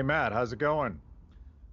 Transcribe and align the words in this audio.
Hey 0.00 0.04
Matt, 0.04 0.32
how's 0.32 0.50
it 0.50 0.58
going? 0.58 0.98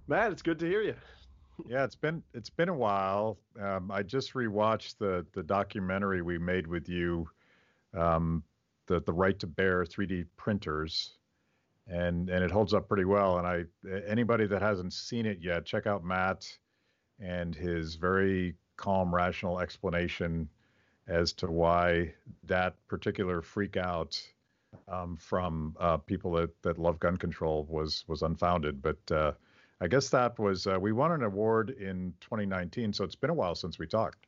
Matt, 0.06 0.32
it's 0.32 0.42
good 0.42 0.58
to 0.58 0.66
hear 0.66 0.82
you. 0.82 0.94
yeah, 1.66 1.82
it's 1.84 1.96
been 1.96 2.22
it's 2.34 2.50
been 2.50 2.68
a 2.68 2.74
while. 2.74 3.38
Um, 3.58 3.90
I 3.90 4.02
just 4.02 4.34
rewatched 4.34 4.98
the 4.98 5.24
the 5.32 5.42
documentary 5.42 6.20
we 6.20 6.36
made 6.36 6.66
with 6.66 6.90
you, 6.90 7.26
um, 7.94 8.42
the 8.86 9.00
the 9.00 9.14
right 9.14 9.38
to 9.38 9.46
bear 9.46 9.82
3D 9.82 10.26
printers, 10.36 11.16
and 11.86 12.28
and 12.28 12.44
it 12.44 12.50
holds 12.50 12.74
up 12.74 12.86
pretty 12.86 13.06
well. 13.06 13.38
And 13.38 13.46
I 13.46 13.64
anybody 14.06 14.46
that 14.46 14.60
hasn't 14.60 14.92
seen 14.92 15.24
it 15.24 15.38
yet, 15.40 15.64
check 15.64 15.86
out 15.86 16.04
Matt 16.04 16.46
and 17.18 17.54
his 17.54 17.94
very 17.94 18.56
calm, 18.76 19.14
rational 19.14 19.58
explanation 19.58 20.50
as 21.06 21.32
to 21.32 21.46
why 21.46 22.12
that 22.44 22.74
particular 22.88 23.40
freak 23.40 23.78
out 23.78 24.22
um, 24.88 25.16
from 25.16 25.76
uh, 25.80 25.96
people 25.98 26.32
that, 26.32 26.50
that 26.62 26.78
love 26.78 26.98
gun 26.98 27.16
control 27.16 27.66
was 27.68 28.04
was 28.06 28.22
unfounded. 28.22 28.82
But 28.82 29.10
uh, 29.10 29.32
I 29.80 29.88
guess 29.88 30.08
that 30.10 30.38
was 30.38 30.66
uh, 30.66 30.78
we 30.80 30.92
won 30.92 31.12
an 31.12 31.22
award 31.22 31.70
in 31.70 32.12
2019, 32.20 32.92
so 32.92 33.04
it's 33.04 33.14
been 33.14 33.30
a 33.30 33.34
while 33.34 33.54
since 33.54 33.78
we 33.78 33.86
talked. 33.86 34.26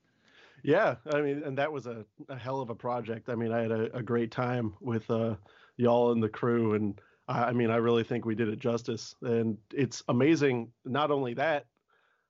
Yeah, 0.62 0.96
I 1.12 1.20
mean, 1.22 1.42
and 1.44 1.56
that 1.58 1.72
was 1.72 1.86
a, 1.86 2.04
a 2.28 2.36
hell 2.36 2.60
of 2.60 2.70
a 2.70 2.74
project. 2.74 3.28
I 3.28 3.34
mean, 3.34 3.52
I 3.52 3.62
had 3.62 3.70
a, 3.70 3.96
a 3.96 4.02
great 4.02 4.30
time 4.30 4.74
with 4.80 5.10
uh, 5.10 5.36
y'all 5.76 6.12
and 6.12 6.22
the 6.22 6.28
crew, 6.28 6.74
and 6.74 7.00
I, 7.28 7.44
I, 7.44 7.52
mean, 7.52 7.70
I 7.70 7.76
really 7.76 8.04
think 8.04 8.26
we 8.26 8.34
did 8.34 8.48
it 8.48 8.58
justice. 8.58 9.14
And 9.22 9.56
it's 9.72 10.02
amazing. 10.08 10.70
Not 10.84 11.10
only 11.10 11.34
that, 11.34 11.66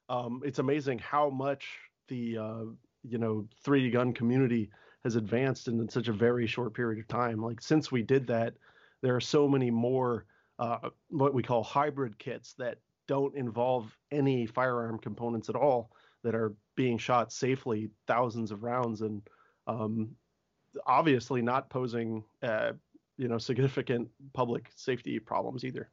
um, 0.08 0.42
it's 0.44 0.60
amazing 0.60 1.00
how 1.00 1.30
much 1.30 1.66
the 2.08 2.38
uh, 2.38 2.64
you 3.02 3.18
know 3.18 3.46
3D 3.64 3.92
gun 3.92 4.12
community 4.12 4.70
has 5.04 5.16
advanced 5.16 5.68
in 5.68 5.88
such 5.88 6.08
a 6.08 6.12
very 6.12 6.46
short 6.46 6.74
period 6.74 6.98
of 7.00 7.08
time. 7.08 7.42
Like 7.42 7.60
since 7.60 7.90
we 7.90 8.02
did 8.02 8.26
that, 8.26 8.54
there 9.02 9.16
are 9.16 9.20
so 9.20 9.48
many 9.48 9.70
more 9.70 10.26
uh, 10.58 10.90
what 11.08 11.32
we 11.32 11.42
call 11.42 11.62
hybrid 11.62 12.18
kits 12.18 12.54
that 12.58 12.78
don't 13.06 13.34
involve 13.34 13.96
any 14.10 14.46
firearm 14.46 14.98
components 14.98 15.48
at 15.48 15.56
all 15.56 15.90
that 16.22 16.34
are 16.34 16.54
being 16.76 16.98
shot 16.98 17.32
safely 17.32 17.90
thousands 18.06 18.50
of 18.50 18.62
rounds 18.62 19.00
and 19.00 19.22
um, 19.66 20.10
obviously 20.86 21.40
not 21.40 21.70
posing 21.70 22.22
uh, 22.42 22.72
you 23.16 23.28
know 23.28 23.38
significant 23.38 24.08
public 24.32 24.70
safety 24.74 25.18
problems 25.18 25.64
either. 25.64 25.88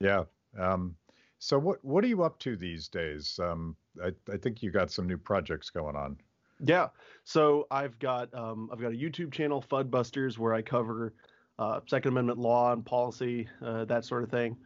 Yeah. 0.00 0.24
Um, 0.58 0.96
so 1.38 1.58
what 1.58 1.84
what 1.84 2.02
are 2.04 2.08
you 2.08 2.22
up 2.22 2.38
to 2.40 2.56
these 2.56 2.88
days? 2.88 3.38
Um, 3.42 3.76
I, 4.02 4.12
I 4.32 4.36
think 4.36 4.62
you 4.62 4.70
got 4.70 4.90
some 4.90 5.06
new 5.06 5.18
projects 5.18 5.70
going 5.70 5.96
on. 5.96 6.18
Yeah. 6.60 6.88
So 7.24 7.66
I've 7.70 7.98
got 7.98 8.32
um, 8.34 8.70
I've 8.72 8.80
got 8.80 8.92
a 8.92 8.96
YouTube 8.96 9.32
channel, 9.32 9.64
Fudbusters, 9.70 10.38
where 10.38 10.54
I 10.54 10.62
cover 10.62 11.14
uh, 11.58 11.80
Second 11.86 12.10
Amendment 12.10 12.38
law 12.38 12.72
and 12.72 12.84
policy, 12.84 13.48
uh, 13.64 13.84
that 13.86 14.04
sort 14.04 14.22
of 14.22 14.30
thing. 14.30 14.56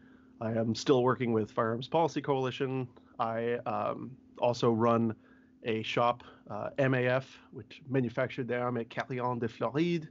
I 0.40 0.52
am 0.52 0.74
still 0.74 1.02
working 1.02 1.32
with 1.32 1.50
Firearms 1.50 1.88
Policy 1.88 2.20
Coalition. 2.20 2.88
I 3.18 3.54
um, 3.66 4.10
also 4.38 4.72
run 4.72 5.14
a 5.64 5.82
shop, 5.82 6.24
uh, 6.50 6.70
MAF, 6.78 7.24
which 7.52 7.80
manufactured 7.88 8.48
d'armes 8.48 8.80
at 8.80 8.90
Carillon 8.90 9.38
de 9.38 9.48
Floride, 9.48 10.08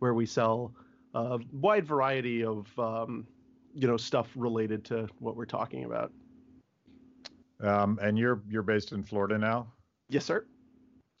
where 0.00 0.14
we 0.14 0.26
sell 0.26 0.74
a 1.14 1.38
wide 1.52 1.86
variety 1.86 2.44
of 2.44 2.66
um, 2.78 3.26
you 3.74 3.86
know 3.86 3.96
stuff 3.96 4.28
related 4.34 4.84
to 4.86 5.08
what 5.18 5.36
we're 5.36 5.46
talking 5.46 5.84
about. 5.84 6.12
Um, 7.60 7.98
and 8.02 8.18
you're 8.18 8.42
you're 8.48 8.62
based 8.62 8.92
in 8.92 9.02
Florida 9.02 9.38
now? 9.38 9.72
Yes, 10.08 10.24
sir. 10.24 10.44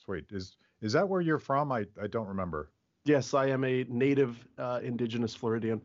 Sweet. 0.08 0.24
Is 0.30 0.56
is 0.80 0.94
that 0.94 1.06
where 1.06 1.20
you're 1.20 1.38
from? 1.38 1.70
I, 1.70 1.84
I 2.02 2.06
don't 2.06 2.28
remember. 2.28 2.70
Yes, 3.04 3.34
I 3.34 3.48
am 3.48 3.62
a 3.62 3.84
native 3.90 4.38
uh, 4.56 4.80
indigenous 4.82 5.34
Floridian. 5.34 5.82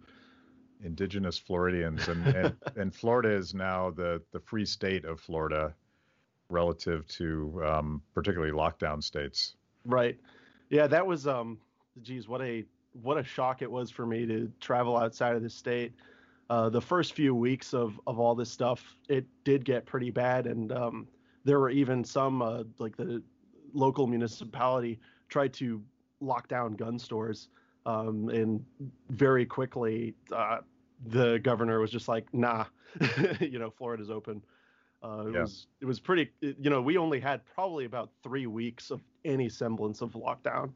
Indigenous 0.81 1.37
Floridians, 1.37 2.07
and, 2.07 2.25
and 2.35 2.55
and 2.77 2.95
Florida 2.95 3.35
is 3.35 3.53
now 3.53 3.91
the 3.91 4.21
the 4.31 4.39
free 4.39 4.65
state 4.65 5.03
of 5.03 5.19
Florida, 5.19 5.73
relative 6.49 7.05
to 7.07 7.61
um, 7.65 8.01
particularly 8.13 8.53
lockdown 8.53 9.03
states. 9.03 9.57
Right. 9.83 10.17
Yeah, 10.69 10.87
that 10.87 11.05
was 11.05 11.27
um, 11.27 11.57
geez, 12.01 12.25
what 12.29 12.41
a 12.41 12.63
what 13.01 13.17
a 13.17 13.25
shock 13.25 13.61
it 13.61 13.69
was 13.69 13.91
for 13.91 14.05
me 14.05 14.25
to 14.25 14.49
travel 14.61 14.95
outside 14.95 15.35
of 15.35 15.43
the 15.43 15.49
state. 15.49 15.91
Uh, 16.49 16.69
the 16.69 16.81
first 16.81 17.11
few 17.11 17.35
weeks 17.35 17.73
of 17.73 17.99
of 18.07 18.19
all 18.19 18.35
this 18.35 18.49
stuff, 18.49 18.95
it 19.09 19.25
did 19.43 19.65
get 19.65 19.85
pretty 19.85 20.11
bad, 20.11 20.47
and 20.47 20.71
um, 20.71 21.09
there 21.43 21.59
were 21.59 21.69
even 21.69 22.05
some 22.05 22.41
uh, 22.41 22.63
like 22.79 22.95
the 22.95 23.21
local 23.73 24.07
municipality 24.07 24.99
tried 25.29 25.53
to 25.53 25.81
lock 26.19 26.47
down 26.47 26.73
gun 26.73 26.97
stores, 26.97 27.49
um, 27.85 28.29
and 28.29 28.63
very 29.09 29.45
quickly 29.45 30.15
uh, 30.31 30.59
the 31.07 31.39
governor 31.39 31.79
was 31.79 31.91
just 31.91 32.07
like, 32.07 32.25
"Nah, 32.33 32.65
you 33.39 33.59
know, 33.59 33.69
Florida's 33.69 34.09
open." 34.09 34.43
Uh, 35.03 35.25
it 35.27 35.33
yeah. 35.33 35.41
was 35.41 35.67
it 35.81 35.85
was 35.85 35.99
pretty. 35.99 36.31
You 36.41 36.69
know, 36.69 36.81
we 36.81 36.97
only 36.97 37.19
had 37.19 37.41
probably 37.45 37.85
about 37.85 38.09
three 38.23 38.47
weeks 38.47 38.91
of 38.91 39.01
any 39.25 39.49
semblance 39.49 40.01
of 40.01 40.13
lockdown. 40.13 40.71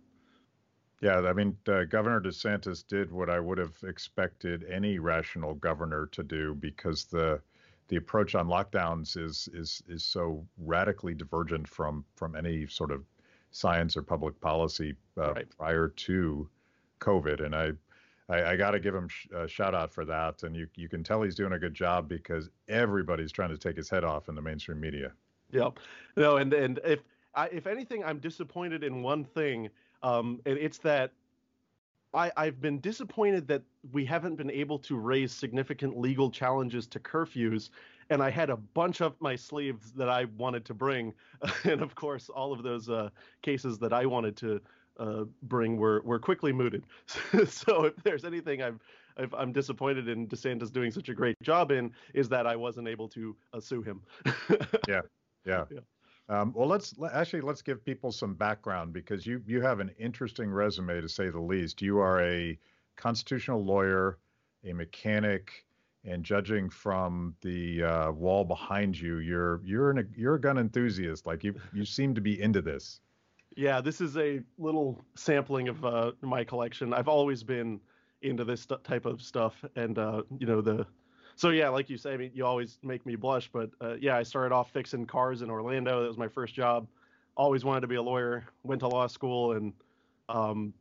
Yeah, 1.02 1.20
I 1.20 1.34
mean, 1.34 1.56
uh, 1.68 1.84
Governor 1.84 2.20
DeSantis 2.20 2.86
did 2.86 3.12
what 3.12 3.30
I 3.30 3.40
would 3.40 3.60
have 3.60 3.76
expected 3.84 4.66
any 4.70 4.98
rational 4.98 5.54
governor 5.54 6.08
to 6.08 6.24
do 6.24 6.56
because 6.56 7.06
the 7.06 7.40
the 7.88 7.96
approach 7.96 8.36
on 8.36 8.48
lockdowns 8.48 9.18
is 9.18 9.50
is 9.54 9.82
is 9.88 10.04
so 10.04 10.46
radically 10.58 11.14
divergent 11.14 11.68
from 11.68 12.04
from 12.16 12.36
any 12.36 12.68
sort 12.68 12.92
of 12.92 13.04
science 13.52 13.96
or 13.96 14.02
public 14.02 14.40
policy 14.42 14.96
uh, 15.18 15.34
right. 15.34 15.48
prior 15.58 15.88
to 15.90 16.50
COVID. 17.00 17.46
And 17.46 17.56
I 17.56 17.72
I, 18.30 18.52
I 18.52 18.56
got 18.58 18.72
to 18.72 18.80
give 18.80 18.94
him 18.94 19.08
sh- 19.08 19.28
a 19.34 19.48
shout 19.48 19.74
out 19.74 19.92
for 19.92 20.06
that. 20.06 20.44
And 20.44 20.56
you 20.56 20.68
you 20.76 20.90
can 20.90 21.04
tell 21.04 21.22
he's 21.22 21.36
doing 21.36 21.54
a 21.54 21.60
good 21.60 21.74
job 21.74 22.10
because 22.10 22.50
everybody's 22.68 23.32
trying 23.32 23.50
to 23.50 23.58
take 23.58 23.78
his 23.78 23.90
head 23.90 24.04
off 24.04 24.30
in 24.30 24.36
the 24.36 24.42
mainstream 24.42 24.80
media. 24.80 25.12
Yep. 25.52 25.80
No, 26.16 26.38
and 26.38 26.54
and 26.54 26.80
if 26.84 27.00
I, 27.36 27.48
if 27.48 27.68
anything, 27.68 28.04
I'm 28.04 28.20
disappointed 28.20 28.84
in 28.84 29.02
one 29.02 29.24
thing, 29.24 29.70
um, 30.04 30.42
and 30.46 30.58
it's 30.58 30.80
that 30.80 31.12
I, 32.18 32.32
I've 32.36 32.60
been 32.60 32.80
disappointed 32.80 33.48
that 33.48 33.62
we 33.92 34.04
haven't 34.04 34.36
been 34.36 34.50
able 34.50 34.80
to 34.80 34.98
raise 34.98 35.32
significant 35.32 35.98
legal 35.98 36.32
challenges 36.32 36.88
to 36.88 37.00
curfews. 37.00 37.70
And 38.10 38.24
I 38.24 38.32
had 38.32 38.50
a 38.50 38.58
bunch 38.58 39.02
up 39.02 39.16
my 39.22 39.36
sleeves 39.36 39.92
that 39.92 40.10
I 40.10 40.26
wanted 40.38 40.66
to 40.66 40.74
bring. 40.74 41.14
and 41.64 41.82
of 41.82 41.94
course, 41.94 42.30
all 42.30 42.52
of 42.52 42.64
those 42.64 42.90
uh, 42.90 43.10
cases 43.44 43.78
that 43.80 43.94
I 43.94 44.08
wanted 44.08 44.36
to 44.38 44.62
uh, 45.00 45.26
bring 45.44 45.78
were, 45.78 46.02
were 46.02 46.18
quickly 46.18 46.52
mooted. 46.52 46.86
so 47.48 47.86
if 47.86 47.96
there's 48.04 48.26
anything 48.26 48.64
I'm, 48.64 48.80
i 49.18 49.42
am 49.42 49.52
disappointed 49.52 50.08
in 50.08 50.28
DeSantis 50.28 50.72
doing 50.72 50.92
such 50.92 51.10
a 51.10 51.14
great 51.14 51.36
job 51.44 51.72
in, 51.72 51.92
is 52.16 52.28
that 52.30 52.48
I 52.48 52.56
wasn't 52.56 52.88
able 52.88 53.08
to 53.10 53.36
uh, 53.54 53.60
sue 53.60 53.84
him. 53.84 54.02
yeah. 54.88 55.02
Yeah. 55.46 55.66
yeah. 55.72 55.80
Um, 56.30 56.52
well, 56.56 56.68
let's 56.68 56.94
actually 57.14 57.42
let's 57.42 57.62
give 57.62 57.86
people 57.86 58.12
some 58.12 58.34
background 58.34 58.92
because 58.94 59.26
you 59.26 59.42
you 59.48 59.62
have 59.62 59.80
an 59.80 59.92
interesting 59.98 60.50
resume 60.50 61.00
to 61.00 61.08
say 61.08 61.30
the 61.30 61.40
least. 61.40 61.82
You 61.82 62.00
are 62.00 62.22
a 62.22 62.60
constitutional 62.98 63.64
lawyer, 63.64 64.18
a 64.66 64.74
mechanic, 64.74 65.66
and 66.08 66.24
judging 66.24 66.70
from 66.70 67.36
the 67.42 67.84
uh, 67.84 68.12
wall 68.12 68.44
behind 68.44 69.00
you, 69.00 69.18
you're 69.18 69.62
you're 69.64 69.92
an, 69.92 70.10
you're 70.16 70.36
a 70.36 70.42
gun 70.42 70.58
enthusiast. 70.58 71.26
Like 71.26 71.44
you 71.44 71.56
you 71.74 71.86
seem 71.86 72.16
to 72.16 72.22
be 72.22 72.42
into 72.42 72.62
this. 72.62 73.02
Yeah, 73.56 73.82
this 73.82 74.02
is 74.02 74.18
a 74.18 74.42
little 74.58 75.04
sampling 75.16 75.68
of 75.68 75.84
uh, 75.84 76.12
my 76.22 76.44
collection. 76.44 76.94
I've 76.94 77.08
always 77.08 77.44
been 77.44 77.80
into 78.22 78.44
this 78.44 78.68
type 78.84 79.06
of 79.06 79.22
stuff, 79.22 79.54
and 79.76 79.98
uh, 79.98 80.24
you 80.40 80.48
know 80.48 80.62
the 80.62 80.86
so 81.38 81.50
yeah, 81.50 81.70
like 81.70 81.88
you 81.88 81.98
say, 81.98 82.14
I 82.14 82.18
mean, 82.18 82.32
you 82.34 82.44
always 82.48 82.80
make 82.82 83.06
me 83.06 83.16
blush, 83.16 83.48
but 83.54 83.70
uh, 83.80 83.94
yeah, 84.02 84.18
I 84.18 84.24
started 84.24 84.54
off 84.54 84.72
fixing 84.72 85.06
cars 85.06 85.44
in 85.44 85.52
Orlando. 85.52 86.02
That 86.02 86.08
was 86.08 86.18
my 86.18 86.28
first 86.28 86.56
job. 86.56 86.88
Always 87.38 87.64
wanted 87.64 87.82
to 87.82 87.88
be 87.88 87.96
a 87.96 88.02
lawyer. 88.02 88.44
Went 88.64 88.80
to 88.80 88.88
law 88.88 89.06
school 89.06 89.52
and 89.52 89.72
um, 90.30 90.74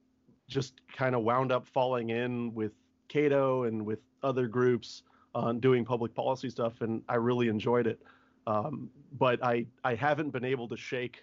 just 0.49 0.81
kind 0.91 1.15
of 1.15 1.23
wound 1.23 1.53
up 1.53 1.67
falling 1.67 2.09
in 2.09 2.55
with 2.55 2.73
Cato 3.09 3.65
and 3.65 3.85
with 3.85 3.99
other 4.23 4.49
groups 4.49 5.03
on 5.35 5.61
doing 5.61 5.85
public 5.85 6.15
policy 6.15 6.49
stuff, 6.49 6.81
and 6.81 7.03
I 7.07 7.17
really 7.17 7.49
enjoyed 7.49 7.87
it. 7.87 8.01
Um, 8.47 8.89
but 9.13 9.45
I 9.45 9.67
I 9.85 9.95
haven't 9.95 10.31
been 10.31 10.45
able 10.45 10.69
to 10.69 10.77
shake 10.77 11.23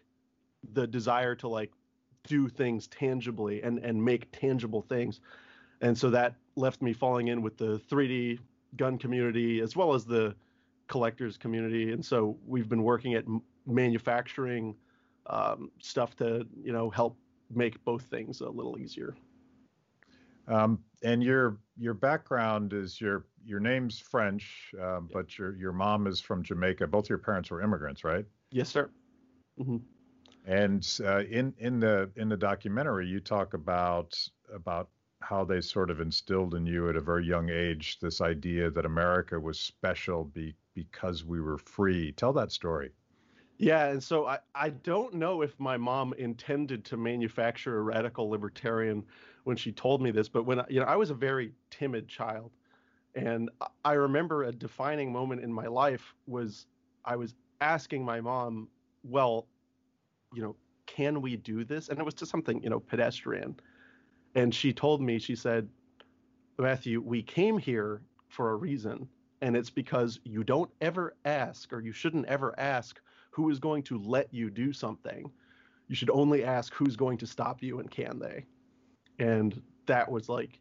the 0.74 0.85
desire 0.85 1.33
to 1.38 1.47
like 1.47 1.71
do 2.27 2.47
things 2.50 2.85
tangibly 2.88 3.63
and 3.63 3.80
and 3.80 4.03
make 4.06 4.31
tangible 4.31 4.83
things, 4.83 5.21
and 5.81 5.97
so 5.97 6.12
that 6.12 6.35
left 6.56 6.83
me 6.83 6.94
falling 6.94 7.30
in 7.30 7.41
with 7.41 7.57
the 7.57 7.80
3D 7.89 8.38
gun 8.75 8.97
community 8.97 9.59
as 9.61 9.75
well 9.75 9.93
as 9.93 10.05
the 10.05 10.35
collectors 10.87 11.37
community, 11.37 11.91
and 11.91 12.03
so 12.03 12.37
we've 12.45 12.69
been 12.69 12.83
working 12.83 13.13
at 13.13 13.25
manufacturing 13.65 14.75
um, 15.27 15.71
stuff 15.79 16.15
to 16.17 16.45
you 16.61 16.73
know 16.73 16.89
help 16.89 17.17
make 17.53 17.83
both 17.83 18.03
things 18.03 18.41
a 18.41 18.49
little 18.49 18.77
easier. 18.77 19.15
Um, 20.47 20.79
and 21.03 21.23
your 21.23 21.57
your 21.77 21.93
background 21.93 22.73
is 22.73 22.99
your 22.99 23.25
your 23.45 23.59
name's 23.59 23.99
French, 23.99 24.73
um, 24.81 25.09
but 25.11 25.37
your 25.37 25.55
your 25.55 25.71
mom 25.71 26.07
is 26.07 26.19
from 26.19 26.43
Jamaica. 26.43 26.87
Both 26.87 27.09
your 27.09 27.17
parents 27.17 27.49
were 27.49 27.61
immigrants, 27.61 28.03
right? 28.03 28.25
Yes, 28.51 28.69
sir. 28.69 28.89
Mm-hmm. 29.59 29.77
And 30.45 30.99
uh, 31.05 31.23
in 31.23 31.53
in 31.59 31.79
the 31.79 32.09
in 32.15 32.27
the 32.27 32.37
documentary, 32.37 33.07
you 33.07 33.19
talk 33.19 33.53
about 33.53 34.17
about 34.53 34.89
how 35.23 35.45
they 35.45 35.61
sort 35.61 35.89
of 35.89 36.01
instilled 36.01 36.53
in 36.53 36.65
you 36.65 36.89
at 36.89 36.95
a 36.95 37.01
very 37.01 37.25
young 37.25 37.49
age 37.49 37.99
this 37.99 38.21
idea 38.21 38.69
that 38.69 38.85
America 38.85 39.39
was 39.39 39.59
special 39.59 40.25
be, 40.25 40.53
because 40.73 41.23
we 41.23 41.39
were 41.39 41.57
free. 41.57 42.11
Tell 42.11 42.33
that 42.33 42.51
story. 42.51 42.91
Yeah, 43.57 43.87
and 43.87 44.03
so 44.03 44.25
I, 44.25 44.39
I 44.55 44.69
don't 44.69 45.13
know 45.13 45.41
if 45.41 45.57
my 45.59 45.77
mom 45.77 46.13
intended 46.17 46.83
to 46.85 46.97
manufacture 46.97 47.77
a 47.77 47.81
radical 47.81 48.29
libertarian 48.29 49.05
when 49.45 49.55
she 49.55 49.71
told 49.71 50.01
me 50.01 50.11
this, 50.11 50.27
but 50.27 50.43
when 50.43 50.59
I, 50.59 50.65
you 50.69 50.79
know 50.79 50.85
I 50.85 50.95
was 50.95 51.11
a 51.11 51.15
very 51.15 51.53
timid 51.69 52.07
child, 52.07 52.51
and 53.15 53.49
I 53.85 53.93
remember 53.93 54.43
a 54.43 54.51
defining 54.51 55.11
moment 55.13 55.41
in 55.41 55.53
my 55.53 55.67
life 55.67 56.13
was 56.27 56.65
I 57.05 57.15
was 57.15 57.35
asking 57.61 58.03
my 58.03 58.19
mom, 58.19 58.67
well, 59.03 59.47
you 60.33 60.41
know, 60.41 60.55
can 60.85 61.21
we 61.21 61.37
do 61.37 61.63
this? 61.63 61.89
And 61.89 61.99
it 61.99 62.03
was 62.03 62.15
to 62.15 62.25
something 62.25 62.61
you 62.63 62.69
know 62.69 62.79
pedestrian, 62.79 63.55
and 64.35 64.53
she 64.53 64.74
told 64.74 65.01
me 65.01 65.19
she 65.19 65.35
said, 65.35 65.68
Matthew, 66.57 67.01
we 67.01 67.21
came 67.21 67.57
here 67.57 68.01
for 68.30 68.51
a 68.51 68.56
reason, 68.56 69.07
and 69.41 69.56
it's 69.56 69.69
because 69.69 70.19
you 70.24 70.44
don't 70.44 70.69
ever 70.81 71.15
ask 71.25 71.74
or 71.74 71.81
you 71.81 71.91
shouldn't 71.91 72.25
ever 72.27 72.57
ask 72.59 73.00
who 73.31 73.50
is 73.50 73.59
going 73.59 73.83
to 73.83 73.97
let 74.00 74.33
you 74.33 74.50
do 74.50 74.71
something. 74.71 75.30
You 75.88 75.95
should 75.95 76.09
only 76.09 76.44
ask 76.44 76.74
who's 76.74 76.95
going 76.95 77.18
to 77.18 77.27
stop 77.27 77.62
you 77.62 77.80
and 77.80 77.89
can 77.89 78.19
they. 78.19 78.45
And 79.19 79.62
that 79.85 80.09
was 80.09 80.30
like 80.30 80.59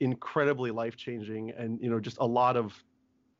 incredibly 0.00 0.70
life 0.70 0.96
changing 0.96 1.50
and 1.52 1.80
you 1.80 1.88
know 1.88 2.00
just 2.00 2.18
a 2.20 2.26
lot 2.26 2.56
of 2.56 2.74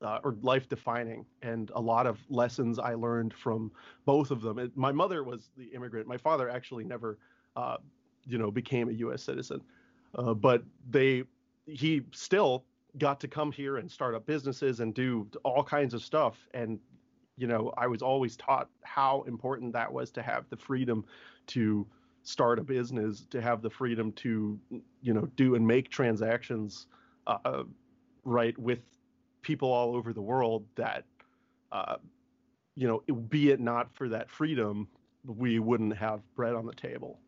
uh, 0.02 0.18
or 0.22 0.36
life 0.42 0.68
defining 0.68 1.24
and 1.42 1.70
a 1.74 1.80
lot 1.80 2.06
of 2.06 2.18
lessons 2.28 2.78
I 2.78 2.94
learned 2.94 3.32
from 3.32 3.72
both 4.04 4.30
of 4.30 4.42
them. 4.42 4.58
It, 4.58 4.76
my 4.76 4.92
mother 4.92 5.24
was 5.24 5.50
the 5.56 5.64
immigrant. 5.66 6.06
My 6.06 6.18
father 6.18 6.50
actually 6.50 6.84
never, 6.84 7.18
uh, 7.56 7.78
you 8.26 8.38
know, 8.38 8.50
became 8.50 8.88
a 8.88 8.92
U.S. 8.92 9.22
citizen, 9.22 9.60
uh, 10.14 10.34
but 10.34 10.62
they 10.90 11.24
he 11.66 12.02
still 12.12 12.64
got 12.98 13.20
to 13.20 13.28
come 13.28 13.50
here 13.50 13.78
and 13.78 13.90
start 13.90 14.14
up 14.14 14.26
businesses 14.26 14.80
and 14.80 14.94
do 14.94 15.26
all 15.44 15.64
kinds 15.64 15.94
of 15.94 16.02
stuff. 16.02 16.48
And 16.54 16.78
you 17.36 17.46
know, 17.46 17.72
I 17.76 17.86
was 17.86 18.02
always 18.02 18.36
taught 18.36 18.68
how 18.82 19.24
important 19.26 19.72
that 19.72 19.92
was 19.92 20.10
to 20.12 20.22
have 20.22 20.48
the 20.50 20.56
freedom 20.56 21.04
to 21.48 21.86
start 22.22 22.58
a 22.58 22.62
business, 22.62 23.26
to 23.30 23.40
have 23.40 23.60
the 23.60 23.70
freedom 23.70 24.12
to, 24.12 24.58
you 25.02 25.12
know, 25.12 25.28
do 25.36 25.54
and 25.54 25.66
make 25.66 25.90
transactions, 25.90 26.86
uh, 27.26 27.64
right, 28.24 28.56
with 28.58 28.78
people 29.42 29.70
all 29.70 29.94
over 29.94 30.12
the 30.12 30.22
world 30.22 30.64
that, 30.76 31.04
uh, 31.72 31.96
you 32.76 32.86
know, 32.86 33.02
be 33.28 33.50
it 33.50 33.60
not 33.60 33.92
for 33.94 34.08
that 34.08 34.30
freedom, 34.30 34.88
we 35.24 35.58
wouldn't 35.58 35.96
have 35.96 36.20
bread 36.34 36.54
on 36.54 36.66
the 36.66 36.74
table. 36.74 37.18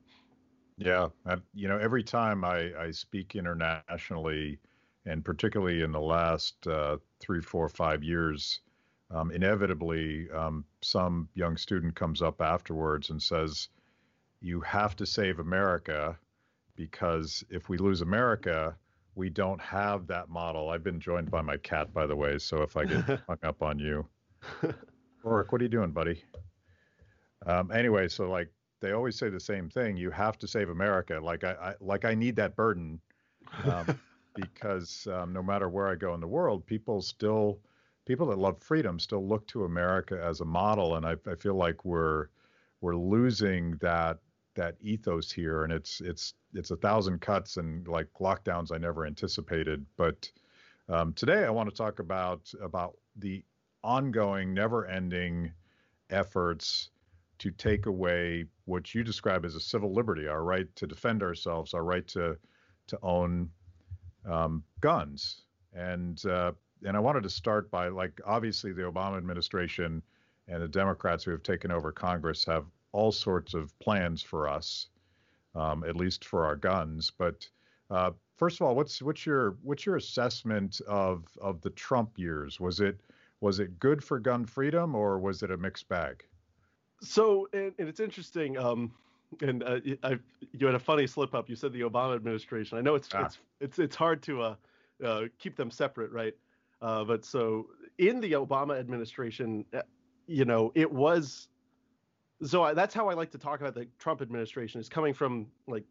Yeah, 0.78 1.08
I, 1.24 1.36
you 1.54 1.68
know, 1.68 1.78
every 1.78 2.02
time 2.02 2.44
I, 2.44 2.72
I 2.78 2.90
speak 2.90 3.34
internationally, 3.34 4.58
and 5.06 5.24
particularly 5.24 5.82
in 5.82 5.92
the 5.92 6.00
last 6.00 6.66
uh, 6.66 6.98
three, 7.20 7.40
four, 7.40 7.68
five 7.68 8.02
years, 8.04 8.60
um, 9.10 9.30
inevitably 9.30 10.30
um, 10.32 10.64
some 10.82 11.28
young 11.34 11.56
student 11.56 11.94
comes 11.94 12.20
up 12.22 12.40
afterwards 12.42 13.10
and 13.10 13.22
says, 13.22 13.68
"You 14.40 14.60
have 14.62 14.96
to 14.96 15.06
save 15.06 15.38
America 15.38 16.18
because 16.76 17.44
if 17.50 17.68
we 17.68 17.78
lose 17.78 18.02
America, 18.02 18.76
we 19.14 19.30
don't 19.30 19.60
have 19.62 20.06
that 20.08 20.28
model." 20.28 20.68
I've 20.70 20.84
been 20.84 21.00
joined 21.00 21.30
by 21.30 21.40
my 21.42 21.56
cat, 21.58 21.94
by 21.94 22.06
the 22.06 22.16
way, 22.16 22.38
so 22.38 22.62
if 22.62 22.76
I 22.76 22.84
get 22.84 23.04
hung 23.28 23.38
up 23.44 23.62
on 23.62 23.78
you, 23.78 24.06
Rourke, 25.22 25.52
what 25.52 25.60
are 25.62 25.64
you 25.64 25.70
doing, 25.70 25.92
buddy? 25.92 26.22
Um, 27.46 27.70
anyway, 27.70 28.08
so 28.08 28.28
like 28.30 28.50
they 28.80 28.92
always 28.92 29.16
say 29.16 29.28
the 29.28 29.40
same 29.40 29.68
thing: 29.68 29.96
you 29.96 30.10
have 30.10 30.38
to 30.38 30.48
save 30.48 30.70
America. 30.70 31.18
Like 31.22 31.44
I, 31.44 31.52
I 31.52 31.74
like 31.80 32.04
I 32.04 32.14
need 32.14 32.36
that 32.36 32.56
burden. 32.56 33.00
Um, 33.64 33.98
because 34.36 35.06
um, 35.06 35.32
no 35.32 35.42
matter 35.42 35.68
where 35.68 35.88
I 35.88 35.94
go 35.94 36.14
in 36.14 36.20
the 36.20 36.26
world, 36.26 36.66
people 36.66 37.00
still 37.00 37.58
people 38.06 38.26
that 38.28 38.38
love 38.38 38.62
freedom 38.62 38.98
still 38.98 39.26
look 39.26 39.46
to 39.48 39.64
America 39.64 40.20
as 40.22 40.40
a 40.40 40.44
model, 40.44 40.96
and 40.96 41.06
I, 41.06 41.16
I 41.30 41.34
feel 41.34 41.54
like 41.54 41.84
we're 41.84 42.28
we're 42.80 42.96
losing 42.96 43.76
that 43.80 44.18
that 44.54 44.76
ethos 44.80 45.30
here, 45.30 45.64
and 45.64 45.72
it's 45.72 46.00
it's 46.00 46.34
it's 46.54 46.70
a 46.70 46.76
thousand 46.76 47.20
cuts 47.20 47.56
and 47.56 47.86
like 47.88 48.08
lockdowns 48.20 48.72
I 48.72 48.78
never 48.78 49.06
anticipated. 49.06 49.84
But 49.96 50.30
um, 50.88 51.12
today 51.14 51.44
I 51.44 51.50
want 51.50 51.68
to 51.68 51.74
talk 51.74 51.98
about 51.98 52.52
about 52.62 52.96
the 53.16 53.44
ongoing, 53.82 54.52
never-ending 54.52 55.52
efforts 56.10 56.90
to 57.38 57.50
take 57.50 57.86
away 57.86 58.44
what 58.64 58.94
you 58.94 59.04
describe 59.04 59.44
as 59.44 59.54
a 59.54 59.60
civil 59.60 59.92
liberty, 59.92 60.26
our 60.26 60.42
right 60.42 60.74
to 60.76 60.86
defend 60.86 61.22
ourselves, 61.22 61.74
our 61.74 61.84
right 61.84 62.06
to 62.08 62.36
to 62.88 62.98
own 63.02 63.50
um, 64.28 64.62
guns. 64.80 65.42
And 65.72 66.24
uh, 66.26 66.52
and 66.84 66.96
I 66.96 67.00
wanted 67.00 67.22
to 67.22 67.30
start 67.30 67.70
by 67.70 67.88
like 67.88 68.20
obviously 68.24 68.72
the 68.72 68.82
Obama 68.82 69.16
administration 69.16 70.02
and 70.48 70.62
the 70.62 70.68
Democrats 70.68 71.24
who 71.24 71.30
have 71.32 71.42
taken 71.42 71.70
over 71.70 71.92
Congress 71.92 72.44
have 72.44 72.66
all 72.92 73.12
sorts 73.12 73.54
of 73.54 73.76
plans 73.78 74.22
for 74.22 74.48
us, 74.48 74.88
um, 75.54 75.84
at 75.84 75.96
least 75.96 76.24
for 76.24 76.46
our 76.46 76.56
guns. 76.56 77.10
But 77.10 77.48
uh, 77.90 78.12
first 78.36 78.60
of 78.60 78.66
all, 78.66 78.74
what's 78.74 79.02
what's 79.02 79.26
your 79.26 79.56
what's 79.62 79.86
your 79.86 79.96
assessment 79.96 80.80
of 80.86 81.24
of 81.40 81.60
the 81.60 81.70
Trump 81.70 82.18
years? 82.18 82.60
Was 82.60 82.80
it 82.80 83.00
was 83.40 83.58
it 83.58 83.78
good 83.78 84.02
for 84.02 84.18
gun 84.18 84.46
freedom 84.46 84.94
or 84.94 85.18
was 85.18 85.42
it 85.42 85.50
a 85.50 85.56
mixed 85.56 85.88
bag? 85.88 86.24
So, 87.00 87.48
and, 87.52 87.72
and 87.78 87.88
it's 87.88 88.00
interesting. 88.00 88.56
Um, 88.58 88.92
and 89.40 89.62
uh, 89.62 89.80
I, 90.02 90.18
you 90.52 90.66
had 90.66 90.74
a 90.74 90.80
funny 90.80 91.06
slip 91.06 91.34
up. 91.34 91.48
You 91.48 91.56
said 91.56 91.72
the 91.72 91.82
Obama 91.82 92.14
administration. 92.14 92.78
I 92.78 92.80
know 92.80 92.94
it's 92.94 93.08
ah. 93.12 93.24
it's 93.24 93.38
it's 93.60 93.78
it's 93.78 93.96
hard 93.96 94.22
to 94.24 94.42
uh, 94.42 94.54
uh, 95.04 95.22
keep 95.38 95.56
them 95.56 95.70
separate, 95.70 96.12
right? 96.12 96.34
Uh, 96.80 97.04
but 97.04 97.24
so 97.24 97.66
in 97.98 98.20
the 98.20 98.32
Obama 98.32 98.78
administration, 98.78 99.64
uh, 99.74 99.82
you 100.26 100.44
know, 100.44 100.72
it 100.74 100.90
was. 100.90 101.48
So 102.42 102.62
I, 102.62 102.74
that's 102.74 102.94
how 102.94 103.08
I 103.08 103.14
like 103.14 103.30
to 103.30 103.38
talk 103.38 103.60
about 103.60 103.74
the 103.74 103.86
Trump 103.98 104.20
administration 104.20 104.80
is 104.80 104.88
coming 104.88 105.14
from 105.14 105.46
like 105.66 105.84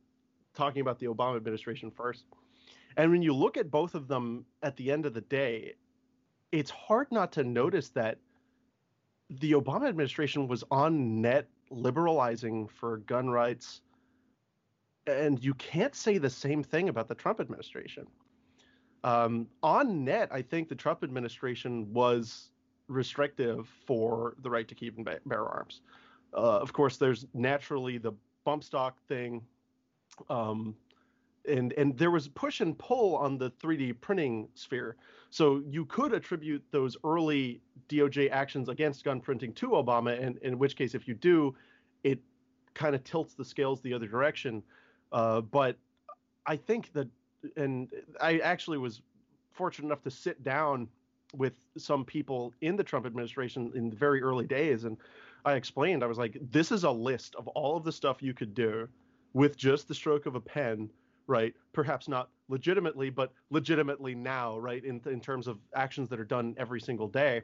talking 0.53 0.81
about 0.81 0.99
the 0.99 1.07
Obama 1.07 1.35
administration 1.35 1.89
first. 1.89 2.25
And 2.97 3.11
when 3.11 3.21
you 3.21 3.33
look 3.33 3.57
at 3.57 3.71
both 3.71 3.95
of 3.95 4.07
them 4.07 4.45
at 4.61 4.77
the 4.77 4.91
end 4.91 5.05
of 5.05 5.13
the 5.13 5.21
day, 5.21 5.73
it's 6.51 6.69
hard 6.69 7.07
not 7.11 7.31
to 7.33 7.43
notice 7.43 7.89
that 7.89 8.19
the 9.29 9.53
Obama 9.53 9.87
administration 9.87 10.47
was 10.47 10.63
on 10.71 11.21
net 11.21 11.47
liberalizing 11.69 12.67
for 12.67 12.97
gun 12.97 13.29
rights. 13.29 13.81
And 15.07 15.43
you 15.43 15.53
can't 15.55 15.95
say 15.95 16.17
the 16.17 16.29
same 16.29 16.63
thing 16.63 16.89
about 16.89 17.07
the 17.07 17.15
Trump 17.15 17.39
administration. 17.39 18.07
Um, 19.03 19.47
on 19.61 20.03
net, 20.03 20.29
I 20.31 20.41
think 20.41 20.67
the 20.67 20.75
Trump 20.75 21.03
administration 21.03 21.91
was 21.93 22.49
restrictive 22.87 23.67
for 23.85 24.35
the 24.41 24.49
right 24.49 24.67
to 24.67 24.75
keep 24.75 24.97
and 24.97 25.05
bear 25.25 25.45
arms. 25.45 25.81
Uh, 26.33 26.59
of 26.59 26.73
course, 26.73 26.97
there's 26.97 27.25
naturally 27.33 27.97
the 27.97 28.13
bump 28.45 28.63
stock 28.63 28.97
thing, 29.07 29.41
um, 30.29 30.75
and 31.47 31.73
and 31.73 31.97
there 31.97 32.11
was 32.11 32.27
push 32.27 32.61
and 32.61 32.77
pull 32.77 33.15
on 33.15 33.37
the 33.37 33.51
3D 33.51 33.99
printing 34.01 34.47
sphere. 34.55 34.95
So 35.29 35.61
you 35.67 35.85
could 35.85 36.13
attribute 36.13 36.63
those 36.71 36.95
early 37.03 37.61
DOJ 37.89 38.31
actions 38.31 38.69
against 38.69 39.03
gun 39.03 39.19
printing 39.19 39.53
to 39.53 39.69
Obama, 39.71 40.21
and 40.21 40.37
in 40.37 40.57
which 40.57 40.75
case, 40.75 40.95
if 40.95 41.07
you 41.07 41.13
do, 41.13 41.55
it 42.03 42.19
kind 42.73 42.95
of 42.95 43.03
tilts 43.03 43.33
the 43.33 43.45
scales 43.45 43.81
the 43.81 43.93
other 43.93 44.07
direction. 44.07 44.63
Uh, 45.11 45.41
but 45.41 45.77
I 46.45 46.55
think 46.57 46.93
that 46.93 47.07
and 47.55 47.89
I 48.21 48.39
actually 48.39 48.77
was 48.77 49.01
fortunate 49.51 49.87
enough 49.87 50.03
to 50.03 50.11
sit 50.11 50.43
down 50.43 50.87
with 51.33 51.53
some 51.77 52.05
people 52.05 52.53
in 52.61 52.75
the 52.75 52.83
Trump 52.83 53.05
administration 53.05 53.71
in 53.75 53.89
the 53.89 53.95
very 53.95 54.21
early 54.21 54.45
days, 54.45 54.85
and 54.85 54.97
I 55.43 55.53
explained 55.53 56.03
I 56.03 56.07
was 56.07 56.17
like, 56.17 56.37
this 56.51 56.71
is 56.71 56.83
a 56.83 56.91
list 56.91 57.35
of 57.35 57.47
all 57.49 57.77
of 57.77 57.83
the 57.83 57.91
stuff 57.91 58.21
you 58.21 58.33
could 58.33 58.53
do 58.53 58.87
with 59.33 59.57
just 59.57 59.87
the 59.87 59.93
stroke 59.93 60.25
of 60.25 60.35
a 60.35 60.39
pen, 60.39 60.89
right? 61.27 61.53
Perhaps 61.73 62.07
not 62.07 62.29
legitimately, 62.49 63.09
but 63.09 63.31
legitimately 63.49 64.15
now, 64.15 64.57
right? 64.57 64.83
In 64.83 65.01
in 65.05 65.19
terms 65.19 65.47
of 65.47 65.59
actions 65.75 66.09
that 66.09 66.19
are 66.19 66.25
done 66.25 66.55
every 66.57 66.81
single 66.81 67.07
day, 67.07 67.41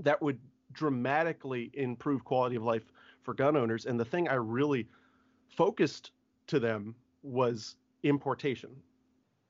that 0.00 0.20
would 0.20 0.38
dramatically 0.72 1.70
improve 1.74 2.24
quality 2.24 2.56
of 2.56 2.62
life 2.62 2.84
for 3.22 3.34
gun 3.34 3.56
owners. 3.56 3.86
And 3.86 3.98
the 3.98 4.04
thing 4.04 4.28
I 4.28 4.34
really 4.34 4.88
focused 5.48 6.10
to 6.48 6.58
them 6.58 6.94
was 7.22 7.76
importation 8.02 8.70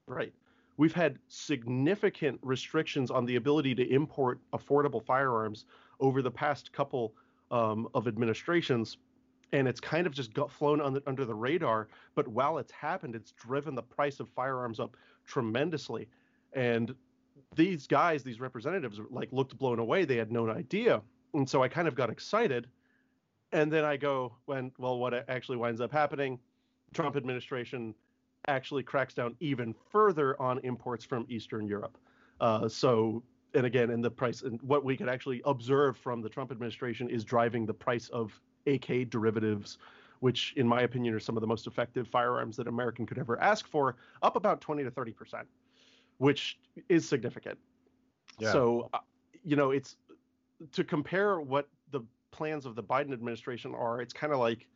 Right. 0.07 0.33
We've 0.77 0.93
had 0.95 1.19
significant 1.29 2.39
restrictions 2.43 3.11
on 3.11 3.25
the 3.25 3.37
ability 3.37 3.75
to 3.77 3.83
import 3.93 4.41
affordable 4.53 5.05
firearms 5.05 5.65
over 6.01 6.23
the 6.23 6.31
past 6.31 6.73
couple 6.73 7.15
um, 7.51 7.89
of 7.95 8.07
administrations, 8.07 8.99
and 9.53 9.69
it's 9.69 9.81
kind 9.81 10.07
of 10.07 10.13
just 10.13 10.35
got 10.35 10.51
flown 10.51 10.79
the, 10.93 11.03
under 11.07 11.25
the 11.25 11.35
radar. 11.35 11.89
But 12.15 12.29
while 12.29 12.59
it's 12.59 12.73
happened, 12.73 13.15
it's 13.15 13.33
driven 13.33 13.75
the 13.75 13.83
price 13.83 14.21
of 14.21 14.29
firearms 14.29 14.81
up 14.81 14.97
tremendously. 15.25 16.09
And 16.53 16.95
these 17.55 17.87
guys, 17.87 18.23
these 18.23 18.41
representatives, 18.41 19.01
like 19.11 19.29
looked 19.33 19.57
blown 19.59 19.79
away. 19.79 20.05
They 20.05 20.17
had 20.17 20.33
no 20.33 20.49
idea, 20.51 21.03
and 21.35 21.49
so 21.49 21.63
I 21.63 21.69
kind 21.69 21.89
of 21.89 21.95
got 21.95 22.11
excited. 22.11 22.67
And 23.53 23.73
then 23.73 23.85
I 23.85 23.97
go, 23.97 24.35
when 24.47 24.73
well, 24.79 24.99
what 24.99 25.29
actually 25.29 25.57
winds 25.57 25.81
up 25.81 25.93
happening? 25.93 26.39
Trump 26.95 27.17
administration 27.17 27.95
actually 28.49 28.83
cracks 28.83 29.15
down 29.15 29.37
even 29.41 29.75
further 29.91 30.41
on 30.41 30.59
imports 30.61 31.05
from 31.05 31.27
Eastern 31.29 31.67
Europe. 31.67 31.99
Uh, 32.41 32.69
so, 32.69 33.23
and 33.55 33.67
again, 33.67 33.91
in 33.91 34.01
the 34.01 34.11
price, 34.11 34.43
and 34.43 34.61
what 34.63 34.85
we 34.85 34.97
could 34.97 35.09
actually 35.09 35.43
observe 35.45 35.97
from 35.97 36.21
the 36.21 36.29
Trump 36.29 36.51
administration 36.51 37.09
is 37.09 37.25
driving 37.25 37.67
the 37.67 37.75
price 37.75 38.09
of 38.09 38.41
AK 38.67 39.11
derivatives, 39.11 39.79
which, 40.21 40.55
in 40.57 40.67
my 40.67 40.83
opinion, 40.83 41.15
are 41.15 41.21
some 41.21 41.37
of 41.37 41.41
the 41.41 41.47
most 41.47 41.67
effective 41.67 42.09
firearms 42.09 42.57
that 42.57 42.67
American 42.67 43.07
could 43.07 43.19
ever 43.19 43.41
ask 43.41 43.67
for, 43.69 43.97
up 44.23 44.37
about 44.37 44.61
20 44.61 44.85
to 44.85 44.91
30 44.91 45.13
percent, 45.13 45.47
which 46.19 46.59
is 46.89 47.09
significant. 47.09 47.59
Yeah. 48.39 48.53
So, 48.53 48.91
uh, 48.93 48.99
you 49.45 49.57
know, 49.57 49.71
it's 49.71 49.97
to 50.73 50.85
compare 50.85 51.41
what 51.41 51.69
the 51.91 52.01
plans 52.31 52.67
of 52.67 52.75
the 52.75 52.83
Biden 52.83 53.13
administration 53.13 53.75
are. 53.75 54.01
It's 54.01 54.13
kind 54.13 54.33
of 54.33 54.39
like 54.39 54.67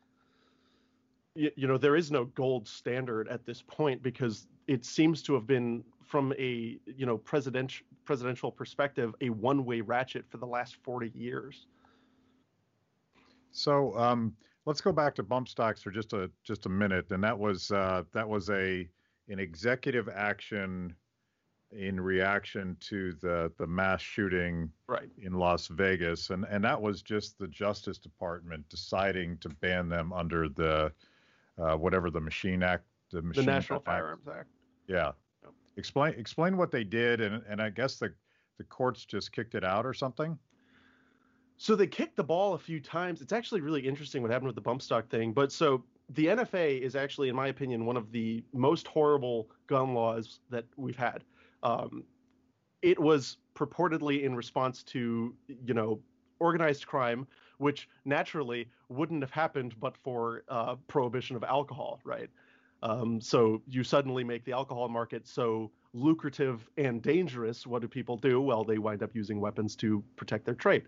you, 1.34 1.50
you 1.56 1.66
know 1.66 1.78
there 1.78 1.96
is 1.96 2.10
no 2.10 2.24
gold 2.24 2.66
standard 2.66 3.28
at 3.28 3.44
this 3.46 3.62
point 3.62 4.02
because 4.02 4.46
it 4.66 4.84
seems 4.84 5.22
to 5.22 5.34
have 5.34 5.46
been 5.46 5.84
from 6.04 6.32
a 6.38 6.78
you 6.86 7.06
know 7.06 7.18
presidential 7.18 7.86
presidential 8.04 8.50
perspective 8.50 9.14
a 9.20 9.30
one-way 9.30 9.80
ratchet 9.80 10.24
for 10.28 10.38
the 10.38 10.46
last 10.46 10.76
40 10.82 11.12
years 11.14 11.66
so 13.52 13.96
um, 13.96 14.34
let's 14.66 14.80
go 14.80 14.92
back 14.92 15.14
to 15.14 15.22
bump 15.22 15.48
stocks 15.48 15.82
for 15.82 15.90
just 15.90 16.12
a 16.12 16.30
just 16.44 16.66
a 16.66 16.68
minute 16.68 17.06
and 17.10 17.22
that 17.22 17.38
was 17.38 17.70
uh, 17.70 18.02
that 18.12 18.28
was 18.28 18.50
a 18.50 18.88
an 19.28 19.38
executive 19.38 20.08
action 20.08 20.94
in 21.72 22.00
reaction 22.00 22.76
to 22.80 23.12
the 23.20 23.52
the 23.58 23.66
mass 23.66 24.00
shooting 24.00 24.70
right. 24.88 25.08
in 25.18 25.32
Las 25.32 25.68
Vegas 25.68 26.30
and 26.30 26.44
and 26.50 26.64
that 26.64 26.80
was 26.80 27.02
just 27.02 27.38
the 27.38 27.46
Justice 27.48 27.98
Department 27.98 28.68
deciding 28.68 29.38
to 29.38 29.48
ban 29.48 29.88
them 29.88 30.12
under 30.12 30.48
the 30.48 30.92
uh, 31.60 31.76
whatever 31.76 32.10
the 32.10 32.20
Machine 32.20 32.62
Act, 32.62 32.84
the, 33.10 33.22
Machine 33.22 33.44
the 33.44 33.52
National 33.52 33.78
Act. 33.78 33.86
Firearms 33.86 34.26
Act. 34.28 34.48
Yeah. 34.88 35.12
Yep. 35.42 35.52
Explain 35.76 36.14
explain 36.14 36.56
what 36.56 36.70
they 36.70 36.84
did, 36.84 37.20
and 37.20 37.42
and 37.48 37.60
I 37.60 37.70
guess 37.70 37.96
the 37.96 38.12
the 38.58 38.64
courts 38.64 39.04
just 39.04 39.32
kicked 39.32 39.54
it 39.54 39.64
out 39.64 39.86
or 39.86 39.94
something. 39.94 40.38
So 41.62 41.76
they 41.76 41.86
kicked 41.86 42.16
the 42.16 42.24
ball 42.24 42.54
a 42.54 42.58
few 42.58 42.80
times. 42.80 43.20
It's 43.20 43.34
actually 43.34 43.60
really 43.60 43.82
interesting 43.82 44.22
what 44.22 44.30
happened 44.30 44.46
with 44.46 44.54
the 44.54 44.62
bump 44.62 44.80
stock 44.80 45.10
thing. 45.10 45.34
But 45.34 45.52
so 45.52 45.84
the 46.08 46.28
NFA 46.28 46.80
is 46.80 46.96
actually, 46.96 47.28
in 47.28 47.36
my 47.36 47.48
opinion, 47.48 47.84
one 47.84 47.98
of 47.98 48.10
the 48.12 48.42
most 48.54 48.86
horrible 48.88 49.50
gun 49.66 49.92
laws 49.92 50.40
that 50.48 50.64
we've 50.78 50.96
had. 50.96 51.22
Um, 51.62 52.04
it 52.80 52.98
was 52.98 53.36
purportedly 53.54 54.22
in 54.22 54.34
response 54.34 54.82
to, 54.84 55.34
you 55.48 55.74
know, 55.74 56.00
organized 56.38 56.86
crime 56.86 57.26
which 57.58 57.90
naturally 58.06 58.70
wouldn't 58.88 59.22
have 59.22 59.30
happened 59.30 59.74
but 59.78 59.98
for 59.98 60.44
uh, 60.48 60.76
prohibition 60.88 61.36
of 61.36 61.44
alcohol, 61.44 62.00
right? 62.04 62.30
Um, 62.82 63.20
so 63.20 63.60
you 63.68 63.84
suddenly 63.84 64.24
make 64.24 64.46
the 64.46 64.52
alcohol 64.52 64.88
market 64.88 65.28
so 65.28 65.70
lucrative 65.92 66.66
and 66.78 67.02
dangerous. 67.02 67.66
What 67.66 67.82
do 67.82 67.88
people 67.88 68.16
do? 68.16 68.40
Well, 68.40 68.64
they 68.64 68.78
wind 68.78 69.02
up 69.02 69.14
using 69.14 69.40
weapons 69.40 69.76
to 69.76 70.02
protect 70.16 70.46
their 70.46 70.54
trade. 70.54 70.84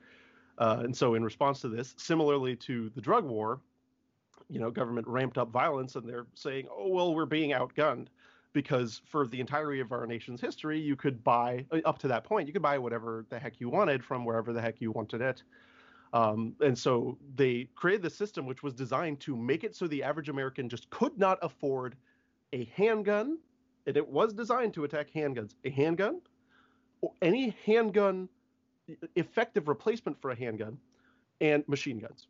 Uh, 0.63 0.79
and 0.85 0.97
so, 0.97 1.17
in 1.17 1.25
response 1.25 1.61
to 1.61 1.69
this, 1.69 1.93
similarly 1.99 2.55
to 2.55 2.89
the 2.91 3.01
drug 3.01 3.25
war, 3.25 3.61
you 4.49 4.61
know, 4.61 4.71
government 4.71 5.09
ramped 5.09 5.37
up 5.37 5.51
violence, 5.51 5.97
and 5.97 6.09
they're 6.09 6.27
saying, 6.35 6.69
"Oh, 6.71 6.87
well, 6.87 7.17
we're 7.17 7.27
being 7.27 7.51
outgunned." 7.51 8.07
Because 8.53 9.01
for 9.05 9.27
the 9.27 9.41
entirety 9.41 9.81
of 9.81 9.91
our 9.91 10.07
nation's 10.07 10.41
history, 10.41 10.79
you 10.79 10.95
could 10.95 11.25
buy 11.25 11.67
up 11.85 11.99
to 11.99 12.09
that 12.09 12.23
point, 12.23 12.47
you 12.47 12.53
could 12.53 12.63
buy 12.63 12.79
whatever 12.79 13.27
the 13.29 13.41
heck 13.41 13.61
you 13.61 13.71
wanted 13.71 14.05
from 14.05 14.25
wherever 14.25 14.53
the 14.53 14.61
heck 14.61 14.81
you 14.81 14.93
wanted 14.93 15.21
it. 15.21 15.43
Um, 16.13 16.55
and 16.61 16.79
so 16.79 17.19
they 17.35 17.69
created 17.75 18.03
the 18.03 18.11
system 18.11 18.47
which 18.47 18.63
was 18.63 18.73
designed 18.73 19.19
to 19.21 19.35
make 19.35 19.65
it 19.65 19.75
so 19.75 19.89
the 19.89 20.05
average 20.05 20.29
American 20.29 20.69
just 20.69 20.89
could 20.91 21.19
not 21.19 21.39
afford 21.43 21.97
a 22.53 22.67
handgun, 22.77 23.39
and 23.87 23.97
it 23.97 24.07
was 24.07 24.33
designed 24.33 24.75
to 24.75 24.85
attack 24.85 25.11
handguns. 25.13 25.55
A 25.65 25.71
handgun, 25.71 26.21
or 27.01 27.13
any 27.21 27.57
handgun, 27.67 28.29
effective 29.17 29.69
replacement 29.69 30.21
for 30.21 30.31
a 30.31 30.37
handgun, 30.37 30.79
and 31.41 31.67
machine 31.69 31.99
guns. 31.99 32.29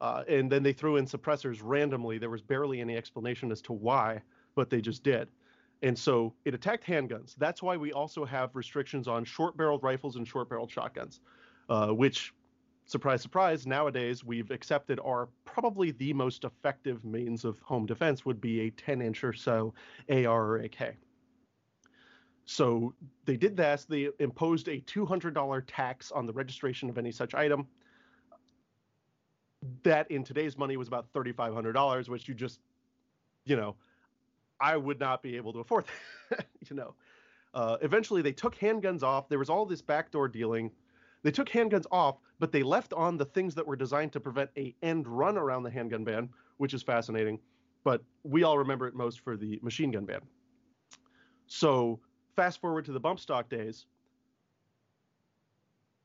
Uh, 0.00 0.22
and 0.28 0.50
then 0.50 0.62
they 0.62 0.72
threw 0.72 0.96
in 0.96 1.06
suppressors 1.06 1.60
randomly. 1.62 2.18
There 2.18 2.30
was 2.30 2.42
barely 2.42 2.80
any 2.80 2.96
explanation 2.96 3.50
as 3.50 3.62
to 3.62 3.72
why, 3.72 4.20
but 4.54 4.68
they 4.68 4.80
just 4.80 5.02
did. 5.02 5.28
And 5.82 5.98
so 5.98 6.34
it 6.44 6.54
attacked 6.54 6.86
handguns. 6.86 7.34
That's 7.36 7.62
why 7.62 7.76
we 7.76 7.92
also 7.92 8.24
have 8.24 8.54
restrictions 8.54 9.08
on 9.08 9.24
short 9.24 9.56
barreled 9.56 9.82
rifles 9.82 10.16
and 10.16 10.26
short 10.26 10.48
barreled 10.48 10.70
shotguns, 10.70 11.20
uh, 11.68 11.88
which 11.88 12.34
surprise, 12.86 13.22
surprise, 13.22 13.66
nowadays 13.66 14.24
we've 14.24 14.50
accepted 14.50 15.00
are 15.02 15.28
probably 15.44 15.92
the 15.92 16.12
most 16.12 16.44
effective 16.44 17.04
means 17.04 17.44
of 17.44 17.58
home 17.60 17.86
defense 17.86 18.24
would 18.24 18.40
be 18.40 18.62
a 18.62 18.70
10 18.70 19.00
inch 19.00 19.24
or 19.24 19.32
so 19.32 19.72
AR 20.10 20.26
or 20.26 20.56
AK. 20.58 20.96
So 22.46 22.94
they 23.24 23.36
did 23.36 23.56
this. 23.56 23.84
They 23.84 24.08
imposed 24.18 24.68
a 24.68 24.80
$200 24.80 25.62
tax 25.66 26.12
on 26.12 26.26
the 26.26 26.32
registration 26.32 26.90
of 26.90 26.98
any 26.98 27.10
such 27.10 27.34
item. 27.34 27.66
That 29.82 30.10
in 30.10 30.24
today's 30.24 30.58
money 30.58 30.76
was 30.76 30.88
about 30.88 31.12
$3,500, 31.12 32.08
which 32.08 32.28
you 32.28 32.34
just, 32.34 32.60
you 33.46 33.56
know, 33.56 33.76
I 34.60 34.76
would 34.76 35.00
not 35.00 35.22
be 35.22 35.36
able 35.36 35.52
to 35.54 35.60
afford. 35.60 35.86
that, 36.30 36.46
you 36.68 36.76
know, 36.76 36.94
uh, 37.54 37.78
eventually 37.80 38.20
they 38.20 38.32
took 38.32 38.56
handguns 38.56 39.02
off. 39.02 39.28
There 39.28 39.38
was 39.38 39.48
all 39.48 39.64
this 39.64 39.80
backdoor 39.80 40.28
dealing 40.28 40.70
they 41.24 41.30
took 41.30 41.48
handguns 41.48 41.86
off, 41.90 42.18
but 42.38 42.52
they 42.52 42.62
left 42.62 42.92
on 42.92 43.16
the 43.16 43.24
things 43.24 43.54
that 43.54 43.66
were 43.66 43.76
designed 43.76 44.12
to 44.12 44.20
prevent 44.20 44.50
a 44.58 44.76
end 44.82 45.08
run 45.08 45.38
around 45.38 45.62
the 45.62 45.70
handgun 45.70 46.04
ban, 46.04 46.28
which 46.58 46.74
is 46.74 46.82
fascinating. 46.82 47.40
But 47.82 48.02
we 48.22 48.44
all 48.44 48.58
remember 48.58 48.86
it 48.86 48.94
most 48.94 49.20
for 49.20 49.36
the 49.36 49.58
machine 49.62 49.90
gun 49.90 50.04
ban. 50.04 50.20
So 51.46 51.98
fast 52.34 52.60
forward 52.60 52.84
to 52.86 52.92
the 52.92 53.00
bump 53.00 53.20
stock 53.20 53.48
days. 53.48 53.86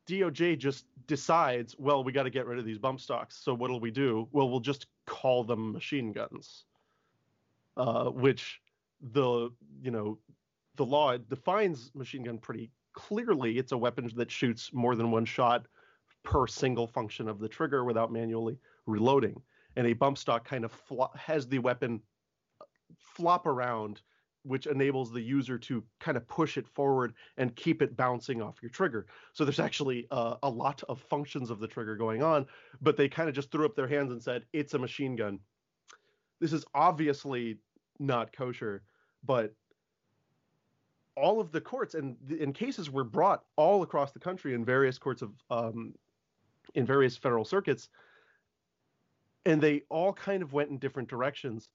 DOJ 0.07 0.57
just 0.57 0.85
decides, 1.07 1.75
well, 1.77 2.03
we 2.03 2.11
got 2.11 2.23
to 2.23 2.29
get 2.31 2.47
rid 2.47 2.57
of 2.57 2.65
these 2.65 2.79
bump 2.79 2.99
stocks. 2.99 3.37
So 3.37 3.53
what'll 3.53 3.79
we 3.79 3.91
do? 3.91 4.27
Well, 4.31 4.49
we'll 4.49 4.59
just 4.59 4.87
call 5.05 5.43
them 5.43 5.71
machine 5.71 6.11
guns, 6.11 6.65
uh, 7.77 8.05
which 8.05 8.61
the 9.13 9.49
you 9.81 9.91
know 9.91 10.17
the 10.75 10.85
law 10.85 11.15
defines 11.17 11.91
machine 11.93 12.23
gun 12.23 12.37
pretty 12.37 12.71
clearly 12.93 13.57
it's 13.57 13.71
a 13.71 13.77
weapon 13.77 14.09
that 14.15 14.31
shoots 14.31 14.73
more 14.73 14.95
than 14.95 15.11
one 15.11 15.25
shot 15.25 15.67
per 16.23 16.47
single 16.47 16.87
function 16.87 17.29
of 17.29 17.39
the 17.39 17.47
trigger 17.47 17.85
without 17.85 18.11
manually 18.11 18.57
reloading. 18.85 19.41
And 19.75 19.87
a 19.87 19.93
bump 19.93 20.17
stock 20.17 20.45
kind 20.45 20.65
of 20.65 20.71
flo- 20.71 21.11
has 21.15 21.47
the 21.47 21.59
weapon 21.59 22.01
flop 22.97 23.45
around, 23.45 24.01
which 24.43 24.67
enables 24.67 25.11
the 25.11 25.21
user 25.21 25.57
to 25.57 25.83
kind 25.99 26.17
of 26.17 26.27
push 26.27 26.57
it 26.57 26.67
forward 26.67 27.13
and 27.37 27.55
keep 27.55 27.81
it 27.81 27.97
bouncing 27.97 28.41
off 28.41 28.57
your 28.61 28.69
trigger. 28.69 29.05
So 29.33 29.43
there's 29.43 29.59
actually 29.59 30.07
uh, 30.11 30.35
a 30.43 30.49
lot 30.49 30.81
of 30.89 30.99
functions 31.01 31.49
of 31.49 31.59
the 31.59 31.67
trigger 31.67 31.95
going 31.95 32.23
on, 32.23 32.45
but 32.81 32.97
they 32.97 33.09
kind 33.09 33.29
of 33.29 33.35
just 33.35 33.51
threw 33.51 33.65
up 33.65 33.75
their 33.75 33.87
hands 33.87 34.11
and 34.11 34.21
said, 34.21 34.45
it's 34.53 34.73
a 34.73 34.79
machine 34.79 35.15
gun. 35.15 35.39
This 36.39 36.53
is 36.53 36.63
obviously 36.73 37.57
not 37.99 38.31
kosher, 38.31 38.83
but 39.25 39.53
all 41.17 41.41
of 41.41 41.51
the 41.51 41.59
courts 41.59 41.95
and 41.95 42.55
cases 42.55 42.89
were 42.89 43.03
brought 43.03 43.43
all 43.57 43.83
across 43.83 44.13
the 44.13 44.19
country 44.19 44.53
in 44.53 44.63
various 44.63 44.97
courts 44.97 45.21
of 45.21 45.31
um, 45.49 45.93
in 46.75 46.85
various 46.85 47.17
federal 47.17 47.43
circuits 47.43 47.89
and 49.45 49.61
they 49.61 49.81
all 49.89 50.13
kind 50.13 50.43
of 50.43 50.53
went 50.53 50.69
in 50.69 50.77
different 50.77 51.09
directions 51.09 51.69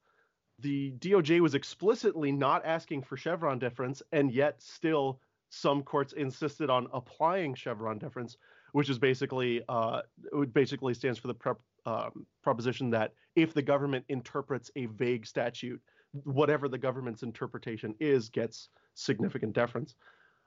the 0.61 0.93
doj 0.99 1.41
was 1.41 1.55
explicitly 1.55 2.31
not 2.31 2.65
asking 2.65 3.03
for 3.03 3.17
chevron 3.17 3.59
deference 3.59 4.03
and 4.13 4.33
yet 4.33 4.61
still 4.63 5.21
some 5.51 5.83
courts 5.83 6.13
insisted 6.13 6.71
on 6.71 6.87
applying 6.93 7.55
chevron 7.55 7.99
deference 7.99 8.37
which 8.73 8.89
is 8.89 8.99
basically 8.99 9.63
uh, 9.69 10.01
it 10.33 10.53
basically 10.53 10.95
stands 10.95 11.19
for 11.19 11.29
the 11.29 11.35
prep, 11.35 11.59
um, 11.87 12.27
proposition 12.43 12.91
that 12.91 13.13
if 13.37 13.53
the 13.53 13.63
government 13.63 14.05
interprets 14.09 14.71
a 14.77 14.87
vague 14.87 15.27
statute 15.27 15.81
whatever 16.23 16.69
the 16.69 16.79
government's 16.79 17.23
interpretation 17.23 17.95
is 17.99 18.29
gets 18.29 18.69
significant 18.95 19.53
deference. 19.53 19.95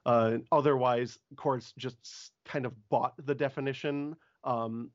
Uh, 0.05 0.37
otherwise, 0.51 1.19
courts 1.35 1.73
just 1.77 2.31
kind 2.45 2.65
of 2.65 2.73
bought 2.89 3.13
the 3.25 3.35
definition. 3.35 4.15
Um, 4.45 4.89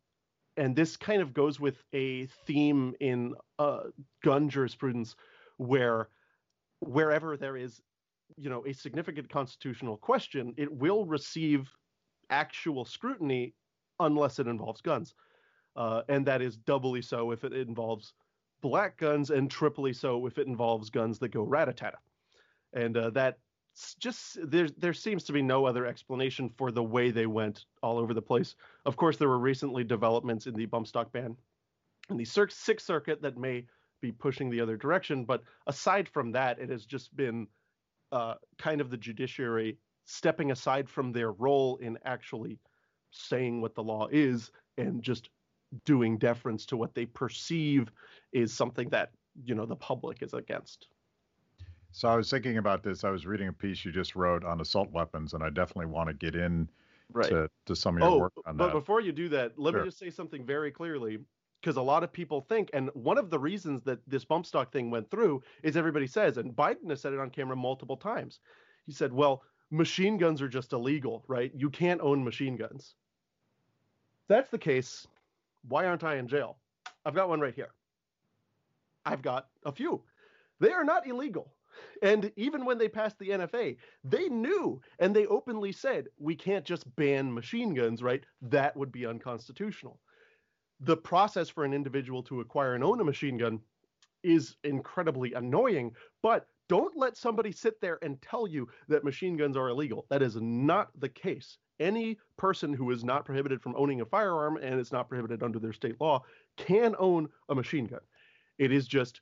and 0.56 0.76
this 0.76 0.96
kind 0.96 1.22
of 1.22 1.32
goes 1.32 1.58
with 1.58 1.82
a 1.94 2.26
theme 2.46 2.94
in 3.00 3.34
uh, 3.58 3.84
gun 4.22 4.48
jurisprudence 4.48 5.14
where 5.56 6.08
wherever 6.80 7.36
there 7.36 7.56
is 7.56 7.80
you 8.36 8.50
know 8.50 8.64
a 8.66 8.72
significant 8.72 9.28
constitutional 9.30 9.96
question 9.96 10.54
it 10.56 10.72
will 10.72 11.04
receive 11.04 11.70
actual 12.30 12.84
scrutiny 12.84 13.54
unless 14.00 14.38
it 14.38 14.46
involves 14.46 14.80
guns. 14.80 15.14
Uh, 15.76 16.02
and 16.08 16.26
that 16.26 16.42
is 16.42 16.56
doubly 16.56 17.00
so 17.00 17.30
if 17.30 17.44
it 17.44 17.52
involves 17.52 18.12
black 18.60 18.98
guns 18.98 19.30
and 19.30 19.50
triply 19.50 19.92
so 19.92 20.26
if 20.26 20.38
it 20.38 20.46
involves 20.46 20.90
guns 20.90 21.18
that 21.18 21.30
go 21.30 21.42
rat-a-tat 21.42 21.94
and 22.74 22.96
uh, 22.96 23.10
that 23.10 23.38
just 23.98 24.38
there 24.50 24.68
there 24.76 24.92
seems 24.92 25.24
to 25.24 25.32
be 25.32 25.42
no 25.42 25.64
other 25.64 25.86
explanation 25.86 26.50
for 26.56 26.70
the 26.70 26.82
way 26.82 27.10
they 27.10 27.26
went 27.26 27.64
all 27.82 27.98
over 27.98 28.14
the 28.14 28.22
place. 28.22 28.54
Of 28.84 28.96
course, 28.96 29.16
there 29.16 29.28
were 29.28 29.38
recently 29.38 29.84
developments 29.84 30.46
in 30.46 30.54
the 30.54 30.66
bump 30.66 30.86
stock 30.86 31.12
ban 31.12 31.36
in 32.10 32.16
the 32.16 32.24
Sixth 32.24 32.80
Circuit 32.80 33.22
that 33.22 33.38
may 33.38 33.66
be 34.00 34.12
pushing 34.12 34.50
the 34.50 34.60
other 34.60 34.76
direction. 34.76 35.24
But 35.24 35.42
aside 35.66 36.08
from 36.08 36.32
that, 36.32 36.58
it 36.58 36.68
has 36.68 36.84
just 36.84 37.14
been 37.16 37.46
uh, 38.10 38.34
kind 38.58 38.80
of 38.80 38.90
the 38.90 38.96
judiciary 38.96 39.78
stepping 40.04 40.50
aside 40.50 40.88
from 40.90 41.12
their 41.12 41.32
role 41.32 41.76
in 41.76 41.98
actually 42.04 42.58
saying 43.10 43.60
what 43.60 43.74
the 43.74 43.82
law 43.82 44.08
is 44.10 44.50
and 44.76 45.02
just 45.02 45.30
doing 45.84 46.18
deference 46.18 46.66
to 46.66 46.76
what 46.76 46.94
they 46.94 47.06
perceive 47.06 47.90
is 48.32 48.52
something 48.52 48.88
that 48.90 49.10
you 49.44 49.54
know 49.54 49.64
the 49.64 49.76
public 49.76 50.22
is 50.22 50.34
against. 50.34 50.88
So 51.92 52.08
I 52.08 52.16
was 52.16 52.30
thinking 52.30 52.56
about 52.56 52.82
this. 52.82 53.04
I 53.04 53.10
was 53.10 53.26
reading 53.26 53.48
a 53.48 53.52
piece 53.52 53.84
you 53.84 53.92
just 53.92 54.16
wrote 54.16 54.44
on 54.44 54.60
assault 54.60 54.90
weapons, 54.90 55.34
and 55.34 55.44
I 55.44 55.50
definitely 55.50 55.86
want 55.86 56.08
to 56.08 56.14
get 56.14 56.34
in 56.34 56.68
right. 57.12 57.28
to, 57.28 57.50
to 57.66 57.76
some 57.76 57.96
of 57.96 58.00
your 58.00 58.10
oh, 58.10 58.18
work 58.18 58.32
on 58.46 58.56
but 58.56 58.66
that. 58.66 58.72
But 58.72 58.80
before 58.80 59.02
you 59.02 59.12
do 59.12 59.28
that, 59.28 59.52
let 59.58 59.72
sure. 59.72 59.80
me 59.80 59.88
just 59.88 59.98
say 59.98 60.10
something 60.10 60.44
very 60.44 60.70
clearly 60.70 61.18
because 61.60 61.76
a 61.76 61.82
lot 61.82 62.02
of 62.02 62.12
people 62.12 62.40
think, 62.40 62.70
and 62.72 62.90
one 62.94 63.18
of 63.18 63.30
the 63.30 63.38
reasons 63.38 63.82
that 63.82 64.00
this 64.08 64.24
bump 64.24 64.46
stock 64.46 64.72
thing 64.72 64.90
went 64.90 65.10
through 65.10 65.42
is 65.62 65.76
everybody 65.76 66.06
says, 66.06 66.38
and 66.38 66.56
Biden 66.56 66.88
has 66.90 67.00
said 67.00 67.12
it 67.12 67.20
on 67.20 67.30
camera 67.30 67.54
multiple 67.54 67.96
times. 67.96 68.40
He 68.86 68.92
said, 68.92 69.12
well, 69.12 69.42
machine 69.70 70.18
guns 70.18 70.42
are 70.42 70.48
just 70.48 70.72
illegal, 70.72 71.22
right? 71.28 71.52
You 71.54 71.70
can't 71.70 72.00
own 72.00 72.24
machine 72.24 72.56
guns. 72.56 72.94
If 74.22 74.28
that's 74.28 74.50
the 74.50 74.58
case, 74.58 75.06
why 75.68 75.86
aren't 75.86 76.04
I 76.04 76.16
in 76.16 76.26
jail? 76.26 76.56
I've 77.04 77.14
got 77.14 77.28
one 77.28 77.40
right 77.40 77.54
here. 77.54 77.70
I've 79.04 79.22
got 79.22 79.48
a 79.64 79.72
few. 79.72 80.02
They 80.58 80.72
are 80.72 80.84
not 80.84 81.06
illegal. 81.06 81.52
And 82.02 82.32
even 82.36 82.64
when 82.64 82.78
they 82.78 82.88
passed 82.88 83.18
the 83.18 83.30
NFA, 83.30 83.76
they 84.04 84.28
knew 84.28 84.80
and 84.98 85.14
they 85.14 85.26
openly 85.26 85.72
said, 85.72 86.08
we 86.18 86.34
can't 86.34 86.64
just 86.64 86.94
ban 86.96 87.32
machine 87.32 87.74
guns, 87.74 88.02
right? 88.02 88.24
That 88.42 88.76
would 88.76 88.92
be 88.92 89.06
unconstitutional. 89.06 89.98
The 90.80 90.96
process 90.96 91.48
for 91.48 91.64
an 91.64 91.74
individual 91.74 92.22
to 92.24 92.40
acquire 92.40 92.74
and 92.74 92.82
own 92.82 93.00
a 93.00 93.04
machine 93.04 93.38
gun 93.38 93.60
is 94.22 94.56
incredibly 94.64 95.32
annoying, 95.34 95.94
but 96.22 96.46
don't 96.68 96.96
let 96.96 97.16
somebody 97.16 97.52
sit 97.52 97.80
there 97.80 97.98
and 98.02 98.20
tell 98.22 98.46
you 98.46 98.68
that 98.88 99.04
machine 99.04 99.36
guns 99.36 99.56
are 99.56 99.68
illegal. 99.68 100.06
That 100.08 100.22
is 100.22 100.36
not 100.40 100.88
the 100.98 101.08
case. 101.08 101.58
Any 101.80 102.18
person 102.36 102.72
who 102.72 102.90
is 102.92 103.04
not 103.04 103.24
prohibited 103.24 103.60
from 103.60 103.74
owning 103.76 104.00
a 104.00 104.06
firearm 104.06 104.56
and 104.56 104.80
is 104.80 104.92
not 104.92 105.08
prohibited 105.08 105.42
under 105.42 105.58
their 105.58 105.72
state 105.72 106.00
law 106.00 106.22
can 106.56 106.94
own 106.98 107.28
a 107.48 107.54
machine 107.54 107.86
gun. 107.86 108.00
It 108.58 108.72
is 108.72 108.86
just 108.86 109.20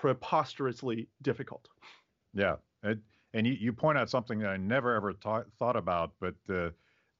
preposterously 0.00 1.08
difficult. 1.22 1.68
Yeah. 2.34 2.56
It, 2.82 2.98
and 3.32 3.46
you, 3.46 3.54
you 3.54 3.72
point 3.72 3.96
out 3.96 4.10
something 4.10 4.38
that 4.40 4.50
I 4.50 4.56
never 4.58 4.94
ever 4.94 5.12
thought 5.14 5.46
thought 5.58 5.76
about, 5.76 6.12
but 6.20 6.34
the, 6.46 6.72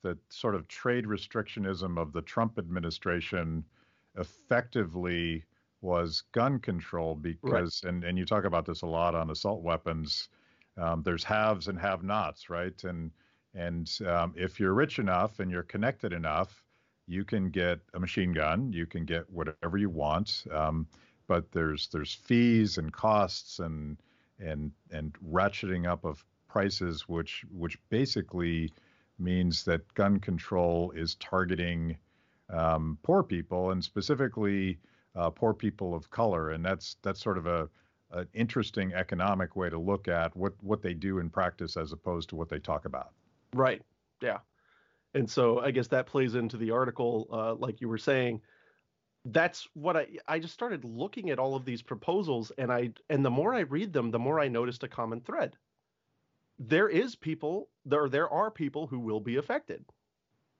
the 0.02 0.18
sort 0.28 0.54
of 0.54 0.68
trade 0.68 1.06
restrictionism 1.06 1.98
of 1.98 2.12
the 2.12 2.22
Trump 2.22 2.58
administration 2.58 3.64
effectively 4.18 5.42
was 5.80 6.22
gun 6.32 6.58
control 6.58 7.14
because, 7.14 7.82
right. 7.82 7.88
and, 7.88 8.04
and 8.04 8.18
you 8.18 8.24
talk 8.24 8.44
about 8.44 8.66
this 8.66 8.82
a 8.82 8.86
lot 8.86 9.14
on 9.14 9.30
assault 9.30 9.62
weapons. 9.62 10.28
Um, 10.76 11.02
there's 11.02 11.24
haves 11.24 11.68
and 11.68 11.78
have-nots, 11.78 12.50
right? 12.50 12.84
And 12.84 13.10
and 13.54 13.90
um, 14.06 14.34
if 14.36 14.60
you're 14.60 14.74
rich 14.74 14.98
enough 14.98 15.40
and 15.40 15.50
you're 15.50 15.62
connected 15.62 16.12
enough, 16.12 16.62
you 17.06 17.24
can 17.24 17.48
get 17.48 17.80
a 17.94 17.98
machine 17.98 18.32
gun. 18.32 18.70
You 18.70 18.84
can 18.84 19.06
get 19.06 19.30
whatever 19.30 19.78
you 19.78 19.88
want. 19.88 20.44
Um, 20.52 20.86
but 21.26 21.50
there's 21.52 21.88
there's 21.88 22.14
fees 22.14 22.78
and 22.78 22.92
costs 22.92 23.58
and 23.58 23.96
and 24.38 24.72
and 24.90 25.14
ratcheting 25.28 25.86
up 25.86 26.04
of 26.04 26.24
prices, 26.48 27.08
which 27.08 27.44
which 27.50 27.78
basically 27.88 28.72
means 29.18 29.64
that 29.64 29.92
gun 29.94 30.20
control 30.20 30.92
is 30.92 31.14
targeting 31.16 31.96
um, 32.50 32.98
poor 33.02 33.22
people 33.22 33.70
and 33.70 33.82
specifically 33.82 34.78
uh, 35.14 35.30
poor 35.30 35.54
people 35.54 35.94
of 35.94 36.10
color, 36.10 36.50
and 36.50 36.64
that's 36.64 36.96
that's 37.02 37.22
sort 37.22 37.38
of 37.38 37.46
a 37.46 37.68
an 38.12 38.26
interesting 38.34 38.94
economic 38.94 39.56
way 39.56 39.68
to 39.68 39.78
look 39.78 40.08
at 40.08 40.36
what 40.36 40.52
what 40.62 40.82
they 40.82 40.94
do 40.94 41.18
in 41.18 41.28
practice 41.28 41.76
as 41.76 41.92
opposed 41.92 42.28
to 42.28 42.36
what 42.36 42.48
they 42.48 42.58
talk 42.58 42.84
about. 42.84 43.12
Right. 43.52 43.82
Yeah. 44.22 44.38
And 45.14 45.28
so 45.28 45.60
I 45.60 45.70
guess 45.70 45.88
that 45.88 46.06
plays 46.06 46.34
into 46.34 46.56
the 46.56 46.72
article, 46.72 47.26
uh, 47.32 47.54
like 47.54 47.80
you 47.80 47.88
were 47.88 47.98
saying 47.98 48.42
that's 49.32 49.66
what 49.74 49.96
I 49.96 50.06
I 50.28 50.38
just 50.38 50.54
started 50.54 50.84
looking 50.84 51.30
at 51.30 51.38
all 51.38 51.56
of 51.56 51.64
these 51.64 51.82
proposals 51.82 52.52
and 52.58 52.72
I 52.72 52.90
and 53.10 53.24
the 53.24 53.30
more 53.30 53.54
I 53.54 53.60
read 53.60 53.92
them, 53.92 54.10
the 54.10 54.18
more 54.18 54.38
I 54.38 54.48
noticed 54.48 54.84
a 54.84 54.88
common 54.88 55.20
thread. 55.20 55.56
There 56.58 56.88
is 56.88 57.16
people 57.16 57.68
there 57.84 58.08
there 58.08 58.30
are 58.30 58.50
people 58.50 58.86
who 58.86 59.00
will 59.00 59.20
be 59.20 59.36
affected. 59.36 59.84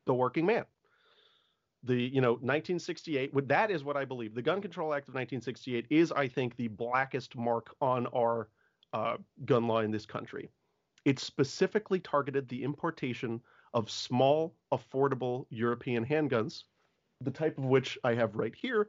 The 0.07 0.15
working 0.15 0.47
man. 0.47 0.65
The 1.85 1.97
you 1.97 2.21
know 2.21 2.33
1968 2.33 3.49
that 3.49 3.71
is 3.71 3.85
what 3.85 3.97
I 3.97 4.05
believe. 4.05 4.35
The 4.35 4.43
Gun 4.43 4.61
Control 4.61 4.93
Act 4.93 5.09
of 5.09 5.15
1968 5.15 5.87
is 5.91 6.11
I 6.11 6.27
think 6.27 6.57
the 6.57 6.69
blackest 6.69 7.37
mark 7.37 7.75
on 7.81 8.07
our 8.09 8.49
uh, 8.93 9.19
gun 9.45 9.69
law 9.69 9.81
in 9.81 9.93
this 9.93 10.07
country. 10.07 10.51
It 11.05 11.21
specifically 11.21 12.01
targeted 12.01 12.49
the 12.49 12.65
importation 12.65 13.41
of 13.75 13.91
small, 13.91 14.57
affordable 14.73 15.47
European 15.51 16.05
handguns 16.05 16.65
the 17.21 17.31
type 17.31 17.59
of 17.59 17.65
which 17.65 17.99
I 18.05 18.15
have 18.15 18.37
right 18.37 18.55
here. 18.55 18.89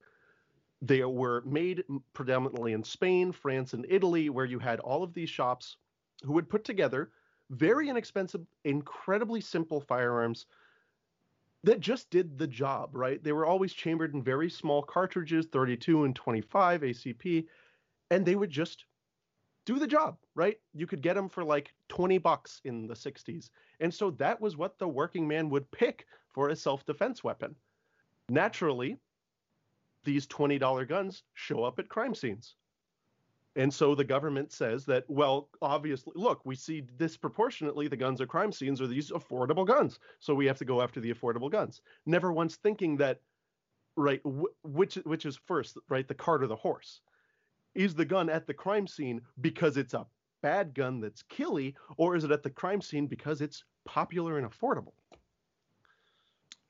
They 0.82 1.04
were 1.04 1.42
made 1.46 1.84
predominantly 2.14 2.74
in 2.74 2.84
Spain, 2.84 3.32
France, 3.32 3.74
and 3.74 3.86
Italy, 3.90 4.30
where 4.30 4.46
you 4.46 4.60
had 4.60 4.80
all 4.80 5.04
of 5.04 5.14
these 5.14 5.30
shops 5.30 5.78
who 6.24 6.34
would 6.34 6.50
put 6.50 6.64
together 6.64 7.12
very 7.50 7.90
inexpensive, 7.90 8.42
incredibly 8.66 9.42
simple 9.42 9.80
firearms 9.80 10.46
that 11.64 11.80
just 11.80 12.10
did 12.10 12.38
the 12.38 12.48
job, 12.48 12.92
right? 12.94 13.24
They 13.24 13.32
were 13.32 13.46
always 13.46 13.74
chambered 13.74 14.14
in 14.14 14.22
very 14.22 14.50
small 14.50 14.84
cartridges, 14.84 15.48
32 15.48 16.04
and 16.04 16.16
25 16.16 16.82
ACP, 16.82 17.46
and 18.12 18.26
they 18.26 18.36
would 18.36 18.52
just 18.52 18.86
do 19.66 19.80
the 19.80 19.88
job, 19.88 20.18
right? 20.36 20.58
You 20.74 20.88
could 20.88 21.02
get 21.02 21.16
them 21.16 21.28
for 21.28 21.44
like 21.44 21.74
20 21.90 22.20
bucks 22.20 22.62
in 22.64 22.88
the 22.88 22.94
60s. 22.94 23.50
And 23.80 23.94
so 23.94 24.12
that 24.12 24.40
was 24.40 24.56
what 24.56 24.78
the 24.78 24.88
working 24.88 25.28
man 25.28 25.50
would 25.50 25.70
pick 25.72 26.06
for 26.30 26.50
a 26.50 26.56
self 26.56 26.86
defense 26.86 27.24
weapon. 27.24 27.56
Naturally, 28.30 28.98
these 30.04 30.28
$20 30.28 30.88
guns 30.88 31.24
show 31.34 31.64
up 31.64 31.80
at 31.80 31.90
crime 31.90 32.16
scenes. 32.16 32.56
And 33.56 33.74
so 33.74 33.96
the 33.96 34.04
government 34.04 34.52
says 34.52 34.86
that, 34.86 35.04
well, 35.08 35.50
obviously, 35.64 36.14
look, 36.16 36.46
we 36.46 36.56
see 36.56 36.82
disproportionately 36.98 37.88
the 37.88 37.98
guns 37.98 38.22
at 38.22 38.28
crime 38.28 38.52
scenes 38.52 38.80
are 38.82 38.88
these 38.88 39.10
affordable 39.10 39.66
guns. 39.66 40.00
So 40.20 40.36
we 40.36 40.46
have 40.46 40.60
to 40.60 40.66
go 40.66 40.82
after 40.82 41.00
the 41.00 41.12
affordable 41.12 41.50
guns. 41.50 41.82
Never 42.06 42.32
once 42.32 42.58
thinking 42.58 42.98
that, 42.98 43.20
right, 43.96 44.22
which 44.64 44.96
which 44.96 45.26
is 45.26 45.38
first, 45.38 45.78
right, 45.90 46.08
the 46.08 46.14
cart 46.14 46.44
or 46.44 46.48
the 46.48 46.56
horse? 46.56 47.02
Is 47.74 47.96
the 47.96 48.06
gun 48.06 48.30
at 48.30 48.46
the 48.46 48.54
crime 48.54 48.86
scene 48.86 49.22
because 49.42 49.76
it's 49.76 49.96
a 49.96 50.06
bad 50.44 50.76
gun 50.76 51.00
that's 51.00 51.24
killy, 51.24 51.76
or 51.98 52.16
is 52.16 52.24
it 52.24 52.32
at 52.32 52.44
the 52.44 52.52
crime 52.52 52.82
scene 52.82 53.08
because 53.08 53.42
it's 53.42 53.64
popular 53.86 54.38
and 54.38 54.48
affordable? 54.48 54.94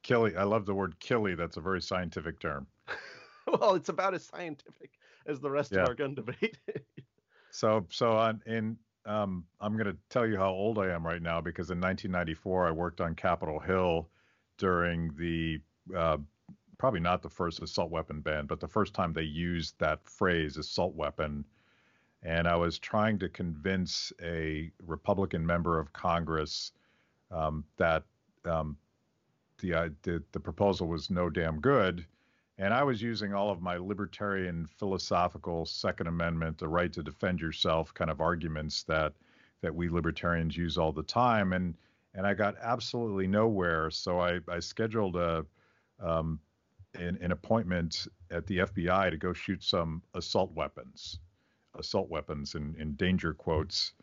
Killy. 0.08 0.38
I 0.38 0.44
love 0.44 0.66
the 0.66 0.74
word 0.74 0.98
killy. 1.02 1.36
That's 1.36 1.58
a 1.58 1.62
very 1.62 1.82
scientific 1.82 2.40
term. 2.40 2.66
well, 3.48 3.76
it's 3.76 3.90
about 3.90 4.14
as 4.14 4.24
scientific 4.24 4.92
as 5.26 5.42
the 5.42 5.52
rest 5.52 5.74
yeah. 5.74 5.82
of 5.82 5.90
our 5.90 5.96
gun 5.96 6.16
debate. 6.16 6.58
so, 7.52 7.86
so 7.90 8.14
on 8.14 8.42
in 8.46 8.78
um, 9.06 9.44
I'm 9.60 9.74
going 9.74 9.88
to 9.88 9.98
tell 10.10 10.26
you 10.26 10.38
how 10.38 10.50
old 10.50 10.80
I 10.80 10.92
am 10.92 11.06
right 11.06 11.22
now 11.22 11.42
because 11.42 11.72
in 11.72 11.80
1994 11.80 12.68
I 12.68 12.72
worked 12.72 13.02
on 13.02 13.16
Capitol 13.16 13.60
Hill 13.60 14.10
during 14.58 15.14
the 15.18 15.60
uh, 15.96 16.18
probably 16.78 17.00
not 17.02 17.22
the 17.22 17.30
first 17.30 17.62
assault 17.62 17.92
weapon 17.92 18.22
ban, 18.22 18.46
but 18.46 18.62
the 18.62 18.68
first 18.68 18.94
time 18.94 19.12
they 19.12 19.24
used 19.24 19.76
that 19.80 20.00
phrase 20.08 20.56
assault 20.56 20.96
weapon. 20.96 21.44
And 22.24 22.48
I 22.48 22.56
was 22.56 22.80
trying 22.80 23.20
to 23.20 23.30
convince 23.30 24.14
a 24.22 24.72
Republican 24.86 25.46
member 25.46 25.80
of 25.80 25.92
Congress 25.92 26.72
um, 27.30 27.66
that 27.78 28.04
um, 28.46 28.78
the, 29.60 29.74
uh, 29.74 29.90
the 30.04 30.24
the 30.32 30.40
proposal 30.40 30.88
was 30.88 31.10
no 31.10 31.30
damn 31.30 31.60
good, 31.60 32.06
and 32.58 32.74
I 32.74 32.84
was 32.84 33.02
using 33.02 33.34
all 33.34 33.50
of 33.50 33.62
my 33.62 33.78
libertarian 33.78 34.68
philosophical 34.68 35.66
Second 35.66 36.08
Amendment, 36.08 36.58
the 36.58 36.68
right 36.68 36.92
to 36.94 37.04
defend 37.04 37.40
yourself 37.40 37.94
kind 37.94 38.12
of 38.12 38.22
arguments 38.22 38.84
that 38.84 39.14
that 39.62 39.74
we 39.74 39.90
libertarians 39.90 40.56
use 40.56 40.78
all 40.78 40.92
the 40.92 41.04
time, 41.04 41.54
and 41.54 41.76
and 42.14 42.26
I 42.26 42.34
got 42.34 42.56
absolutely 42.62 43.28
nowhere. 43.28 43.90
So 43.92 44.20
I 44.20 44.40
I 44.48 44.60
scheduled 44.60 45.16
a 45.16 45.46
um, 46.00 46.40
an, 46.96 47.18
an 47.22 47.32
appointment 47.32 48.08
at 48.32 48.46
the 48.48 48.60
FBI 48.60 49.12
to 49.12 49.18
go 49.18 49.34
shoot 49.34 49.64
some 49.64 50.02
assault 50.14 50.52
weapons, 50.54 51.20
assault 51.76 52.10
weapons 52.10 52.56
in, 52.56 52.76
in 52.80 52.96
danger 52.96 53.34
quotes. 53.34 53.94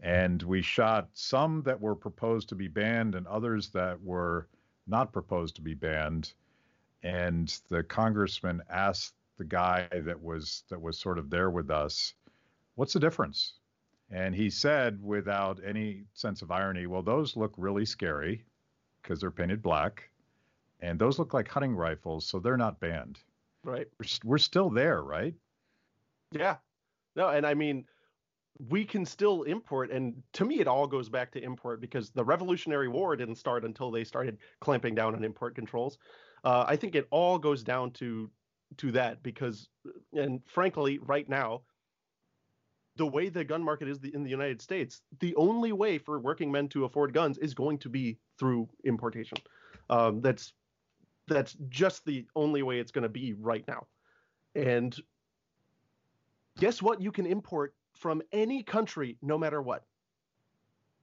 And 0.00 0.42
we 0.42 0.60
shot 0.60 1.08
some 1.14 1.62
that 1.62 1.80
were 1.80 1.94
proposed 1.94 2.48
to 2.50 2.54
be 2.54 2.68
banned 2.68 3.14
and 3.14 3.26
others 3.26 3.70
that 3.70 4.02
were 4.02 4.48
not 4.86 5.12
proposed 5.12 5.56
to 5.56 5.62
be 5.62 5.74
banned. 5.74 6.32
And 7.02 7.48
the 7.68 7.82
congressman 7.82 8.62
asked 8.70 9.14
the 9.36 9.44
guy 9.44 9.88
that 9.92 10.22
was 10.22 10.64
that 10.68 10.80
was 10.80 10.98
sort 10.98 11.18
of 11.18 11.30
there 11.30 11.50
with 11.50 11.70
us, 11.70 12.14
"What's 12.76 12.92
the 12.92 13.00
difference?" 13.00 13.54
And 14.10 14.34
he 14.34 14.50
said, 14.50 15.02
without 15.02 15.62
any 15.64 16.04
sense 16.14 16.42
of 16.42 16.50
irony, 16.50 16.86
"Well, 16.86 17.02
those 17.02 17.36
look 17.36 17.54
really 17.56 17.84
scary 17.84 18.44
because 19.02 19.20
they're 19.20 19.30
painted 19.30 19.62
black, 19.62 20.10
and 20.80 20.98
those 20.98 21.18
look 21.18 21.34
like 21.34 21.48
hunting 21.48 21.74
rifles, 21.74 22.26
so 22.26 22.38
they're 22.38 22.56
not 22.56 22.80
banned." 22.80 23.18
Right. 23.64 23.88
We're, 23.98 24.06
we're 24.24 24.38
still 24.38 24.70
there, 24.70 25.02
right? 25.02 25.34
Yeah. 26.30 26.56
No, 27.16 27.28
and 27.28 27.46
I 27.46 27.54
mean, 27.54 27.86
we 28.58 28.84
can 28.84 29.04
still 29.04 29.42
import, 29.42 29.90
and 29.90 30.22
to 30.34 30.44
me, 30.44 30.60
it 30.60 30.68
all 30.68 30.86
goes 30.86 31.08
back 31.08 31.32
to 31.32 31.42
import 31.42 31.80
because 31.80 32.10
the 32.10 32.24
Revolutionary 32.24 32.88
War 32.88 33.16
didn't 33.16 33.34
start 33.36 33.64
until 33.64 33.90
they 33.90 34.04
started 34.04 34.38
clamping 34.60 34.94
down 34.94 35.14
on 35.14 35.24
import 35.24 35.54
controls. 35.54 35.98
Uh, 36.44 36.64
I 36.66 36.76
think 36.76 36.94
it 36.94 37.08
all 37.10 37.38
goes 37.38 37.62
down 37.62 37.90
to 37.92 38.30
to 38.76 38.92
that 38.92 39.22
because, 39.22 39.68
and 40.12 40.40
frankly, 40.46 40.98
right 40.98 41.28
now, 41.28 41.62
the 42.96 43.06
way 43.06 43.28
the 43.28 43.44
gun 43.44 43.62
market 43.62 43.88
is 43.88 43.98
in 44.02 44.22
the 44.22 44.30
United 44.30 44.62
States, 44.62 45.00
the 45.20 45.34
only 45.36 45.72
way 45.72 45.98
for 45.98 46.20
working 46.20 46.50
men 46.50 46.68
to 46.68 46.84
afford 46.84 47.12
guns 47.12 47.38
is 47.38 47.54
going 47.54 47.78
to 47.78 47.88
be 47.88 48.18
through 48.38 48.68
importation. 48.84 49.38
Um, 49.90 50.20
that's 50.20 50.52
that's 51.26 51.56
just 51.68 52.04
the 52.04 52.26
only 52.36 52.62
way 52.62 52.78
it's 52.78 52.92
going 52.92 53.02
to 53.02 53.08
be 53.08 53.32
right 53.32 53.64
now. 53.66 53.86
And 54.54 54.94
guess 56.58 56.80
what? 56.80 57.00
You 57.00 57.10
can 57.10 57.26
import 57.26 57.74
from 57.94 58.22
any 58.32 58.62
country, 58.62 59.16
no 59.22 59.38
matter 59.38 59.62
what. 59.62 59.84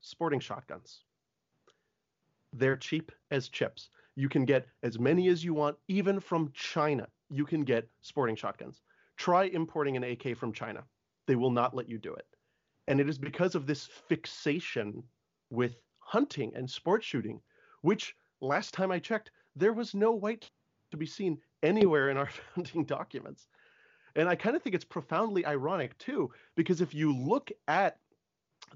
Sporting 0.01 0.39
shotguns. 0.39 1.04
They're 2.54 2.77
cheap 2.77 3.12
as 3.32 3.49
chips. 3.49 3.89
You 4.15 4.27
can 4.30 4.45
get 4.45 4.67
as 4.84 4.99
many 4.99 5.30
as 5.30 5.43
you 5.43 5.54
want, 5.54 5.77
even 5.88 6.19
from 6.19 6.51
China. 6.54 7.08
You 7.30 7.45
can 7.45 7.63
get 7.63 7.88
sporting 8.01 8.36
shotguns. 8.36 8.82
Try 9.17 9.45
importing 9.45 9.95
an 9.95 10.04
AK 10.04 10.36
from 10.36 10.51
China. 10.51 10.84
They 11.27 11.36
will 11.36 11.51
not 11.51 11.75
let 11.75 11.88
you 11.88 11.97
do 11.97 12.13
it. 12.13 12.25
And 12.88 12.99
it 12.99 13.08
is 13.08 13.17
because 13.17 13.56
of 13.56 13.67
this 13.67 13.88
fixation 14.10 15.04
with 15.49 15.75
hunting 15.99 16.51
and 16.56 16.69
sport 16.69 17.04
shooting, 17.04 17.39
which 17.82 18.15
last 18.41 18.73
time 18.73 18.91
I 18.91 18.99
checked, 18.99 19.32
there 19.56 19.73
was 19.73 19.93
no 19.93 20.12
white 20.12 20.49
to 20.91 20.97
be 20.97 21.06
seen 21.06 21.38
anywhere 21.63 22.10
in 22.10 22.17
our 22.17 22.30
founding 22.56 22.84
documents. 22.84 23.47
And 24.15 24.28
I 24.28 24.36
kind 24.36 24.56
of 24.56 24.62
think 24.62 24.76
it's 24.76 24.86
profoundly 24.86 25.45
ironic 25.45 25.97
too, 25.97 26.32
because 26.56 26.82
if 26.82 26.93
you 26.93 27.15
look 27.15 27.52
at 27.67 27.97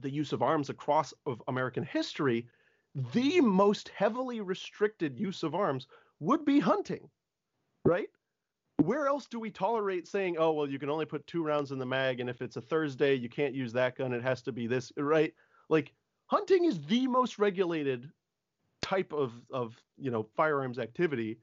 the 0.02 0.10
use 0.10 0.34
of 0.34 0.42
arms 0.42 0.70
across 0.70 1.14
of 1.26 1.42
American 1.48 1.84
history, 1.84 2.48
the 3.14 3.42
most 3.42 3.90
heavily 3.90 4.42
restricted 4.42 5.18
use 5.18 5.44
of 5.44 5.54
arms 5.56 5.88
would 6.20 6.46
be 6.46 6.60
hunting, 6.60 7.10
right? 7.84 8.08
Where 8.78 9.08
else 9.08 9.26
do 9.28 9.40
we 9.40 9.50
tolerate 9.50 10.08
saying, 10.08 10.38
oh, 10.38 10.52
well, 10.52 10.70
you 10.70 10.80
can 10.80 10.90
only 10.90 11.06
put 11.06 11.26
two 11.28 11.44
rounds 11.44 11.72
in 11.72 11.80
the 11.80 11.86
mag, 11.86 12.20
and 12.20 12.30
if 12.30 12.42
it's 12.42 12.58
a 12.58 12.62
Thursday, 12.62 13.14
you 13.16 13.30
can't 13.30 13.54
use 13.54 13.74
that 13.74 13.98
gun, 13.98 14.14
it 14.14 14.24
has 14.24 14.42
to 14.44 14.52
be 14.52 14.68
this, 14.68 14.92
right? 14.98 15.34
Like, 15.70 15.94
hunting 16.28 16.66
is 16.66 16.82
the 16.82 17.08
most 17.08 17.40
regulated 17.40 18.10
type 18.82 19.14
of, 19.14 19.34
of 19.52 19.76
you 19.98 20.12
know, 20.12 20.24
firearms 20.36 20.80
activity, 20.80 21.38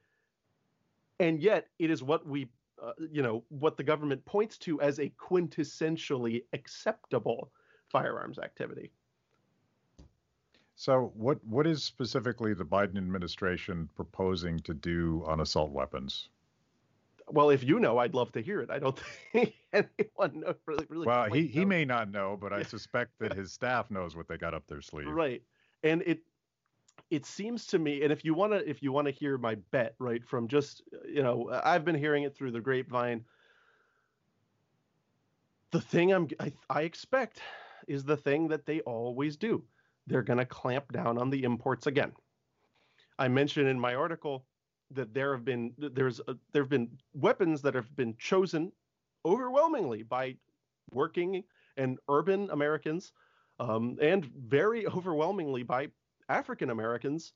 and 1.20 1.40
yet 1.40 1.68
it 1.78 1.90
is 1.90 2.02
what 2.02 2.26
we 2.26 2.48
uh, 2.82 2.92
you 3.10 3.22
know 3.22 3.44
what 3.48 3.76
the 3.76 3.84
government 3.84 4.24
points 4.24 4.58
to 4.58 4.80
as 4.80 4.98
a 4.98 5.10
quintessentially 5.10 6.42
acceptable 6.52 7.50
firearms 7.88 8.38
activity. 8.38 8.90
So, 10.74 11.12
what 11.14 11.38
what 11.44 11.66
is 11.66 11.84
specifically 11.84 12.54
the 12.54 12.64
Biden 12.64 12.96
administration 12.96 13.88
proposing 13.94 14.58
to 14.60 14.74
do 14.74 15.22
on 15.26 15.40
assault 15.40 15.70
weapons? 15.70 16.28
Well, 17.28 17.50
if 17.50 17.62
you 17.62 17.78
know, 17.78 17.98
I'd 17.98 18.14
love 18.14 18.32
to 18.32 18.40
hear 18.40 18.60
it. 18.60 18.70
I 18.70 18.78
don't 18.78 18.98
think 19.32 19.54
anyone 19.72 20.40
knows 20.40 20.56
really. 20.66 20.86
really 20.88 21.06
well, 21.06 21.30
he, 21.30 21.46
he 21.46 21.64
may 21.64 21.84
not 21.84 22.10
know, 22.10 22.36
but 22.40 22.52
I 22.52 22.62
suspect 22.62 23.12
that 23.20 23.32
his 23.32 23.52
staff 23.52 23.90
knows 23.90 24.16
what 24.16 24.26
they 24.28 24.36
got 24.36 24.54
up 24.54 24.66
their 24.66 24.82
sleeve. 24.82 25.06
Right, 25.06 25.42
and 25.84 26.02
it 26.02 26.20
it 27.12 27.26
seems 27.26 27.66
to 27.66 27.78
me, 27.78 28.02
and 28.02 28.10
if 28.10 28.24
you 28.24 28.32
want 28.32 28.54
to, 28.54 28.66
if 28.66 28.82
you 28.82 28.90
want 28.90 29.06
to 29.06 29.12
hear 29.12 29.36
my 29.36 29.54
bet, 29.70 29.94
right, 29.98 30.24
from 30.24 30.48
just, 30.48 30.82
you 31.06 31.22
know, 31.22 31.50
I've 31.62 31.84
been 31.84 31.94
hearing 31.94 32.22
it 32.22 32.34
through 32.34 32.52
the 32.52 32.60
grapevine. 32.60 33.22
The 35.72 35.80
thing 35.82 36.10
I'm, 36.10 36.26
I, 36.40 36.54
I 36.70 36.82
expect 36.82 37.40
is 37.86 38.02
the 38.02 38.16
thing 38.16 38.48
that 38.48 38.64
they 38.64 38.80
always 38.80 39.36
do. 39.36 39.62
They're 40.06 40.22
going 40.22 40.38
to 40.38 40.46
clamp 40.46 40.90
down 40.90 41.18
on 41.18 41.28
the 41.28 41.44
imports 41.44 41.86
again. 41.86 42.12
I 43.18 43.28
mentioned 43.28 43.68
in 43.68 43.78
my 43.78 43.94
article 43.94 44.46
that 44.92 45.12
there 45.12 45.34
have 45.34 45.44
been 45.44 45.74
there's 45.76 46.18
a, 46.28 46.36
there 46.52 46.62
have 46.62 46.70
been 46.70 46.88
weapons 47.12 47.60
that 47.60 47.74
have 47.74 47.94
been 47.94 48.16
chosen 48.16 48.72
overwhelmingly 49.26 50.02
by 50.02 50.36
working 50.92 51.44
and 51.76 51.98
urban 52.08 52.48
Americans, 52.52 53.12
um, 53.60 53.98
and 54.00 54.24
very 54.24 54.86
overwhelmingly 54.96 55.62
by 55.62 55.88
African 56.28 56.70
Americans 56.70 57.32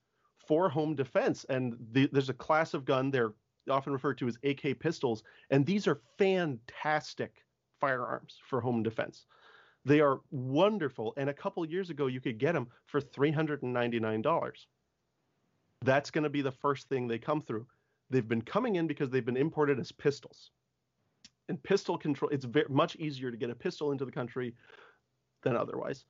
for 0.46 0.68
home 0.68 0.94
defense. 0.94 1.44
And 1.48 1.76
the, 1.92 2.08
there's 2.12 2.28
a 2.28 2.34
class 2.34 2.74
of 2.74 2.84
gun, 2.84 3.10
they're 3.10 3.34
often 3.68 3.92
referred 3.92 4.18
to 4.18 4.28
as 4.28 4.38
AK 4.44 4.78
pistols, 4.78 5.24
and 5.50 5.66
these 5.66 5.86
are 5.86 6.00
fantastic 6.18 7.44
firearms 7.80 8.38
for 8.48 8.60
home 8.60 8.82
defense. 8.82 9.26
They 9.84 10.00
are 10.00 10.20
wonderful. 10.30 11.14
And 11.16 11.30
a 11.30 11.34
couple 11.34 11.64
years 11.64 11.90
ago, 11.90 12.08
you 12.08 12.20
could 12.20 12.38
get 12.38 12.54
them 12.54 12.68
for 12.86 13.00
$399. 13.00 14.66
That's 15.84 16.10
going 16.10 16.24
to 16.24 16.30
be 16.30 16.42
the 16.42 16.50
first 16.50 16.88
thing 16.88 17.06
they 17.06 17.18
come 17.18 17.40
through. 17.40 17.66
They've 18.10 18.26
been 18.26 18.42
coming 18.42 18.76
in 18.76 18.86
because 18.86 19.10
they've 19.10 19.24
been 19.24 19.36
imported 19.36 19.78
as 19.78 19.92
pistols. 19.92 20.50
And 21.48 21.62
pistol 21.62 21.96
control, 21.96 22.30
it's 22.30 22.44
very, 22.44 22.66
much 22.68 22.96
easier 22.96 23.30
to 23.30 23.36
get 23.36 23.50
a 23.50 23.54
pistol 23.54 23.92
into 23.92 24.04
the 24.04 24.10
country 24.10 24.54
than 25.42 25.56
otherwise. 25.56 26.04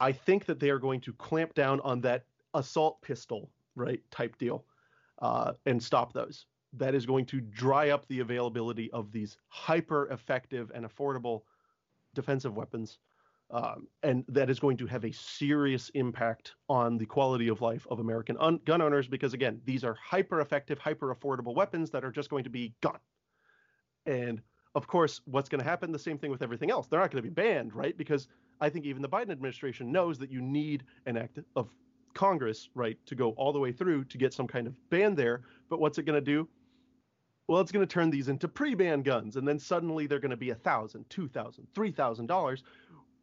I 0.00 0.12
think 0.12 0.44
that 0.46 0.60
they 0.60 0.70
are 0.70 0.78
going 0.78 1.00
to 1.02 1.12
clamp 1.14 1.54
down 1.54 1.80
on 1.80 2.00
that 2.02 2.24
assault 2.54 3.00
pistol, 3.02 3.50
right, 3.74 4.00
type 4.10 4.36
deal, 4.38 4.64
uh, 5.20 5.52
and 5.64 5.82
stop 5.82 6.12
those. 6.12 6.46
That 6.72 6.94
is 6.94 7.06
going 7.06 7.26
to 7.26 7.40
dry 7.40 7.90
up 7.90 8.06
the 8.08 8.20
availability 8.20 8.90
of 8.92 9.12
these 9.12 9.38
hyper 9.48 10.08
effective 10.10 10.70
and 10.74 10.84
affordable 10.84 11.42
defensive 12.14 12.56
weapons. 12.56 12.98
Um, 13.50 13.86
and 14.02 14.24
that 14.28 14.50
is 14.50 14.58
going 14.58 14.76
to 14.78 14.86
have 14.86 15.04
a 15.04 15.12
serious 15.12 15.88
impact 15.90 16.56
on 16.68 16.98
the 16.98 17.06
quality 17.06 17.46
of 17.46 17.60
life 17.60 17.86
of 17.88 18.00
American 18.00 18.36
un- 18.40 18.60
gun 18.64 18.82
owners 18.82 19.06
because, 19.06 19.34
again, 19.34 19.60
these 19.64 19.84
are 19.84 19.94
hyper 19.94 20.40
effective, 20.40 20.78
hyper 20.78 21.14
affordable 21.14 21.54
weapons 21.54 21.90
that 21.90 22.04
are 22.04 22.10
just 22.10 22.28
going 22.28 22.42
to 22.42 22.50
be 22.50 22.74
gone. 22.82 22.98
And 24.04 24.42
of 24.76 24.86
course, 24.86 25.22
what's 25.24 25.48
going 25.48 25.58
to 25.58 25.64
happen? 25.64 25.90
The 25.90 25.98
same 25.98 26.18
thing 26.18 26.30
with 26.30 26.42
everything 26.42 26.70
else. 26.70 26.86
They're 26.86 27.00
not 27.00 27.10
going 27.10 27.24
to 27.24 27.28
be 27.28 27.34
banned, 27.34 27.74
right? 27.74 27.96
Because 27.96 28.28
I 28.60 28.68
think 28.68 28.84
even 28.84 29.00
the 29.00 29.08
Biden 29.08 29.30
administration 29.30 29.90
knows 29.90 30.18
that 30.18 30.30
you 30.30 30.42
need 30.42 30.84
an 31.06 31.16
act 31.16 31.38
of 31.56 31.70
Congress, 32.12 32.68
right, 32.74 32.98
to 33.06 33.14
go 33.14 33.30
all 33.32 33.54
the 33.54 33.58
way 33.58 33.72
through 33.72 34.04
to 34.04 34.18
get 34.18 34.34
some 34.34 34.46
kind 34.46 34.66
of 34.66 34.74
ban 34.90 35.14
there. 35.14 35.40
But 35.70 35.80
what's 35.80 35.96
it 35.96 36.02
going 36.02 36.22
to 36.22 36.24
do? 36.24 36.46
Well, 37.48 37.62
it's 37.62 37.72
going 37.72 37.86
to 37.86 37.92
turn 37.92 38.10
these 38.10 38.28
into 38.28 38.48
pre-ban 38.48 39.00
guns, 39.00 39.36
and 39.36 39.48
then 39.48 39.58
suddenly 39.58 40.06
they're 40.06 40.20
going 40.20 40.30
to 40.30 40.36
be 40.36 40.50
a 40.50 40.54
thousand, 40.54 41.08
two 41.08 41.28
thousand, 41.28 41.66
three 41.74 41.90
thousand 41.90 42.26
dollars, 42.26 42.62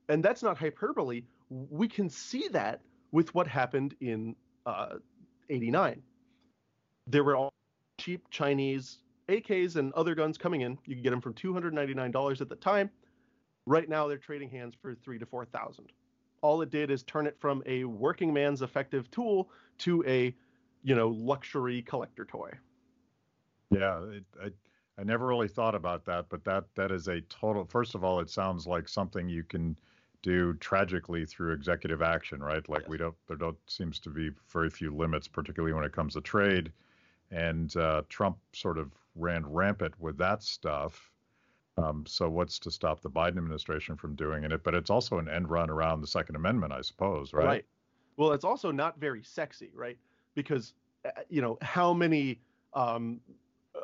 and 0.09 0.23
that's 0.23 0.41
not 0.41 0.57
hyperbole. 0.57 1.21
We 1.49 1.87
can 1.87 2.09
see 2.09 2.47
that 2.47 2.81
with 3.11 3.35
what 3.35 3.45
happened 3.45 3.93
in 4.01 4.35
uh, 4.65 4.95
'89. 5.49 6.01
There 7.05 7.23
were 7.23 7.35
all 7.35 7.53
cheap 7.99 8.27
Chinese 8.31 9.02
AKs 9.29 9.75
and 9.75 9.93
other 9.93 10.15
guns 10.15 10.37
coming 10.37 10.61
in. 10.61 10.77
You 10.85 10.95
can 10.95 11.03
get 11.03 11.11
them 11.11 11.21
for 11.21 11.31
$299 11.31 12.41
at 12.41 12.49
the 12.49 12.55
time. 12.55 12.89
Right 13.65 13.87
now, 13.87 14.07
they're 14.07 14.17
trading 14.17 14.49
hands 14.49 14.75
for 14.81 14.93
three 14.93 15.17
to 15.19 15.25
four 15.25 15.45
thousand. 15.45 15.91
All 16.41 16.61
it 16.61 16.69
did 16.69 16.91
is 16.91 17.03
turn 17.03 17.27
it 17.27 17.37
from 17.39 17.63
a 17.65 17.85
working 17.85 18.33
man's 18.33 18.61
effective 18.61 19.09
tool 19.09 19.49
to 19.79 20.03
a, 20.05 20.35
you 20.83 20.95
know, 20.95 21.07
luxury 21.07 21.81
collector 21.81 22.25
toy. 22.25 22.51
Yeah, 23.71 24.03
it, 24.09 24.25
I 24.41 24.51
I 24.99 25.03
never 25.03 25.25
really 25.25 25.47
thought 25.47 25.75
about 25.75 26.05
that, 26.05 26.27
but 26.29 26.43
that 26.43 26.65
that 26.75 26.91
is 26.91 27.07
a 27.07 27.21
total. 27.21 27.65
First 27.65 27.95
of 27.95 28.03
all, 28.03 28.19
it 28.19 28.29
sounds 28.29 28.67
like 28.67 28.87
something 28.87 29.27
you 29.27 29.43
can 29.43 29.77
do 30.21 30.53
tragically 30.55 31.25
through 31.25 31.53
executive 31.53 32.01
action, 32.01 32.41
right? 32.41 32.67
Like 32.69 32.81
yes. 32.81 32.89
we 32.89 32.97
don't 32.97 33.15
there 33.27 33.37
don't 33.37 33.57
seems 33.67 33.99
to 33.99 34.09
be 34.09 34.31
very 34.49 34.69
few 34.69 34.93
limits, 34.95 35.27
particularly 35.27 35.73
when 35.73 35.83
it 35.83 35.93
comes 35.93 36.13
to 36.13 36.21
trade, 36.21 36.71
and 37.33 37.75
uh, 37.77 38.03
Trump 38.09 38.37
sort 38.53 38.77
of 38.77 38.91
ran 39.15 39.45
rampant 39.45 39.93
with 39.99 40.17
that 40.17 40.43
stuff. 40.43 41.11
Um, 41.77 42.05
so 42.05 42.29
what's 42.29 42.59
to 42.59 42.71
stop 42.71 43.01
the 43.01 43.09
Biden 43.09 43.37
administration 43.37 43.97
from 43.97 44.15
doing 44.15 44.43
it? 44.43 44.63
But 44.63 44.75
it's 44.75 44.91
also 44.91 45.17
an 45.17 45.27
end 45.27 45.49
run 45.49 45.69
around 45.69 46.01
the 46.01 46.07
Second 46.07 46.35
Amendment, 46.35 46.71
I 46.71 46.81
suppose, 46.81 47.33
right? 47.33 47.45
Right. 47.45 47.65
Well, 48.15 48.31
it's 48.31 48.45
also 48.45 48.71
not 48.71 48.99
very 48.99 49.23
sexy, 49.23 49.71
right? 49.73 49.97
Because 50.35 50.73
uh, 51.03 51.09
you 51.29 51.41
know 51.41 51.57
how 51.61 51.93
many 51.93 52.39
um, 52.73 53.19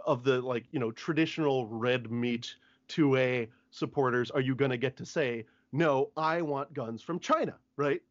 of 0.05 0.23
the 0.23 0.39
like 0.41 0.65
you 0.71 0.79
know 0.79 0.91
traditional 0.91 1.65
red 1.65 2.11
meat 2.11 2.55
2A 2.89 3.47
supporters 3.71 4.29
are 4.31 4.41
you 4.41 4.55
going 4.55 4.71
to 4.71 4.77
get 4.77 4.95
to 4.97 5.05
say 5.05 5.45
no? 5.71 6.11
I 6.15 6.43
want 6.43 6.73
guns 6.73 7.01
from 7.01 7.19
China, 7.19 7.55
right? 7.75 8.01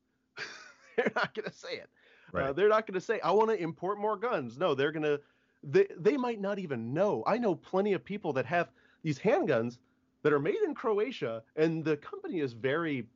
they're 0.97 1.13
not 1.15 1.35
going 1.35 1.49
to 1.49 1.57
say 1.57 1.75
it. 1.75 1.89
Uh, 2.35 2.39
right. 2.39 2.49
Uh, 2.49 2.53
they're 2.53 2.69
not 2.69 2.87
going 2.87 2.95
to 2.95 3.01
say 3.01 3.21
I 3.21 3.31
want 3.31 3.51
to 3.51 3.57
import 3.57 3.99
more 3.99 4.17
guns. 4.17 4.59
No, 4.59 4.75
they're 4.75 4.93
going 4.93 5.05
to. 5.05 5.21
They 5.63 5.87
they 5.97 6.17
might 6.17 6.41
not 6.41 6.59
even 6.59 6.93
know. 6.95 7.25
I 7.27 7.39
know 7.39 7.55
plenty 7.55 7.93
of 7.93 8.05
people 8.05 8.33
that 8.35 8.47
have 8.47 8.71
these 9.03 9.19
handguns 9.19 9.79
that 10.23 10.33
are 10.33 10.41
made 10.41 10.61
in 10.65 10.75
Croatia, 10.75 11.43
and 11.57 11.85
the 11.85 11.97
company 11.97 12.41
is 12.41 12.53
very, 12.53 13.07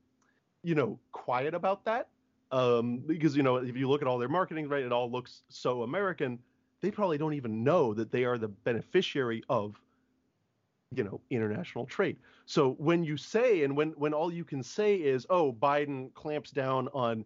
you 0.62 0.74
know, 0.74 0.98
quiet 1.12 1.54
about 1.54 1.84
that. 1.84 2.08
Um, 2.50 2.98
because 2.98 3.36
you 3.36 3.42
know, 3.42 3.56
if 3.56 3.76
you 3.76 3.88
look 3.88 4.02
at 4.02 4.08
all 4.08 4.18
their 4.18 4.28
marketing, 4.28 4.68
right, 4.68 4.82
it 4.82 4.92
all 4.92 5.10
looks 5.10 5.42
so 5.48 5.82
American. 5.82 6.38
They 6.80 6.90
probably 6.90 7.16
don't 7.16 7.34
even 7.34 7.62
know 7.62 7.94
that 7.94 8.10
they 8.10 8.24
are 8.24 8.38
the 8.38 8.48
beneficiary 8.48 9.44
of 9.48 9.80
you 10.94 11.04
know 11.04 11.20
international 11.30 11.86
trade 11.86 12.18
so 12.44 12.72
when 12.72 13.02
you 13.02 13.16
say 13.16 13.64
and 13.64 13.74
when 13.76 13.90
when 13.92 14.12
all 14.12 14.32
you 14.32 14.44
can 14.44 14.62
say 14.62 14.96
is 14.96 15.26
oh 15.30 15.52
biden 15.52 16.12
clamps 16.14 16.50
down 16.50 16.88
on 16.92 17.24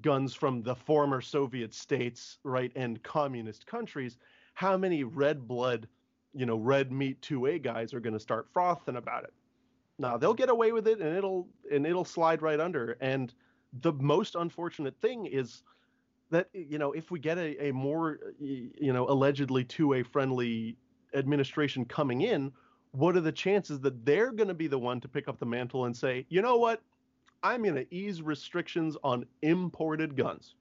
guns 0.00 0.34
from 0.34 0.62
the 0.62 0.74
former 0.74 1.20
soviet 1.20 1.74
states 1.74 2.38
right 2.44 2.72
and 2.74 3.02
communist 3.02 3.66
countries 3.66 4.16
how 4.54 4.76
many 4.76 5.04
red 5.04 5.46
blood 5.46 5.88
you 6.34 6.46
know 6.46 6.56
red 6.56 6.92
meat 6.92 7.20
2a 7.22 7.62
guys 7.62 7.92
are 7.94 8.00
going 8.00 8.12
to 8.12 8.20
start 8.20 8.48
frothing 8.52 8.96
about 8.96 9.24
it? 9.24 9.32
Now 9.98 10.16
they'll 10.16 10.34
get 10.34 10.48
away 10.48 10.72
with 10.72 10.88
it 10.88 11.00
and 11.00 11.16
it'll 11.16 11.48
and 11.70 11.86
it'll 11.86 12.04
slide 12.04 12.42
right 12.42 12.60
under. 12.60 12.96
And 13.00 13.32
the 13.80 13.92
most 13.92 14.34
unfortunate 14.34 14.94
thing 15.00 15.26
is 15.26 15.62
that 16.30 16.48
you 16.52 16.78
know 16.78 16.92
if 16.92 17.10
we 17.10 17.18
get 17.18 17.38
a, 17.38 17.68
a 17.68 17.72
more 17.72 18.18
you 18.38 18.92
know 18.92 19.08
allegedly 19.08 19.64
2a 19.64 20.06
friendly 20.06 20.76
administration 21.14 21.84
coming 21.84 22.22
in 22.22 22.52
what 22.92 23.16
are 23.16 23.20
the 23.20 23.32
chances 23.32 23.80
that 23.80 24.04
they're 24.04 24.32
going 24.32 24.48
to 24.48 24.54
be 24.54 24.66
the 24.66 24.78
one 24.78 25.00
to 25.00 25.08
pick 25.08 25.26
up 25.26 25.38
the 25.38 25.46
mantle 25.46 25.86
and 25.86 25.96
say, 25.96 26.26
you 26.28 26.42
know 26.42 26.56
what, 26.56 26.82
I'm 27.42 27.62
going 27.62 27.74
to 27.74 27.94
ease 27.94 28.22
restrictions 28.22 28.96
on 29.02 29.26
imported 29.42 30.16
guns? 30.16 30.54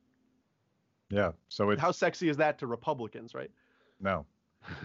Yeah. 1.09 1.31
So 1.49 1.69
it's 1.71 1.81
how 1.81 1.91
sexy 1.91 2.29
is 2.29 2.37
that 2.37 2.57
to 2.59 2.67
Republicans, 2.67 3.33
right? 3.35 3.51
No, 3.99 4.25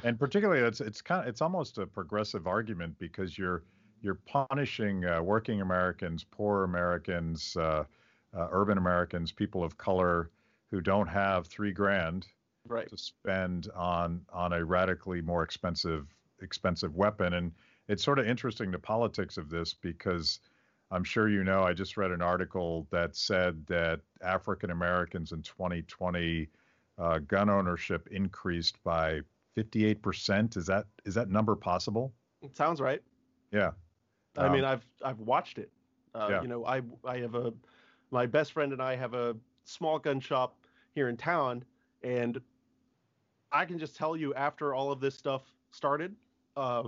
and 0.05 0.19
particularly 0.19 0.61
it's 0.63 0.81
it's 0.81 1.01
kind 1.01 1.23
of 1.23 1.29
it's 1.29 1.41
almost 1.41 1.79
a 1.79 1.87
progressive 1.87 2.47
argument 2.47 2.99
because 2.99 3.37
you're 3.37 3.63
you're 4.03 4.21
punishing 4.27 5.05
uh, 5.05 5.23
working 5.23 5.61
Americans, 5.61 6.25
poor 6.25 6.65
Americans, 6.65 7.57
uh, 7.57 7.85
uh, 8.37 8.49
urban 8.51 8.79
Americans, 8.79 9.33
people 9.33 9.65
of 9.65 9.77
color 9.79 10.31
who 10.71 10.81
don't 10.81 11.07
have 11.07 11.47
three 11.47 11.73
grand 11.73 12.27
right. 12.69 12.89
to 12.89 12.97
spend 12.97 13.69
on 13.75 14.21
on 14.33 14.53
a 14.53 14.65
radically 14.65 15.21
more 15.21 15.43
expensive 15.43 16.07
expensive 16.41 16.95
weapon. 16.95 17.35
And 17.35 17.53
it's 17.89 18.05
sort 18.05 18.19
of 18.19 18.27
interesting 18.27 18.71
the 18.71 18.79
politics 18.79 19.37
of 19.37 19.49
this 19.49 19.75
because 19.75 20.41
I'm 20.91 21.05
sure 21.05 21.29
you 21.29 21.43
know 21.43 21.63
I 21.63 21.73
just 21.73 21.97
read 21.97 22.11
an 22.11 22.23
article 22.23 22.87
that 22.91 23.17
said 23.17 23.67
that 23.67 24.01
African 24.23 24.71
Americans 24.71 25.33
in 25.33 25.43
2020 25.43 26.49
uh, 26.99 27.19
gun 27.19 27.51
ownership 27.51 28.09
increased 28.11 28.83
by 28.85 29.21
58%. 29.57 30.57
Is 30.57 30.67
that 30.67 30.87
is 31.05 31.15
that 31.15 31.29
number 31.29 31.57
possible? 31.57 32.13
It 32.43 32.55
sounds 32.57 32.81
right. 32.81 33.03
Yeah. 33.53 33.73
I 34.37 34.47
um, 34.47 34.53
mean, 34.53 34.65
I've 34.65 34.87
I've 35.03 35.19
watched 35.21 35.59
it. 35.59 35.71
Uh, 36.15 36.29
yeah. 36.31 36.43
You 36.43 36.49
know, 36.49 36.65
I 36.65 36.83
I 37.05 37.19
have 37.19 37.35
a 37.35 37.53
my 38.11 38.27
best 38.27 38.53
friend 38.53 38.73
and 38.73 38.83
I 38.83 38.97
have 38.97 39.15
a 39.15 39.37
small 39.65 39.99
gun 39.99 40.21
shop 40.21 40.57
here 40.95 41.09
in 41.09 41.17
town, 41.17 41.65
and 42.03 42.41
I 43.53 43.65
can 43.65 43.79
just 43.79 43.97
tell 43.97 44.17
you 44.17 44.35
after 44.35 44.75
all 44.75 44.93
of 44.93 45.01
this 45.01 45.15
stuff 45.15 45.43
started, 45.71 46.15
uh, 46.57 46.85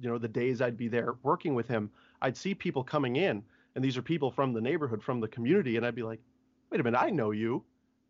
you 0.00 0.08
know, 0.08 0.18
the 0.18 0.28
days 0.28 0.62
I'd 0.62 0.76
be 0.76 0.88
there 0.88 1.14
working 1.22 1.54
with 1.54 1.68
him, 1.68 1.90
I'd 2.22 2.36
see 2.36 2.54
people 2.54 2.84
coming 2.84 3.16
in, 3.16 3.42
and 3.74 3.84
these 3.84 3.96
are 3.96 4.02
people 4.02 4.30
from 4.30 4.52
the 4.52 4.60
neighborhood, 4.60 5.02
from 5.02 5.20
the 5.20 5.28
community, 5.28 5.76
and 5.76 5.86
I'd 5.86 5.94
be 5.94 6.02
like, 6.02 6.20
wait 6.70 6.80
a 6.80 6.84
minute, 6.84 6.98
I 6.98 7.10
know 7.10 7.30
you, 7.30 7.64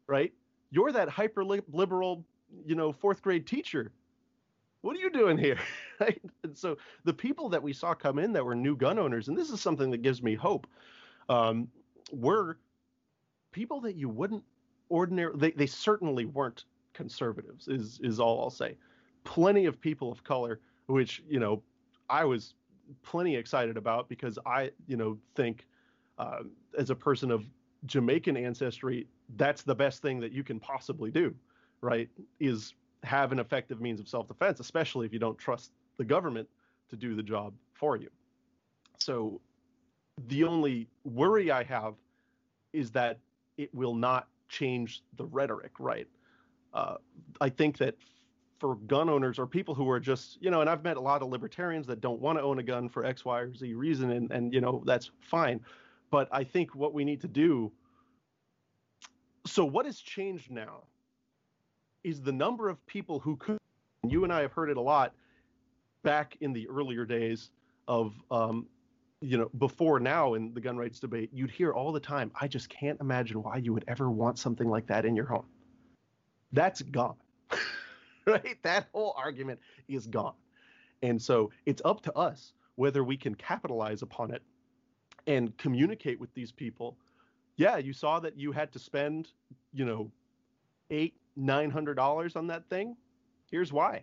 right? 0.06 0.32
You're 0.70 0.92
that 0.92 1.08
hyper 1.08 1.44
liberal, 1.44 2.24
you 2.64 2.74
know, 2.74 2.92
fourth 2.92 3.22
grade 3.22 3.46
teacher. 3.46 3.92
What 4.82 4.96
are 4.96 5.00
you 5.00 5.10
doing 5.10 5.38
here? 5.38 5.58
And 6.42 6.56
so 6.56 6.78
the 7.04 7.12
people 7.12 7.50
that 7.50 7.62
we 7.62 7.74
saw 7.74 7.92
come 7.92 8.18
in 8.18 8.32
that 8.32 8.42
were 8.42 8.54
new 8.54 8.74
gun 8.74 8.98
owners, 8.98 9.28
and 9.28 9.36
this 9.36 9.50
is 9.50 9.60
something 9.60 9.90
that 9.90 10.00
gives 10.00 10.22
me 10.22 10.34
hope, 10.34 10.66
um, 11.28 11.68
were 12.10 12.56
people 13.52 13.82
that 13.82 13.96
you 13.96 14.08
wouldn't 14.08 14.42
ordinarily, 14.90 15.38
they, 15.38 15.50
they 15.50 15.66
certainly 15.66 16.24
weren't 16.24 16.64
conservatives, 16.94 17.68
is, 17.68 18.00
is 18.02 18.18
all 18.18 18.40
I'll 18.40 18.48
say. 18.48 18.78
Plenty 19.24 19.66
of 19.66 19.78
people 19.78 20.10
of 20.10 20.24
color 20.24 20.60
which 20.90 21.22
you 21.28 21.38
know 21.38 21.62
I 22.08 22.24
was 22.24 22.54
plenty 23.02 23.36
excited 23.36 23.76
about 23.76 24.08
because 24.08 24.38
I 24.46 24.70
you 24.86 24.96
know 24.96 25.18
think 25.34 25.66
uh, 26.18 26.40
as 26.78 26.90
a 26.90 26.94
person 26.94 27.30
of 27.30 27.44
Jamaican 27.86 28.36
ancestry, 28.36 29.06
that's 29.36 29.62
the 29.62 29.74
best 29.74 30.02
thing 30.02 30.20
that 30.20 30.32
you 30.32 30.44
can 30.44 30.60
possibly 30.60 31.10
do, 31.10 31.34
right? 31.80 32.08
Is 32.38 32.74
have 33.02 33.32
an 33.32 33.38
effective 33.38 33.80
means 33.80 34.00
of 34.00 34.08
self-defense, 34.08 34.60
especially 34.60 35.06
if 35.06 35.12
you 35.12 35.18
don't 35.18 35.38
trust 35.38 35.72
the 35.96 36.04
government 36.04 36.48
to 36.90 36.96
do 36.96 37.14
the 37.14 37.22
job 37.22 37.54
for 37.72 37.96
you. 37.96 38.10
So 38.98 39.40
the 40.28 40.44
only 40.44 40.88
worry 41.04 41.50
I 41.50 41.62
have 41.64 41.94
is 42.72 42.90
that 42.92 43.18
it 43.56 43.74
will 43.74 43.94
not 43.94 44.28
change 44.48 45.02
the 45.16 45.24
rhetoric, 45.24 45.72
right? 45.78 46.06
Uh, 46.74 46.96
I 47.40 47.48
think 47.48 47.78
that 47.78 47.94
for 48.60 48.76
gun 48.76 49.08
owners 49.08 49.38
or 49.38 49.46
people 49.46 49.74
who 49.74 49.88
are 49.90 49.98
just, 49.98 50.40
you 50.40 50.50
know, 50.50 50.60
and 50.60 50.68
I've 50.68 50.84
met 50.84 50.96
a 50.96 51.00
lot 51.00 51.22
of 51.22 51.28
libertarians 51.28 51.86
that 51.86 52.00
don't 52.00 52.20
want 52.20 52.38
to 52.38 52.42
own 52.42 52.58
a 52.58 52.62
gun 52.62 52.88
for 52.88 53.04
X, 53.04 53.24
Y, 53.24 53.40
or 53.40 53.54
Z 53.54 53.72
reason, 53.74 54.10
and 54.10 54.30
and 54.30 54.52
you 54.52 54.60
know 54.60 54.82
that's 54.86 55.10
fine. 55.20 55.60
But 56.10 56.28
I 56.30 56.44
think 56.44 56.74
what 56.74 56.92
we 56.92 57.04
need 57.04 57.20
to 57.22 57.28
do. 57.28 57.72
So 59.46 59.64
what 59.64 59.86
has 59.86 59.98
changed 59.98 60.50
now 60.50 60.84
is 62.04 62.20
the 62.20 62.32
number 62.32 62.68
of 62.68 62.84
people 62.86 63.18
who 63.18 63.36
could. 63.36 63.58
You 64.06 64.24
and 64.24 64.32
I 64.32 64.42
have 64.42 64.52
heard 64.52 64.70
it 64.70 64.76
a 64.76 64.80
lot 64.80 65.14
back 66.02 66.36
in 66.40 66.52
the 66.52 66.68
earlier 66.68 67.04
days 67.04 67.50
of 67.86 68.14
um, 68.30 68.66
you 69.20 69.36
know, 69.36 69.50
before 69.58 70.00
now 70.00 70.34
in 70.34 70.54
the 70.54 70.60
gun 70.60 70.76
rights 70.76 70.98
debate, 70.98 71.30
you'd 71.32 71.50
hear 71.50 71.72
all 71.72 71.92
the 71.92 72.00
time, 72.00 72.30
I 72.40 72.48
just 72.48 72.68
can't 72.68 72.98
imagine 73.00 73.42
why 73.42 73.58
you 73.58 73.72
would 73.74 73.84
ever 73.86 74.10
want 74.10 74.38
something 74.38 74.68
like 74.68 74.86
that 74.86 75.04
in 75.04 75.14
your 75.14 75.26
home. 75.26 75.44
That's 76.52 76.80
gone. 76.82 77.16
right? 78.26 78.58
That 78.62 78.88
whole 78.92 79.14
argument 79.16 79.60
is 79.88 80.06
gone. 80.06 80.34
And 81.02 81.20
so 81.20 81.50
it's 81.66 81.82
up 81.84 82.02
to 82.02 82.12
us 82.14 82.52
whether 82.76 83.04
we 83.04 83.16
can 83.16 83.34
capitalize 83.34 84.02
upon 84.02 84.30
it 84.32 84.42
and 85.26 85.56
communicate 85.58 86.18
with 86.20 86.32
these 86.34 86.52
people. 86.52 86.96
Yeah, 87.56 87.76
you 87.76 87.92
saw 87.92 88.20
that 88.20 88.38
you 88.38 88.52
had 88.52 88.72
to 88.72 88.78
spend, 88.78 89.28
you 89.72 89.84
know, 89.84 90.10
eight, 90.90 91.14
nine 91.36 91.70
hundred 91.70 91.94
dollars 91.94 92.36
on 92.36 92.46
that 92.48 92.68
thing. 92.68 92.96
Here's 93.50 93.72
why. 93.72 94.02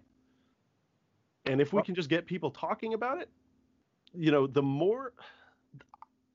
And 1.45 1.61
if 1.61 1.73
we 1.73 1.81
can 1.81 1.95
just 1.95 2.09
get 2.09 2.25
people 2.25 2.51
talking 2.51 2.93
about 2.93 3.21
it, 3.21 3.29
you 4.13 4.31
know, 4.31 4.47
the 4.47 4.61
more 4.61 5.13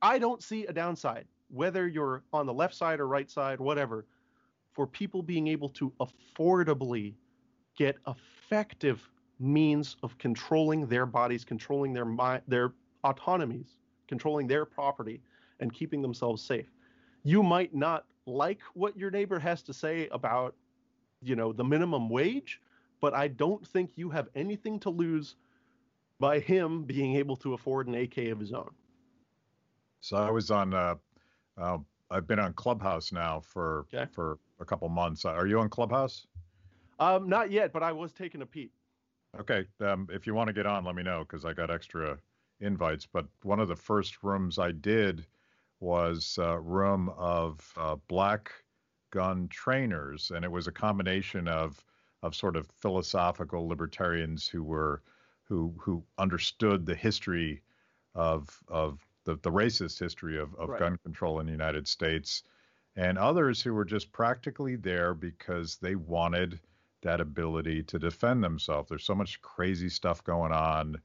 I 0.01 0.19
don't 0.19 0.43
see 0.43 0.67
a 0.67 0.73
downside, 0.73 1.27
whether 1.49 1.87
you're 1.87 2.23
on 2.33 2.47
the 2.47 2.53
left 2.53 2.75
side 2.75 2.99
or 2.99 3.07
right 3.07 3.31
side, 3.31 3.61
whatever, 3.61 4.07
for 4.73 4.87
people 4.87 5.23
being 5.23 5.49
able 5.49 5.69
to 5.71 5.93
affordably 6.01 7.15
get 7.77 7.97
effective 8.07 9.09
means 9.39 9.97
of 10.03 10.17
controlling 10.19 10.87
their 10.87 11.07
bodies, 11.07 11.45
controlling 11.45 11.93
their 11.93 12.05
mind, 12.05 12.43
their 12.47 12.73
autonomies, 13.05 13.79
controlling 14.07 14.47
their 14.47 14.65
property, 14.65 15.21
and 15.61 15.73
keeping 15.73 16.03
themselves 16.03 16.43
safe. 16.43 16.71
You 17.25 17.43
might 17.43 17.75
not 17.75 18.05
like 18.27 18.61
what 18.75 18.97
your 18.97 19.11
neighbor 19.11 19.39
has 19.39 19.63
to 19.63 19.73
say 19.73 20.09
about, 20.13 20.55
you 21.23 21.37
know, 21.37 21.53
the 21.53 21.65
minimum 21.65 22.09
wage, 22.09 22.61
but 23.01 23.15
I 23.15 23.29
don't 23.29 23.67
think 23.67 23.93
you 23.97 24.11
have 24.11 24.29
anything 24.35 24.79
to 24.81 24.91
lose 24.91 25.37
by 26.21 26.39
him 26.39 26.85
being 26.85 27.17
able 27.17 27.37
to 27.37 27.55
afford 27.55 27.89
an 27.89 27.95
AK 27.95 28.19
of 28.29 28.39
his 28.39 28.53
own. 28.53 28.71
So 30.01 30.17
I 30.17 30.31
was 30.31 30.51
on. 30.51 30.75
Uh, 30.75 30.95
uh, 31.57 31.79
I've 32.11 32.27
been 32.27 32.39
on 32.39 32.53
Clubhouse 32.53 33.13
now 33.13 33.41
for 33.41 33.87
okay. 33.93 34.11
for 34.13 34.39
a 34.61 34.65
couple 34.65 34.89
months. 34.89 35.25
Are 35.25 35.47
you 35.47 35.59
on 35.59 35.69
Clubhouse? 35.69 36.27
Um, 36.99 37.29
not 37.29 37.51
yet, 37.51 37.73
but 37.73 37.83
I 37.83 37.93
was 37.93 38.13
taking 38.13 38.43
a 38.43 38.47
peek. 38.47 38.73
Okay. 39.39 39.67
Um, 39.81 40.09
if 40.11 40.27
you 40.27 40.35
want 40.35 40.49
to 40.49 40.53
get 40.53 40.67
on, 40.67 40.85
let 40.85 40.95
me 40.95 41.03
know 41.03 41.21
because 41.21 41.45
I 41.45 41.53
got 41.53 41.71
extra 41.71 42.19
invites. 42.61 43.07
But 43.07 43.27
one 43.43 43.61
of 43.61 43.69
the 43.69 43.77
first 43.77 44.23
rooms 44.23 44.59
I 44.59 44.73
did 44.73 45.27
was 45.81 46.39
a 46.41 46.61
room 46.61 47.11
of 47.17 47.73
uh, 47.77 47.97
black 48.09 48.53
gun 49.11 49.49
trainers, 49.49 50.31
and 50.35 50.45
it 50.45 50.51
was 50.51 50.67
a 50.67 50.73
combination 50.73 51.49
of 51.49 51.85
of 52.23 52.37
sort 52.37 52.57
of 52.57 52.69
philosophical 52.69 53.67
libertarians 53.67 54.47
who 54.47 54.63
were 54.63 55.03
who 55.45 55.75
who 55.79 56.05
understood 56.19 56.87
the 56.87 56.95
history 56.95 57.63
of 58.15 58.63
of 58.69 59.07
the, 59.25 59.37
the 59.37 59.51
racist 59.51 59.99
history 59.99 60.39
of, 60.39 60.55
of 60.57 60.69
right. 60.69 60.79
gun 60.79 60.99
control 61.05 61.41
in 61.41 61.47
the 61.47 61.53
United 61.53 61.87
States, 61.89 62.43
and 62.97 63.19
others 63.19 63.63
who 63.63 63.73
were 63.73 63.85
just 63.85 64.13
practically 64.13 64.77
there 64.77 65.15
because 65.15 65.77
they 65.77 65.95
wanted 65.95 66.61
that 67.03 67.21
ability 67.21 67.83
to 67.85 67.99
defend 67.99 68.43
themselves. 68.43 68.89
There's 68.89 69.05
so 69.05 69.15
much 69.15 69.41
crazy 69.43 69.89
stuff 69.89 70.25
going 70.25 70.53
on 70.53 70.97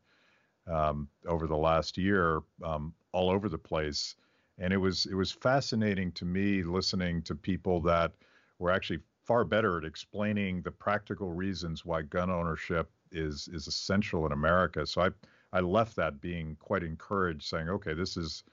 um, 0.68 1.08
over 1.28 1.48
the 1.48 1.58
last 1.58 1.98
year, 1.98 2.42
um, 2.64 2.94
all 3.12 3.30
over 3.30 3.50
the 3.50 3.58
place, 3.58 4.16
and 4.60 4.74
it 4.74 4.78
was 4.78 5.06
it 5.06 5.16
was 5.16 5.32
fascinating 5.32 6.12
to 6.14 6.26
me 6.26 6.64
listening 6.64 7.22
to 7.24 7.36
people 7.36 7.82
that 7.82 8.14
were 8.60 8.72
actually 8.72 9.00
far 9.24 9.44
better 9.44 9.78
at 9.78 9.84
explaining 9.84 10.62
the 10.62 10.72
practical 10.72 11.32
reasons 11.32 11.86
why 11.86 12.02
gun 12.02 12.30
ownership 12.30 12.90
is 13.12 13.50
is 13.54 13.68
essential 13.68 14.26
in 14.26 14.32
America. 14.32 14.86
So 14.86 15.02
I 15.02 15.10
I 15.54 15.62
left 15.62 15.96
that 15.96 16.22
being 16.22 16.58
quite 16.60 16.84
encouraged, 16.84 17.44
saying, 17.44 17.70
okay, 17.70 17.94
this 17.94 18.18
is 18.18 18.44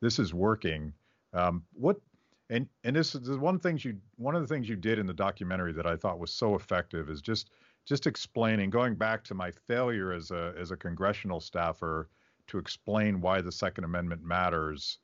this 0.00 0.18
is 0.18 0.32
working. 0.32 0.92
Um, 1.32 1.64
what 1.72 2.00
and 2.50 2.68
and 2.84 2.94
this 2.94 3.14
is 3.14 3.36
one 3.38 3.58
things 3.58 3.84
you 3.84 3.96
one 4.16 4.34
of 4.34 4.42
the 4.42 4.48
things 4.48 4.68
you 4.68 4.76
did 4.76 4.98
in 4.98 5.06
the 5.06 5.14
documentary 5.14 5.72
that 5.72 5.86
I 5.86 5.96
thought 5.96 6.18
was 6.18 6.32
so 6.32 6.54
effective 6.54 7.10
is 7.10 7.20
just 7.20 7.50
just 7.84 8.06
explaining, 8.06 8.68
going 8.70 8.96
back 8.96 9.22
to 9.24 9.34
my 9.34 9.50
failure 9.50 10.12
as 10.12 10.30
a 10.30 10.54
as 10.58 10.70
a 10.70 10.76
congressional 10.76 11.40
staffer 11.40 12.08
to 12.48 12.58
explain 12.58 13.20
why 13.20 13.40
the 13.40 13.52
Second 13.52 13.84
Amendment 13.84 14.22
matters. 14.22 14.98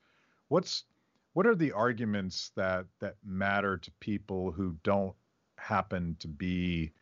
What's 0.49 0.85
what 1.33 1.47
are 1.47 1.55
the 1.55 1.73
arguments 1.73 2.53
that 2.57 2.87
that 3.01 3.17
matter 3.25 3.77
to 3.77 3.91
people 4.01 4.53
who 4.53 4.77
don't 4.85 5.15
happen 5.59 6.17
to 6.21 6.29
be 6.29 6.93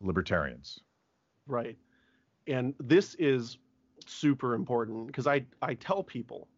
libertarians? 0.00 0.80
Right. 1.46 1.78
And 2.46 2.74
this 2.80 3.14
is 3.14 3.58
super 4.06 4.54
important 4.54 5.06
because 5.06 5.26
I 5.26 5.44
I 5.62 5.74
tell 5.74 6.02
people 6.02 6.48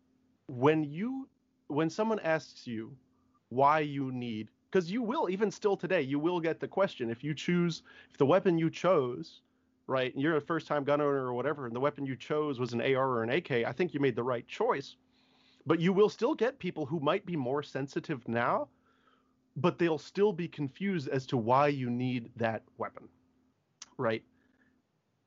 when 0.49 0.85
you 0.85 1.29
when 1.69 1.89
someone 1.91 2.19
asks 2.21 2.67
you 2.67 2.97
why 3.55 3.81
you 3.81 4.11
need 4.13 4.49
because 4.71 4.91
you 4.91 5.03
will 5.03 5.29
even 5.29 5.51
still 5.51 5.77
today 5.77 6.01
you 6.01 6.19
will 6.19 6.41
get 6.41 6.59
the 6.59 6.69
question 6.69 7.11
if 7.11 7.23
you 7.23 7.35
choose 7.35 7.83
if 8.11 8.17
the 8.17 8.27
weapon 8.27 8.59
you 8.59 8.71
chose 8.71 9.43
right 9.87 10.15
and 10.15 10.23
you're 10.23 10.37
a 10.37 10.41
first 10.41 10.67
time 10.67 10.85
gun 10.85 11.01
owner 11.01 11.27
or 11.27 11.35
whatever 11.35 11.67
and 11.67 11.77
the 11.77 11.81
weapon 11.81 12.07
you 12.07 12.17
chose 12.17 12.59
was 12.59 12.73
an 12.73 12.81
AR 12.81 13.11
or 13.11 13.23
an 13.23 13.31
AK 13.31 13.51
I 13.51 13.73
think 13.73 13.93
you 13.93 14.01
made 14.01 14.17
the 14.17 14.23
right 14.23 14.47
choice. 14.47 14.97
But 15.65 15.79
you 15.79 15.93
will 15.93 16.09
still 16.09 16.35
get 16.35 16.59
people 16.59 16.87
who 16.87 16.99
might 16.99 17.25
be 17.25 17.37
more 17.37 17.63
sensitive 17.63 18.27
now 18.27 18.69
but 19.57 19.79
they'll 19.79 19.99
still 19.99 20.33
be 20.33 20.49
confused 20.49 21.09
as 21.09 21.27
to 21.27 21.37
why 21.37 21.69
you 21.69 21.91
need 21.91 22.31
that 22.37 22.63
weapon 22.79 23.09
right? 23.99 24.25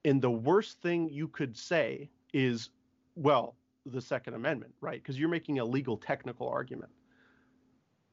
And 0.04 0.22
the 0.22 0.32
worst 0.32 0.82
thing 0.82 1.10
you 1.10 1.28
could 1.28 1.56
say 1.56 2.10
is 2.34 2.70
well 3.16 3.56
the 3.86 4.02
second 4.02 4.34
amendment 4.34 4.74
right 4.82 5.02
because 5.02 5.20
you're 5.20 5.30
making 5.30 5.60
a 5.60 5.66
legal 5.66 5.96
technical 5.96 6.50
argument 6.50 6.92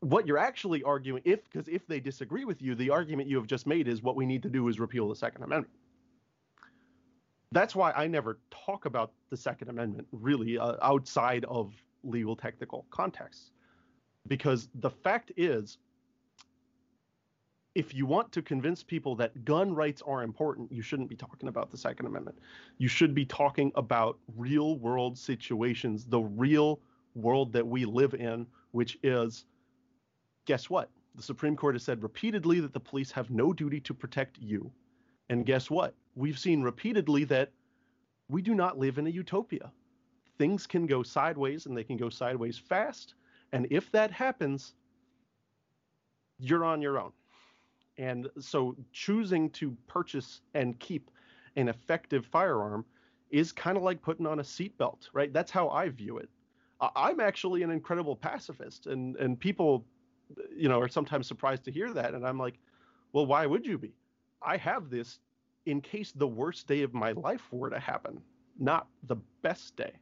what 0.03 0.27
you're 0.27 0.39
actually 0.39 0.83
arguing 0.83 1.23
if 1.25 1.45
because 1.45 1.69
if 1.69 1.87
they 1.87 2.01
disagree 2.01 2.45
with 2.45 2.61
you 2.61 2.75
the 2.75 2.91
argument 2.91 3.29
you 3.29 3.37
have 3.37 3.47
just 3.47 3.67
made 3.69 3.87
is 3.87 4.03
what 4.03 4.17
we 4.17 4.27
need 4.27 4.43
to 4.43 4.49
do 4.49 4.67
is 4.69 4.81
repeal 4.81 5.09
the 5.09 5.15
second 5.15 5.45
amendment 5.45 5.73
that's 7.53 7.77
why 7.77 7.93
i 7.93 8.07
never 8.07 8.41
talk 8.51 8.85
about 8.85 9.13
the 9.31 9.37
second 9.37 9.69
amendment 9.69 10.07
really 10.11 10.59
uh, 10.59 10.75
outside 10.83 11.45
of 11.45 11.73
legal 12.03 12.35
technical 12.35 12.85
contexts 12.91 13.53
because 14.27 14.69
the 14.75 14.91
fact 14.91 15.31
is 15.37 15.79
if 17.75 17.95
you 17.95 18.05
want 18.05 18.33
to 18.33 18.43
convince 18.43 18.83
people 18.83 19.15
that 19.17 19.47
gun 19.47 19.75
rights 19.75 20.03
are 20.07 20.23
important, 20.23 20.71
you 20.71 20.83
shouldn't 20.83 21.09
be 21.09 21.17
talking 21.17 21.49
about 21.49 21.71
the 21.71 21.79
Second 21.79 22.05
Amendment. 22.05 22.39
You 22.77 22.87
should 22.87 23.15
be 23.15 23.25
talking 23.25 23.73
about 23.77 24.19
real 24.37 24.77
world 24.77 25.17
situations, 25.17 26.05
the 26.05 26.21
real 26.21 26.81
world 27.15 27.51
that 27.55 27.67
we 27.67 27.87
live 27.87 28.13
in, 28.13 28.47
which 28.73 28.99
is 29.03 29.47
guess 30.45 30.71
what? 30.71 30.91
The 31.15 31.23
Supreme 31.23 31.57
Court 31.57 31.75
has 31.75 31.83
said 31.83 32.03
repeatedly 32.03 32.61
that 32.61 32.73
the 32.73 32.81
police 32.81 33.11
have 33.11 33.31
no 33.31 33.53
duty 33.53 33.81
to 33.81 33.95
protect 33.95 34.39
you. 34.39 34.71
And 35.29 35.47
guess 35.47 35.71
what? 35.71 35.95
We've 36.15 36.39
seen 36.39 36.63
repeatedly 36.63 37.25
that 37.25 37.53
we 38.29 38.43
do 38.43 38.55
not 38.55 38.79
live 38.79 38.99
in 38.99 39.07
a 39.07 39.11
utopia. 39.11 39.71
Things 40.39 40.67
can 40.67 40.87
go 40.87 41.03
sideways 41.03 41.67
and 41.67 41.77
they 41.77 41.85
can 41.85 41.97
go 41.97 42.09
sideways 42.09 42.59
fast. 42.59 43.15
And 43.53 43.67
if 43.71 43.91
that 43.93 44.11
happens, 44.11 44.75
you're 46.39 46.65
on 46.65 46.81
your 46.81 46.99
own. 46.99 47.13
And 47.99 48.29
so 48.41 48.75
choosing 48.93 49.51
to 49.51 49.77
purchase 49.87 50.41
and 50.55 50.79
keep 50.81 51.11
an 51.57 51.69
effective 51.69 52.25
firearm 52.27 52.85
is 53.31 53.53
kind 53.53 53.77
of 53.77 53.83
like 53.83 54.01
putting 54.03 54.27
on 54.27 54.41
a 54.41 54.43
seatbelt, 54.43 55.09
right? 55.13 55.33
That's 55.33 55.51
how 55.51 55.69
I 55.69 55.89
view 55.91 56.19
it. 56.19 56.29
I'm 56.97 57.21
actually 57.21 57.63
an 57.63 57.71
incredible 57.71 58.17
pacifist, 58.17 58.89
and 58.89 59.15
and 59.17 59.39
people 59.39 59.87
you 60.55 60.69
know, 60.69 60.81
are 60.81 60.89
sometimes 60.89 61.27
surprised 61.27 61.65
to 61.65 61.71
hear 61.71 61.93
that. 61.93 62.15
And 62.15 62.27
I'm 62.27 62.39
like, 62.39 62.59
well, 63.13 63.27
why 63.27 63.47
would 63.47 63.67
you 63.67 63.79
be? 63.79 63.95
I 64.41 64.57
have 64.57 64.91
this 64.91 65.19
in 65.67 65.81
case 65.81 66.13
the 66.13 66.27
worst 66.27 66.67
day 66.67 66.83
of 66.83 66.95
my 66.95 67.13
life 67.13 67.43
were 67.53 67.71
to 67.71 67.79
happen, 67.79 68.21
not 68.59 68.89
the 69.07 69.17
best 69.43 69.77
day. 69.77 69.93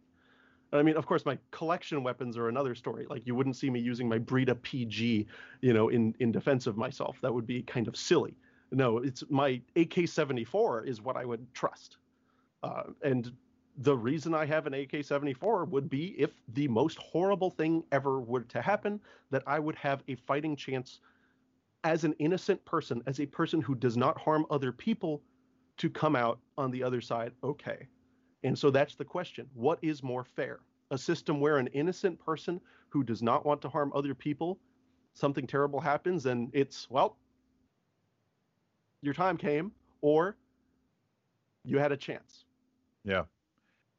I 0.73 0.83
mean, 0.83 0.97
of 0.97 1.05
course, 1.07 1.27
my 1.27 1.37
collection 1.51 2.03
weapons 2.05 2.37
are 2.37 2.49
another 2.49 2.75
story. 2.75 3.07
Like 3.11 3.27
you 3.27 3.35
wouldn't 3.35 3.57
see 3.57 3.71
me 3.71 3.81
using 3.81 4.09
my 4.09 4.19
Breda 4.19 4.55
PG, 4.55 5.27
you 5.61 5.73
know, 5.73 5.89
in 5.89 6.15
in 6.21 6.31
defense 6.31 6.67
of 6.67 6.77
myself. 6.77 7.19
That 7.23 7.35
would 7.35 7.47
be 7.47 7.63
kind 7.63 7.89
of 7.89 7.97
silly. 7.97 8.37
No, 8.71 8.99
it's 8.99 9.25
my 9.29 9.61
AK-74 9.75 10.87
is 10.87 11.03
what 11.03 11.17
I 11.17 11.25
would 11.25 11.53
trust. 11.55 11.97
Uh, 12.63 12.85
and 13.03 13.33
the 13.81 13.97
reason 13.97 14.35
I 14.35 14.45
have 14.45 14.67
an 14.67 14.75
AK 14.75 15.03
74 15.03 15.65
would 15.65 15.89
be 15.89 16.15
if 16.21 16.31
the 16.49 16.69
most 16.69 16.99
horrible 16.99 17.51
thing 17.51 17.83
ever 17.93 18.21
were 18.21 18.43
to 18.43 18.61
happen, 18.61 19.01
that 19.31 19.43
I 19.47 19.59
would 19.59 19.75
have 19.77 20.03
a 20.07 20.17
fighting 20.17 20.55
chance 20.55 21.01
as 21.83 22.05
an 22.05 22.13
innocent 22.19 22.63
person, 22.67 23.03
as 23.07 23.21
a 23.21 23.27
person 23.27 23.63
who 23.63 23.75
does 23.75 23.97
not 23.97 24.19
harm 24.19 24.45
other 24.51 24.71
people, 24.71 25.23
to 25.79 25.89
come 25.89 26.15
out 26.15 26.39
on 26.59 26.71
the 26.71 26.83
other 26.83 27.01
side 27.01 27.33
okay. 27.43 27.89
And 28.45 28.59
so 28.59 28.71
that's 28.71 28.97
the 28.97 29.05
question 29.05 29.49
what 29.55 29.79
is 29.81 30.03
more 30.03 30.25
fair? 30.25 30.61
A 30.91 30.99
system 30.99 31.41
where 31.41 31.57
an 31.57 31.69
innocent 31.69 32.19
person 32.23 32.61
who 32.91 33.03
does 33.03 33.23
not 33.23 33.47
want 33.47 33.63
to 33.63 33.71
harm 33.71 33.93
other 33.95 34.15
people, 34.15 34.59
something 35.15 35.47
terrible 35.47 35.81
happens 35.81 36.27
and 36.27 36.51
it's, 36.53 36.91
well, 36.91 37.17
your 39.01 39.15
time 39.15 39.39
came, 39.39 39.73
or 40.03 40.37
you 41.65 41.79
had 41.79 41.93
a 41.93 41.97
chance. 41.97 42.45
Yeah. 43.05 43.23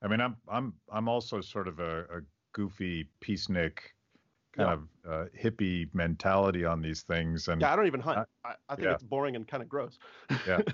I 0.02 0.08
mean, 0.08 0.22
I'm 0.22 0.36
I'm 0.48 0.74
I'm 0.92 1.08
also 1.08 1.42
sort 1.42 1.68
of 1.68 1.80
a, 1.80 2.02
a 2.02 2.22
goofy 2.54 3.08
peacenik 3.22 3.78
kind 4.54 4.68
yeah. 4.68 4.74
of 4.74 4.82
uh, 5.08 5.26
hippie 5.38 5.94
mentality 5.94 6.66
on 6.66 6.82
these 6.82 7.02
things. 7.04 7.48
And 7.48 7.62
yeah, 7.62 7.72
I 7.72 7.76
don't 7.76 7.88
even 7.88 8.02
hunt. 8.02 8.28
I, 8.44 8.54
I 8.68 8.76
think 8.76 8.86
yeah. 8.86 8.94
it's 8.94 9.04
boring 9.04 9.36
and 9.36 9.48
kind 9.48 9.64
of 9.64 9.70
gross. 9.70 9.98
yeah. 10.48 10.62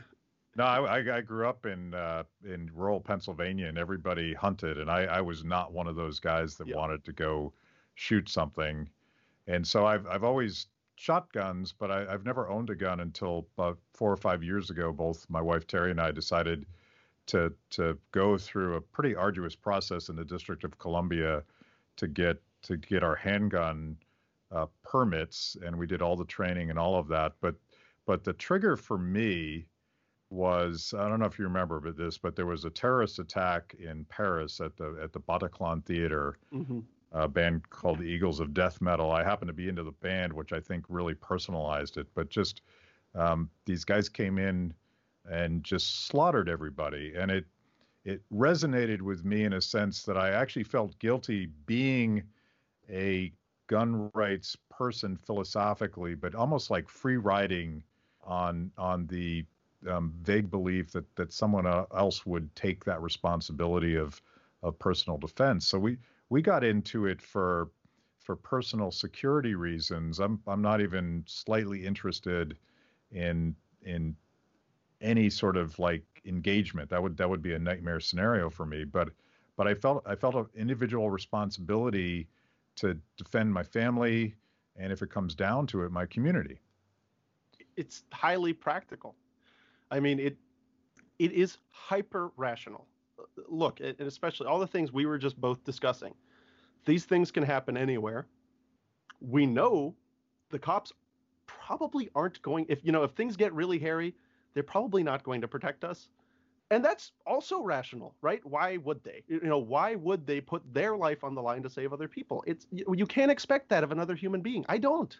No, 0.58 0.64
I, 0.64 1.18
I 1.18 1.22
grew 1.22 1.48
up 1.48 1.68
in 1.68 1.94
uh, 1.94 2.24
in 2.44 2.72
rural 2.74 3.00
Pennsylvania, 3.00 3.68
and 3.68 3.78
everybody 3.78 4.34
hunted, 4.34 4.80
and 4.80 4.90
I, 4.90 5.04
I 5.04 5.22
was 5.22 5.44
not 5.44 5.72
one 5.72 5.86
of 5.86 5.96
those 5.96 6.20
guys 6.20 6.56
that 6.56 6.68
wanted 6.76 7.04
to 7.06 7.14
go 7.14 7.54
shoot 7.94 8.28
something, 8.28 8.90
and 9.46 9.68
so 9.68 9.86
I've 9.86 10.08
I've 10.08 10.24
always 10.24 10.66
shot 10.96 11.32
guns, 11.32 11.76
but 11.78 11.92
I, 11.92 12.12
I've 12.12 12.26
never 12.26 12.50
owned 12.50 12.72
a 12.72 12.76
gun 12.76 13.02
until 13.02 13.46
about 13.56 13.78
four 13.94 14.12
or 14.12 14.18
five 14.18 14.44
years 14.44 14.72
ago. 14.72 14.92
Both 14.92 15.30
my 15.30 15.42
wife 15.42 15.68
Terry 15.68 15.92
and 15.92 16.02
I 16.02 16.10
decided 16.10 16.66
to 17.28 17.54
to 17.70 17.98
go 18.12 18.38
through 18.38 18.76
a 18.76 18.82
pretty 18.82 19.16
arduous 19.16 19.56
process 19.56 20.10
in 20.10 20.16
the 20.16 20.26
District 20.26 20.64
of 20.64 20.78
Columbia 20.80 21.44
to 21.98 22.08
get 22.08 22.42
to 22.64 22.78
get 22.78 23.04
our 23.04 23.16
handgun 23.16 23.98
uh, 24.52 24.66
permits, 24.84 25.58
and 25.64 25.78
we 25.78 25.86
did 25.86 26.02
all 26.02 26.16
the 26.16 26.26
training 26.26 26.70
and 26.70 26.80
all 26.80 26.96
of 26.96 27.08
that. 27.10 27.34
But 27.42 27.56
but 28.06 28.24
the 28.24 28.34
trigger 28.34 28.76
for 28.76 28.98
me 28.98 29.68
was 30.30 30.94
I 30.98 31.08
don't 31.08 31.20
know 31.20 31.26
if 31.26 31.38
you 31.38 31.46
remember 31.46 31.80
but 31.80 31.98
this, 31.98 32.18
but 32.18 32.36
there 32.36 32.46
was 32.46 32.66
a 32.66 32.70
terrorist 32.70 33.20
attack 33.20 33.76
in 33.80 34.06
Paris 34.06 34.60
at 34.60 34.76
the 34.76 34.98
at 35.02 35.14
the 35.14 35.20
Bataclan 35.20 35.86
Theater. 35.86 36.38
Mm-hmm. 36.54 36.80
A 37.14 37.28
band 37.28 37.70
called 37.70 38.00
the 38.00 38.04
Eagles 38.04 38.42
of 38.42 38.54
Death 38.54 38.82
Metal. 38.82 39.12
I 39.12 39.24
happened 39.24 39.48
to 39.48 39.54
be 39.54 39.70
into 39.70 39.84
the 39.84 39.94
band, 39.94 40.34
which 40.34 40.52
I 40.52 40.60
think 40.60 40.84
really 40.90 41.16
personalized 41.16 41.96
it. 41.96 42.08
But 42.14 42.30
just 42.30 42.62
um, 43.16 43.50
these 43.66 43.86
guys 43.86 44.10
came 44.10 44.38
in 44.38 44.74
and 45.30 45.64
just 45.64 46.06
slaughtered 46.08 46.50
everybody. 46.50 47.14
And 47.16 47.32
it 47.32 47.46
it 48.06 48.22
resonated 48.32 49.02
with 49.02 49.26
me 49.26 49.44
in 49.44 49.54
a 49.54 49.62
sense 49.62 50.04
that 50.04 50.18
I 50.18 50.32
actually 50.32 50.64
felt 50.64 50.98
guilty 51.00 51.48
being 51.66 52.24
a 52.90 53.34
gun 53.68 54.10
rights 54.14 54.56
person 54.70 55.18
philosophically, 55.18 56.16
but 56.16 56.34
almost 56.34 56.70
like 56.70 56.88
free 56.88 57.18
riding 57.18 57.84
on 58.24 58.72
on 58.78 59.08
the 59.08 59.46
um, 59.90 60.14
vague 60.22 60.50
belief 60.50 60.92
that 60.92 61.14
that 61.16 61.34
someone 61.34 61.68
else 61.68 62.26
would 62.26 62.54
take 62.56 62.86
that 62.86 63.02
responsibility 63.02 63.96
of 63.96 64.22
of 64.64 64.80
personal 64.80 65.18
defense. 65.18 65.68
So 65.68 65.78
we 65.78 65.98
we 66.30 66.42
got 66.42 66.64
into 66.64 67.06
it 67.06 67.22
for 67.22 67.70
for 68.20 68.36
personal 68.36 68.92
security 68.92 69.56
reasons. 69.56 70.20
I'm 70.20 70.42
I'm 70.48 70.62
not 70.62 70.82
even 70.82 71.24
slightly 71.28 71.86
interested 71.86 72.58
in 73.12 73.56
in 73.84 74.16
any 75.02 75.30
sort 75.30 75.58
of 75.58 75.78
like 75.80 76.04
engagement. 76.26 76.90
That 76.90 77.02
would 77.02 77.18
that 77.18 77.30
would 77.30 77.42
be 77.42 77.54
a 77.54 77.60
nightmare 77.60 78.00
scenario 78.00 78.50
for 78.50 78.66
me. 78.66 78.84
But 78.84 79.10
but 79.56 79.68
I 79.68 79.74
felt 79.74 80.04
I 80.06 80.16
felt 80.16 80.36
an 80.36 80.48
individual 80.56 81.10
responsibility 81.10 82.28
to 82.78 82.98
defend 83.18 83.54
my 83.54 83.64
family 83.64 84.36
and 84.76 84.94
if 84.94 85.02
it 85.02 85.10
comes 85.10 85.34
down 85.34 85.66
to 85.68 85.84
it, 85.84 85.92
my 85.92 86.06
community. 86.06 86.60
It's 87.76 88.04
highly 88.12 88.54
practical. 88.54 89.16
I 89.92 90.00
mean 90.00 90.20
it 90.20 90.38
it 91.20 91.32
is 91.32 91.58
hyper 91.70 92.32
rational. 92.38 92.88
Look, 93.48 93.80
and 93.80 94.00
especially 94.02 94.48
all 94.48 94.60
the 94.60 94.68
things 94.68 94.92
we 94.92 95.06
were 95.06 95.18
just 95.18 95.40
both 95.40 95.64
discussing. 95.64 96.14
These 96.86 97.06
things 97.06 97.32
can 97.32 97.44
happen 97.44 97.76
anywhere. 97.76 98.28
We 99.20 99.46
know 99.46 99.96
the 100.50 100.60
cops 100.60 100.94
probably 101.48 102.10
aren't 102.14 102.42
going 102.42 102.66
if 102.70 102.80
you 102.84 102.92
know 102.92 103.04
if 103.04 103.12
things 103.12 103.36
get 103.36 103.54
really 103.54 103.80
hairy 103.80 104.14
they're 104.58 104.64
probably 104.64 105.04
not 105.04 105.22
going 105.22 105.40
to 105.40 105.48
protect 105.48 105.84
us. 105.84 106.10
And 106.72 106.84
that's 106.84 107.12
also 107.28 107.62
rational, 107.62 108.16
right? 108.24 108.44
Why 108.44 108.78
would 108.78 109.04
they? 109.04 109.24
You 109.28 109.40
know, 109.44 109.60
why 109.60 109.94
would 109.94 110.26
they 110.26 110.42
put 110.42 110.64
their 110.74 110.98
life 110.98 111.24
on 111.24 111.36
the 111.36 111.42
line 111.44 111.62
to 111.62 111.70
save 111.70 111.94
other 111.94 112.08
people? 112.08 112.44
It's 112.48 112.66
you 112.72 113.06
can't 113.06 113.30
expect 113.30 113.70
that 113.70 113.84
of 113.84 113.92
another 113.92 114.16
human 114.16 114.42
being. 114.42 114.66
I 114.68 114.80
don't. 114.80 115.16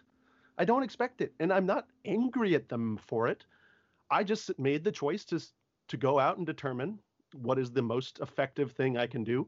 I 0.58 0.64
don't 0.64 0.82
expect 0.82 1.20
it. 1.20 1.32
And 1.38 1.52
I'm 1.52 1.66
not 1.66 1.86
angry 2.04 2.56
at 2.56 2.68
them 2.68 2.98
for 3.06 3.28
it. 3.28 3.46
I 4.10 4.24
just 4.24 4.58
made 4.58 4.82
the 4.82 4.90
choice 4.90 5.24
to 5.26 5.40
to 5.86 5.96
go 5.96 6.18
out 6.18 6.36
and 6.36 6.44
determine 6.44 6.98
what 7.32 7.60
is 7.60 7.70
the 7.70 7.82
most 7.82 8.18
effective 8.18 8.72
thing 8.72 8.98
I 8.98 9.06
can 9.06 9.22
do. 9.22 9.46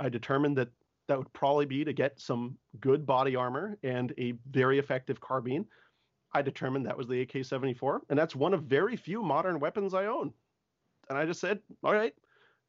I 0.00 0.08
determined 0.08 0.58
that 0.58 0.70
that 1.06 1.16
would 1.16 1.32
probably 1.32 1.64
be 1.64 1.84
to 1.84 1.92
get 1.92 2.20
some 2.20 2.58
good 2.80 3.06
body 3.06 3.36
armor 3.36 3.78
and 3.84 4.12
a 4.18 4.34
very 4.50 4.80
effective 4.80 5.20
carbine. 5.20 5.64
I 6.32 6.42
determined 6.42 6.86
that 6.86 6.96
was 6.96 7.08
the 7.08 7.22
AK 7.22 7.44
74, 7.44 8.02
and 8.10 8.18
that's 8.18 8.36
one 8.36 8.54
of 8.54 8.64
very 8.64 8.96
few 8.96 9.22
modern 9.22 9.60
weapons 9.60 9.94
I 9.94 10.06
own. 10.06 10.32
And 11.08 11.16
I 11.16 11.24
just 11.24 11.40
said, 11.40 11.60
all 11.82 11.94
right, 11.94 12.14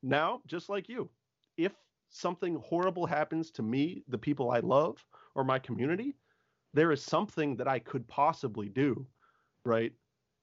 now, 0.02 0.42
just 0.48 0.70
like 0.70 0.88
you, 0.88 1.10
if 1.58 1.74
something 2.10 2.56
horrible 2.56 3.06
happens 3.06 3.52
to 3.52 3.62
me, 3.62 4.04
the 4.08 4.18
people 4.18 4.52
I 4.52 4.60
love, 4.60 5.04
or 5.36 5.44
my 5.44 5.60
community, 5.60 6.16
there 6.74 6.92
is 6.92 7.04
something 7.04 7.56
that 7.58 7.68
I 7.68 7.80
could 7.80 8.08
possibly 8.08 8.70
do, 8.70 9.06
right? 9.66 9.92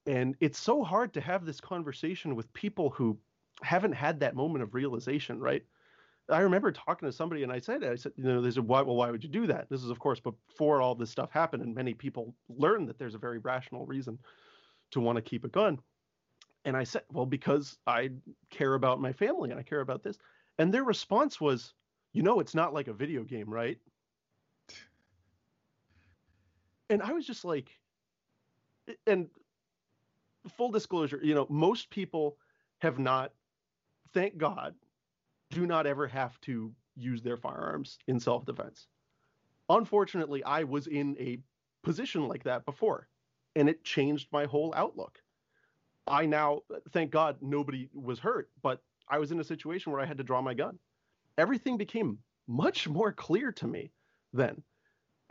And 0.05 0.35
it's 0.39 0.59
so 0.59 0.83
hard 0.83 1.13
to 1.13 1.21
have 1.21 1.45
this 1.45 1.59
conversation 1.59 2.35
with 2.35 2.51
people 2.53 2.89
who 2.91 3.17
haven't 3.63 3.93
had 3.93 4.19
that 4.19 4.35
moment 4.35 4.63
of 4.63 4.73
realization, 4.73 5.39
right? 5.39 5.63
I 6.29 6.39
remember 6.39 6.71
talking 6.71 7.07
to 7.07 7.11
somebody 7.11 7.43
and 7.43 7.51
I 7.51 7.59
said, 7.59 7.83
I 7.83 7.95
said, 7.95 8.11
you 8.17 8.23
know, 8.23 8.41
they 8.41 8.51
said, 8.51 8.67
why, 8.67 8.81
well, 8.81 8.95
why 8.95 9.09
would 9.11 9.23
you 9.23 9.29
do 9.29 9.47
that? 9.47 9.69
This 9.69 9.83
is, 9.83 9.89
of 9.89 9.99
course, 9.99 10.19
before 10.19 10.81
all 10.81 10.93
this 10.93 11.09
stuff 11.09 11.31
happened, 11.31 11.63
and 11.63 11.73
many 11.73 11.93
people 11.93 12.35
learned 12.49 12.89
that 12.89 12.99
there's 12.99 13.15
a 13.15 13.19
very 13.19 13.39
rational 13.39 13.85
reason 13.85 14.19
to 14.91 14.99
want 14.99 15.15
to 15.15 15.21
keep 15.21 15.45
a 15.45 15.49
gun. 15.49 15.79
And 16.65 16.75
I 16.75 16.83
said, 16.83 17.03
well, 17.11 17.25
because 17.25 17.77
I 17.87 18.09
care 18.49 18.73
about 18.73 18.99
my 18.99 19.13
family 19.13 19.51
and 19.51 19.59
I 19.59 19.63
care 19.63 19.79
about 19.79 20.03
this. 20.03 20.17
And 20.57 20.73
their 20.73 20.83
response 20.83 21.39
was, 21.39 21.73
you 22.11 22.23
know, 22.23 22.39
it's 22.39 22.55
not 22.55 22.73
like 22.73 22.87
a 22.87 22.93
video 22.93 23.23
game, 23.23 23.49
right? 23.49 23.77
And 26.89 27.01
I 27.01 27.13
was 27.13 27.25
just 27.25 27.45
like, 27.45 27.69
eh, 28.89 28.93
and 29.05 29.29
full 30.57 30.71
disclosure, 30.71 31.19
you 31.23 31.35
know, 31.35 31.47
most 31.49 31.89
people 31.89 32.37
have 32.79 32.99
not, 32.99 33.33
thank 34.13 34.37
God, 34.37 34.75
do 35.57 35.65
not 35.65 35.87
ever 35.87 36.07
have 36.07 36.39
to 36.41 36.71
use 36.95 37.23
their 37.23 37.35
firearms 37.35 37.97
in 38.07 38.19
self 38.19 38.45
defense. 38.45 38.85
Unfortunately, 39.69 40.43
I 40.43 40.63
was 40.63 40.85
in 40.85 41.17
a 41.19 41.39
position 41.83 42.27
like 42.27 42.43
that 42.43 42.63
before, 42.63 43.07
and 43.55 43.67
it 43.67 43.83
changed 43.83 44.27
my 44.31 44.45
whole 44.45 44.71
outlook. 44.77 45.19
I 46.05 46.27
now, 46.27 46.61
thank 46.91 47.09
God, 47.09 47.37
nobody 47.41 47.89
was 47.91 48.19
hurt, 48.19 48.51
but 48.61 48.83
I 49.09 49.17
was 49.17 49.31
in 49.31 49.39
a 49.39 49.43
situation 49.43 49.91
where 49.91 49.99
I 49.99 50.05
had 50.05 50.19
to 50.19 50.23
draw 50.23 50.41
my 50.43 50.53
gun. 50.53 50.77
Everything 51.39 51.75
became 51.75 52.19
much 52.47 52.87
more 52.87 53.11
clear 53.11 53.51
to 53.53 53.67
me 53.67 53.91
then. 54.33 54.61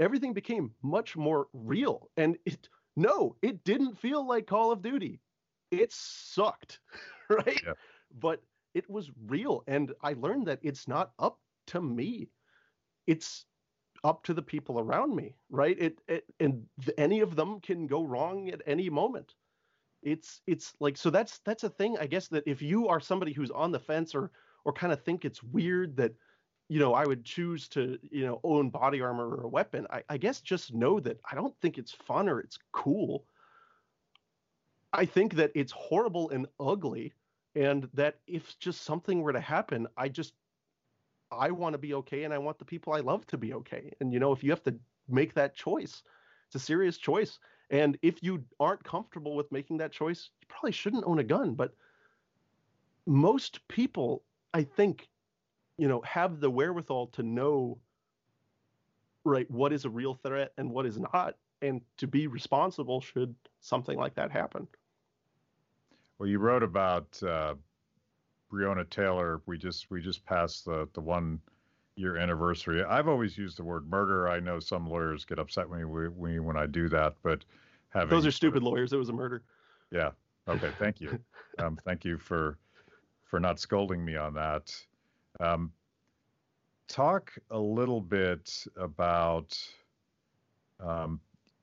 Everything 0.00 0.32
became 0.32 0.72
much 0.82 1.16
more 1.16 1.46
real. 1.52 2.10
And 2.16 2.36
it, 2.44 2.68
no, 2.96 3.36
it 3.42 3.62
didn't 3.62 3.96
feel 3.96 4.26
like 4.26 4.48
Call 4.48 4.72
of 4.72 4.82
Duty. 4.82 5.20
It 5.70 5.92
sucked, 5.92 6.80
right? 7.30 7.62
Yeah. 7.64 7.74
But 8.20 8.42
it 8.76 8.88
was 8.90 9.10
real. 9.26 9.64
And 9.66 9.92
I 10.02 10.12
learned 10.12 10.46
that 10.48 10.58
it's 10.62 10.86
not 10.86 11.12
up 11.18 11.38
to 11.68 11.80
me. 11.80 12.28
It's 13.06 13.46
up 14.04 14.22
to 14.24 14.34
the 14.34 14.42
people 14.42 14.78
around 14.78 15.16
me, 15.16 15.34
right? 15.48 15.76
It, 15.80 16.02
it 16.08 16.24
and 16.40 16.62
any 16.98 17.20
of 17.20 17.36
them 17.36 17.58
can 17.60 17.86
go 17.86 18.02
wrong 18.02 18.50
at 18.50 18.60
any 18.66 18.90
moment. 18.90 19.34
It's 20.02 20.42
it's 20.46 20.74
like 20.78 20.98
so 20.98 21.08
that's 21.08 21.38
that's 21.38 21.64
a 21.64 21.70
thing 21.70 21.96
I 21.98 22.06
guess 22.06 22.28
that 22.28 22.44
if 22.46 22.60
you 22.60 22.86
are 22.86 23.00
somebody 23.00 23.32
who's 23.32 23.50
on 23.50 23.72
the 23.72 23.80
fence 23.80 24.14
or 24.14 24.30
or 24.64 24.74
kind 24.74 24.92
of 24.92 25.02
think 25.02 25.24
it's 25.24 25.42
weird 25.42 25.96
that 25.96 26.12
you 26.68 26.78
know 26.78 26.92
I 26.92 27.06
would 27.06 27.24
choose 27.24 27.68
to 27.68 27.98
you 28.02 28.26
know 28.26 28.40
own 28.44 28.68
body 28.68 29.00
armor 29.00 29.26
or 29.36 29.44
a 29.44 29.48
weapon, 29.48 29.86
I, 29.90 30.02
I 30.10 30.18
guess 30.18 30.42
just 30.42 30.74
know 30.74 31.00
that 31.00 31.18
I 31.32 31.34
don't 31.34 31.58
think 31.62 31.78
it's 31.78 31.92
fun 31.92 32.28
or 32.28 32.40
it's 32.40 32.58
cool. 32.72 33.24
I 34.92 35.06
think 35.06 35.34
that 35.36 35.50
it's 35.54 35.72
horrible 35.72 36.28
and 36.28 36.46
ugly 36.60 37.14
and 37.56 37.88
that 37.94 38.18
if 38.26 38.56
just 38.58 38.82
something 38.82 39.22
were 39.22 39.32
to 39.32 39.40
happen 39.40 39.88
i 39.96 40.08
just 40.08 40.34
i 41.32 41.50
want 41.50 41.72
to 41.72 41.78
be 41.78 41.94
okay 41.94 42.22
and 42.24 42.32
i 42.32 42.38
want 42.38 42.58
the 42.58 42.64
people 42.64 42.92
i 42.92 43.00
love 43.00 43.26
to 43.26 43.36
be 43.36 43.54
okay. 43.54 43.92
And 44.00 44.12
you 44.12 44.20
know 44.20 44.32
if 44.32 44.44
you 44.44 44.50
have 44.50 44.62
to 44.64 44.74
make 45.08 45.34
that 45.34 45.56
choice 45.56 46.02
it's 46.46 46.54
a 46.54 46.60
serious 46.60 46.96
choice. 46.96 47.40
And 47.70 47.98
if 48.02 48.22
you 48.22 48.44
aren't 48.60 48.84
comfortable 48.84 49.34
with 49.34 49.50
making 49.50 49.78
that 49.78 49.90
choice 49.90 50.30
you 50.40 50.46
probably 50.48 50.70
shouldn't 50.70 51.04
own 51.04 51.18
a 51.18 51.24
gun. 51.24 51.54
But 51.54 51.74
most 53.06 53.66
people 53.68 54.22
i 54.54 54.62
think 54.62 55.08
you 55.78 55.88
know 55.88 56.00
have 56.02 56.40
the 56.40 56.50
wherewithal 56.50 57.08
to 57.08 57.22
know 57.22 57.78
right 59.24 59.50
what 59.50 59.72
is 59.72 59.84
a 59.84 59.90
real 59.90 60.14
threat 60.14 60.52
and 60.58 60.70
what 60.70 60.86
is 60.86 60.98
not. 60.98 61.36
And 61.62 61.80
to 61.96 62.06
be 62.06 62.26
responsible 62.26 63.00
should 63.00 63.34
something 63.60 63.98
like 63.98 64.14
that 64.16 64.30
happen 64.30 64.68
well, 66.18 66.28
you 66.28 66.38
wrote 66.38 66.62
about 66.62 67.20
uh, 67.22 67.54
Breonna 68.52 68.88
Taylor. 68.88 69.42
We 69.46 69.58
just 69.58 69.90
we 69.90 70.00
just 70.00 70.24
passed 70.24 70.64
the 70.64 70.88
the 70.94 71.00
one 71.00 71.40
year 71.96 72.16
anniversary. 72.16 72.84
I've 72.84 73.08
always 73.08 73.36
used 73.36 73.58
the 73.58 73.64
word 73.64 73.88
murder. 73.88 74.28
I 74.28 74.40
know 74.40 74.60
some 74.60 74.86
lawyers 74.86 75.24
get 75.24 75.38
upset 75.38 75.68
when 75.68 75.88
we, 76.16 76.38
when 76.38 76.56
I 76.56 76.66
do 76.66 76.88
that, 76.90 77.14
but 77.22 77.44
having 77.88 78.10
those 78.10 78.26
are 78.26 78.30
stupid 78.30 78.62
lawyers. 78.62 78.92
It 78.92 78.98
was 78.98 79.08
a 79.08 79.14
murder. 79.14 79.42
Yeah. 79.90 80.10
Okay. 80.48 80.70
Thank 80.78 81.00
you. 81.00 81.18
um, 81.58 81.78
thank 81.84 82.04
you 82.04 82.18
for 82.18 82.58
for 83.24 83.40
not 83.40 83.58
scolding 83.58 84.04
me 84.04 84.16
on 84.16 84.34
that. 84.34 84.74
Um, 85.40 85.72
talk 86.88 87.32
a 87.50 87.58
little 87.58 88.00
bit 88.00 88.64
about 88.76 89.58
um, 90.80 91.20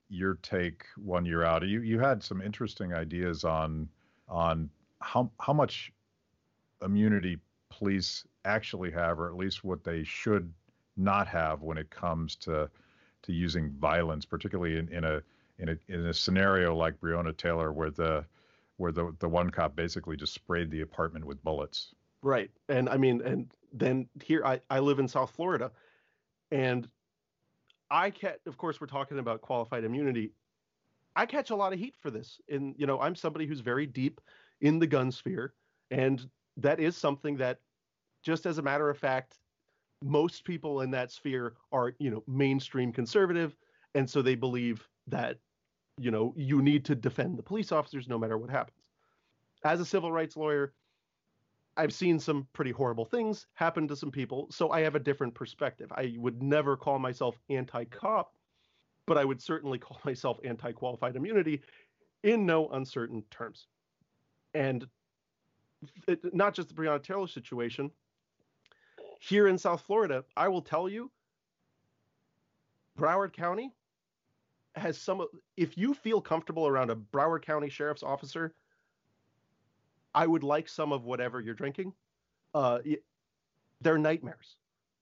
your 0.08 0.34
take 0.42 0.84
one 0.96 1.24
year 1.24 1.44
out. 1.44 1.66
You 1.66 1.80
you 1.80 1.98
had 1.98 2.22
some 2.22 2.42
interesting 2.42 2.92
ideas 2.92 3.44
on 3.44 3.88
on 4.28 4.70
how 5.00 5.30
how 5.40 5.52
much 5.52 5.92
immunity 6.82 7.38
police 7.70 8.24
actually 8.44 8.90
have, 8.90 9.18
or 9.18 9.28
at 9.28 9.36
least 9.36 9.64
what 9.64 9.84
they 9.84 10.04
should 10.04 10.52
not 10.96 11.26
have 11.26 11.62
when 11.62 11.78
it 11.78 11.90
comes 11.90 12.36
to 12.36 12.70
to 13.22 13.32
using 13.32 13.70
violence, 13.70 14.24
particularly 14.24 14.78
in, 14.78 14.88
in 14.92 15.04
a 15.04 15.22
in 15.58 15.70
a 15.70 15.78
in 15.88 16.06
a 16.06 16.14
scenario 16.14 16.74
like 16.74 17.00
Breonna 17.00 17.36
Taylor, 17.36 17.72
where 17.72 17.90
the 17.90 18.24
where 18.76 18.92
the 18.92 19.14
the 19.18 19.28
one 19.28 19.50
cop 19.50 19.76
basically 19.76 20.16
just 20.16 20.34
sprayed 20.34 20.70
the 20.70 20.82
apartment 20.82 21.24
with 21.24 21.42
bullets. 21.42 21.94
Right, 22.22 22.50
and 22.68 22.88
I 22.88 22.96
mean, 22.96 23.20
and 23.22 23.50
then 23.72 24.08
here 24.22 24.44
I 24.44 24.60
I 24.70 24.78
live 24.80 24.98
in 24.98 25.08
South 25.08 25.30
Florida, 25.30 25.70
and 26.50 26.88
I 27.90 28.10
can't. 28.10 28.38
Of 28.46 28.56
course, 28.56 28.80
we're 28.80 28.86
talking 28.86 29.18
about 29.18 29.40
qualified 29.40 29.84
immunity. 29.84 30.32
I 31.16 31.26
catch 31.26 31.50
a 31.50 31.56
lot 31.56 31.72
of 31.72 31.78
heat 31.78 31.94
for 32.00 32.10
this. 32.10 32.40
And, 32.48 32.74
you 32.76 32.86
know, 32.86 33.00
I'm 33.00 33.14
somebody 33.14 33.46
who's 33.46 33.60
very 33.60 33.86
deep 33.86 34.20
in 34.60 34.78
the 34.78 34.86
gun 34.86 35.12
sphere. 35.12 35.54
And 35.90 36.28
that 36.56 36.80
is 36.80 36.96
something 36.96 37.36
that, 37.36 37.60
just 38.24 38.46
as 38.46 38.58
a 38.58 38.62
matter 38.62 38.88
of 38.88 38.98
fact, 38.98 39.38
most 40.02 40.44
people 40.44 40.80
in 40.80 40.90
that 40.90 41.10
sphere 41.12 41.54
are, 41.72 41.94
you 41.98 42.10
know, 42.10 42.22
mainstream 42.26 42.92
conservative. 42.92 43.54
And 43.94 44.08
so 44.08 44.22
they 44.22 44.34
believe 44.34 44.88
that, 45.08 45.38
you 45.98 46.10
know, 46.10 46.34
you 46.36 46.62
need 46.62 46.84
to 46.86 46.94
defend 46.94 47.38
the 47.38 47.42
police 47.42 47.70
officers 47.70 48.08
no 48.08 48.18
matter 48.18 48.36
what 48.36 48.50
happens. 48.50 48.78
As 49.64 49.80
a 49.80 49.84
civil 49.84 50.10
rights 50.10 50.36
lawyer, 50.36 50.74
I've 51.76 51.92
seen 51.92 52.18
some 52.18 52.46
pretty 52.52 52.70
horrible 52.70 53.04
things 53.04 53.46
happen 53.54 53.88
to 53.88 53.96
some 53.96 54.10
people. 54.10 54.48
So 54.50 54.70
I 54.70 54.80
have 54.80 54.94
a 54.94 55.00
different 55.00 55.34
perspective. 55.34 55.90
I 55.92 56.14
would 56.18 56.42
never 56.42 56.76
call 56.76 56.98
myself 56.98 57.36
anti 57.50 57.84
cop 57.84 58.34
but 59.06 59.18
I 59.18 59.24
would 59.24 59.40
certainly 59.40 59.78
call 59.78 60.00
myself 60.04 60.38
anti 60.44 60.72
qualified 60.72 61.16
immunity 61.16 61.62
in 62.22 62.46
no 62.46 62.68
uncertain 62.68 63.22
terms. 63.30 63.66
And 64.54 64.86
it, 66.08 66.34
not 66.34 66.54
just 66.54 66.68
the 66.68 66.74
Breonna 66.74 67.02
Taylor 67.02 67.26
situation. 67.26 67.90
Here 69.20 69.48
in 69.48 69.56
South 69.56 69.80
Florida, 69.82 70.24
I 70.36 70.48
will 70.48 70.60
tell 70.60 70.88
you, 70.88 71.10
Broward 72.98 73.32
County 73.32 73.72
has 74.74 74.98
some. 74.98 75.26
If 75.56 75.78
you 75.78 75.94
feel 75.94 76.20
comfortable 76.20 76.66
around 76.66 76.90
a 76.90 76.96
Broward 76.96 77.42
County 77.42 77.70
sheriff's 77.70 78.02
officer, 78.02 78.54
I 80.14 80.26
would 80.26 80.42
like 80.42 80.68
some 80.68 80.92
of 80.92 81.04
whatever 81.04 81.40
you're 81.40 81.54
drinking. 81.54 81.92
Uh, 82.54 82.80
they're 83.80 83.98
nightmares. 83.98 84.56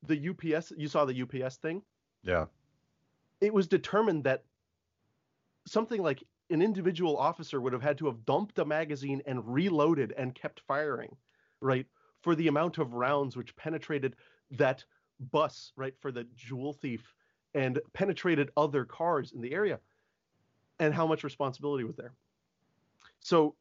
The 0.07 0.31
UPS, 0.31 0.73
you 0.77 0.89
saw 0.89 1.05
the 1.05 1.23
UPS 1.23 1.57
thing. 1.57 1.83
Yeah 2.23 2.47
it 3.43 3.53
was 3.53 3.67
determined 3.67 4.25
that 4.25 4.45
something 5.67 6.01
like 6.01 6.23
an 6.51 6.63
individual 6.63 7.17
officer 7.17 7.61
would 7.61 7.73
have 7.73 7.83
had 7.83 7.99
to 7.99 8.07
have 8.07 8.25
dumped 8.25 8.59
a 8.59 8.65
magazine 8.65 9.21
and 9.27 9.53
reloaded 9.53 10.13
and 10.17 10.35
kept 10.35 10.61
firing, 10.61 11.17
right, 11.61 11.87
for 12.23 12.37
the 12.37 12.47
amount 12.47 12.79
of 12.79 12.95
rounds 12.95 13.37
which 13.37 13.57
penetrated 13.57 14.15
that 14.53 14.85
bus, 15.19 15.73
right, 15.77 15.95
for 16.01 16.13
the 16.13 16.25
jewel 16.37 16.73
thief 16.73 17.15
and 17.55 17.81
penetrated 17.93 18.51
other 18.57 18.85
cars 18.85 19.33
in 19.33 19.41
the 19.41 19.53
area, 19.53 19.81
and 20.79 20.95
how 20.95 21.07
much 21.07 21.25
responsibility 21.25 21.85
was 21.85 21.97
there. 21.97 22.15
So, 23.21 23.57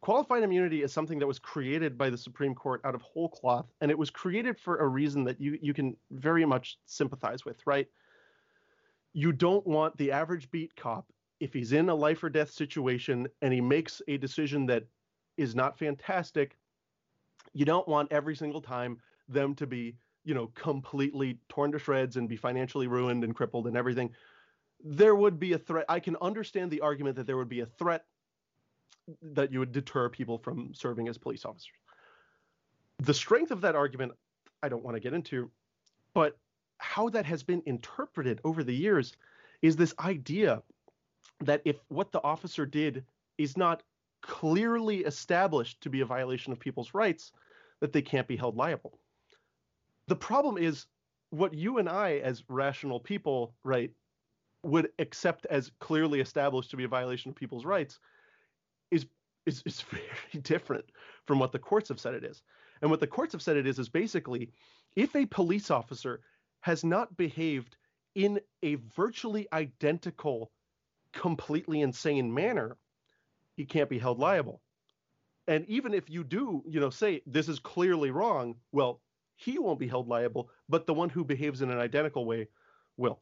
qualified 0.00 0.42
immunity 0.42 0.82
is 0.82 0.92
something 0.92 1.20
that 1.20 1.26
was 1.28 1.38
created 1.38 1.96
by 1.96 2.10
the 2.10 2.18
Supreme 2.18 2.54
Court 2.54 2.80
out 2.84 2.94
of 2.94 3.02
whole 3.02 3.28
cloth, 3.28 3.72
and 3.80 3.90
it 3.90 3.98
was 3.98 4.10
created 4.10 4.58
for 4.58 4.78
a 4.78 4.88
reason 4.88 5.24
that 5.24 5.40
you 5.40 5.58
you 5.62 5.72
can 5.72 5.96
very 6.10 6.44
much 6.44 6.78
sympathize 6.86 7.44
with, 7.44 7.64
right? 7.66 7.88
You 9.12 9.32
don't 9.32 9.66
want 9.66 9.96
the 9.96 10.12
average 10.12 10.50
beat 10.50 10.74
cop 10.76 11.06
if 11.40 11.52
he's 11.52 11.72
in 11.72 11.88
a 11.88 11.94
life 11.94 12.22
or 12.22 12.30
death 12.30 12.50
situation 12.50 13.26
and 13.42 13.52
he 13.52 13.60
makes 13.60 14.00
a 14.08 14.16
decision 14.16 14.64
that 14.66 14.84
is 15.36 15.54
not 15.54 15.78
fantastic, 15.78 16.56
you 17.52 17.64
don't 17.64 17.88
want 17.88 18.10
every 18.12 18.36
single 18.36 18.60
time 18.60 18.98
them 19.28 19.54
to 19.56 19.66
be, 19.66 19.96
you 20.24 20.34
know, 20.34 20.46
completely 20.54 21.38
torn 21.48 21.72
to 21.72 21.78
shreds 21.78 22.16
and 22.16 22.28
be 22.28 22.36
financially 22.36 22.86
ruined 22.86 23.24
and 23.24 23.34
crippled 23.34 23.66
and 23.66 23.76
everything. 23.76 24.10
There 24.84 25.14
would 25.14 25.38
be 25.38 25.52
a 25.52 25.58
threat. 25.58 25.84
I 25.88 26.00
can 26.00 26.16
understand 26.22 26.70
the 26.70 26.80
argument 26.80 27.16
that 27.16 27.26
there 27.26 27.36
would 27.36 27.48
be 27.48 27.60
a 27.60 27.66
threat 27.66 28.04
that 29.20 29.52
you 29.52 29.58
would 29.58 29.72
deter 29.72 30.08
people 30.08 30.38
from 30.38 30.72
serving 30.74 31.08
as 31.08 31.18
police 31.18 31.44
officers. 31.44 31.72
The 32.98 33.14
strength 33.14 33.50
of 33.50 33.60
that 33.62 33.74
argument, 33.74 34.12
I 34.62 34.68
don't 34.68 34.84
want 34.84 34.96
to 34.96 35.00
get 35.00 35.12
into, 35.12 35.50
but 36.14 36.38
how 36.82 37.08
that 37.08 37.24
has 37.24 37.42
been 37.42 37.62
interpreted 37.64 38.40
over 38.44 38.64
the 38.64 38.74
years 38.74 39.16
is 39.62 39.76
this 39.76 39.94
idea 40.00 40.62
that 41.40 41.62
if 41.64 41.76
what 41.88 42.10
the 42.10 42.22
officer 42.22 42.66
did 42.66 43.04
is 43.38 43.56
not 43.56 43.82
clearly 44.20 44.98
established 44.98 45.80
to 45.80 45.88
be 45.90 46.00
a 46.00 46.04
violation 46.04 46.52
of 46.52 46.58
people's 46.58 46.92
rights, 46.92 47.32
that 47.80 47.92
they 47.92 48.02
can't 48.02 48.28
be 48.28 48.36
held 48.36 48.56
liable. 48.56 48.98
The 50.08 50.16
problem 50.16 50.58
is 50.58 50.86
what 51.30 51.54
you 51.54 51.78
and 51.78 51.88
I, 51.88 52.18
as 52.18 52.42
rational 52.48 53.00
people, 53.00 53.54
right, 53.64 53.90
would 54.64 54.90
accept 54.98 55.46
as 55.46 55.70
clearly 55.80 56.20
established 56.20 56.70
to 56.70 56.76
be 56.76 56.84
a 56.84 56.88
violation 56.88 57.30
of 57.30 57.36
people's 57.36 57.64
rights 57.64 57.98
is 58.90 59.06
is, 59.46 59.62
is 59.66 59.80
very 59.90 60.42
different 60.42 60.84
from 61.26 61.38
what 61.38 61.52
the 61.52 61.58
courts 61.58 61.88
have 61.88 61.98
said 62.00 62.14
it 62.14 62.24
is. 62.24 62.42
And 62.80 62.90
what 62.90 63.00
the 63.00 63.06
courts 63.06 63.32
have 63.32 63.42
said 63.42 63.56
it 63.56 63.66
is 63.66 63.78
is 63.78 63.88
basically 63.88 64.50
if 64.96 65.14
a 65.16 65.26
police 65.26 65.70
officer 65.70 66.20
has 66.62 66.82
not 66.82 67.16
behaved 67.16 67.76
in 68.14 68.40
a 68.62 68.76
virtually 68.96 69.46
identical, 69.52 70.50
completely 71.12 71.80
insane 71.80 72.32
manner, 72.32 72.76
he 73.56 73.64
can't 73.64 73.90
be 73.90 73.98
held 73.98 74.18
liable. 74.18 74.60
And 75.46 75.68
even 75.68 75.92
if 75.92 76.08
you 76.08 76.24
do, 76.24 76.62
you 76.66 76.80
know, 76.80 76.90
say 76.90 77.20
this 77.26 77.48
is 77.48 77.58
clearly 77.58 78.10
wrong, 78.10 78.54
well, 78.70 79.00
he 79.34 79.58
won't 79.58 79.80
be 79.80 79.88
held 79.88 80.08
liable, 80.08 80.50
but 80.68 80.86
the 80.86 80.94
one 80.94 81.10
who 81.10 81.24
behaves 81.24 81.62
in 81.62 81.70
an 81.70 81.78
identical 81.78 82.24
way 82.24 82.48
will. 82.96 83.20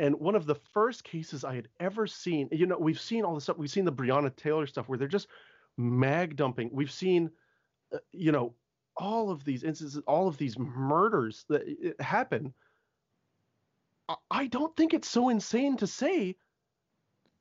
And 0.00 0.16
one 0.16 0.34
of 0.34 0.44
the 0.44 0.56
first 0.56 1.04
cases 1.04 1.44
I 1.44 1.54
had 1.54 1.68
ever 1.78 2.06
seen, 2.08 2.48
you 2.50 2.66
know, 2.66 2.76
we've 2.76 3.00
seen 3.00 3.24
all 3.24 3.34
this 3.34 3.44
stuff. 3.44 3.58
We've 3.58 3.70
seen 3.70 3.84
the 3.84 3.92
Breonna 3.92 4.34
Taylor 4.34 4.66
stuff 4.66 4.88
where 4.88 4.98
they're 4.98 5.06
just 5.06 5.28
mag 5.76 6.34
dumping. 6.34 6.70
We've 6.72 6.90
seen, 6.90 7.30
uh, 7.92 7.98
you 8.10 8.32
know, 8.32 8.54
all 8.96 9.30
of 9.30 9.44
these 9.44 9.64
instances, 9.64 10.02
all 10.06 10.28
of 10.28 10.36
these 10.36 10.58
murders 10.58 11.44
that 11.48 11.62
happen. 12.00 12.54
I 14.30 14.46
don't 14.46 14.76
think 14.76 14.92
it's 14.92 15.08
so 15.08 15.30
insane 15.30 15.76
to 15.78 15.86
say, 15.86 16.36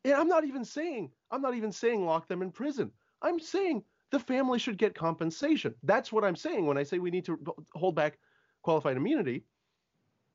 and 0.05 0.13
I'm 0.13 0.27
not 0.27 0.45
even 0.45 0.65
saying, 0.65 1.11
I'm 1.31 1.41
not 1.41 1.55
even 1.55 1.71
saying 1.71 2.05
lock 2.05 2.27
them 2.27 2.41
in 2.41 2.51
prison. 2.51 2.91
I'm 3.21 3.39
saying 3.39 3.83
the 4.11 4.19
family 4.19 4.59
should 4.59 4.77
get 4.77 4.95
compensation. 4.95 5.75
That's 5.83 6.11
what 6.11 6.23
I'm 6.23 6.35
saying 6.35 6.65
when 6.65 6.77
I 6.77 6.83
say 6.83 6.99
we 6.99 7.11
need 7.11 7.25
to 7.25 7.37
hold 7.73 7.95
back 7.95 8.17
qualified 8.61 8.97
immunity. 8.97 9.43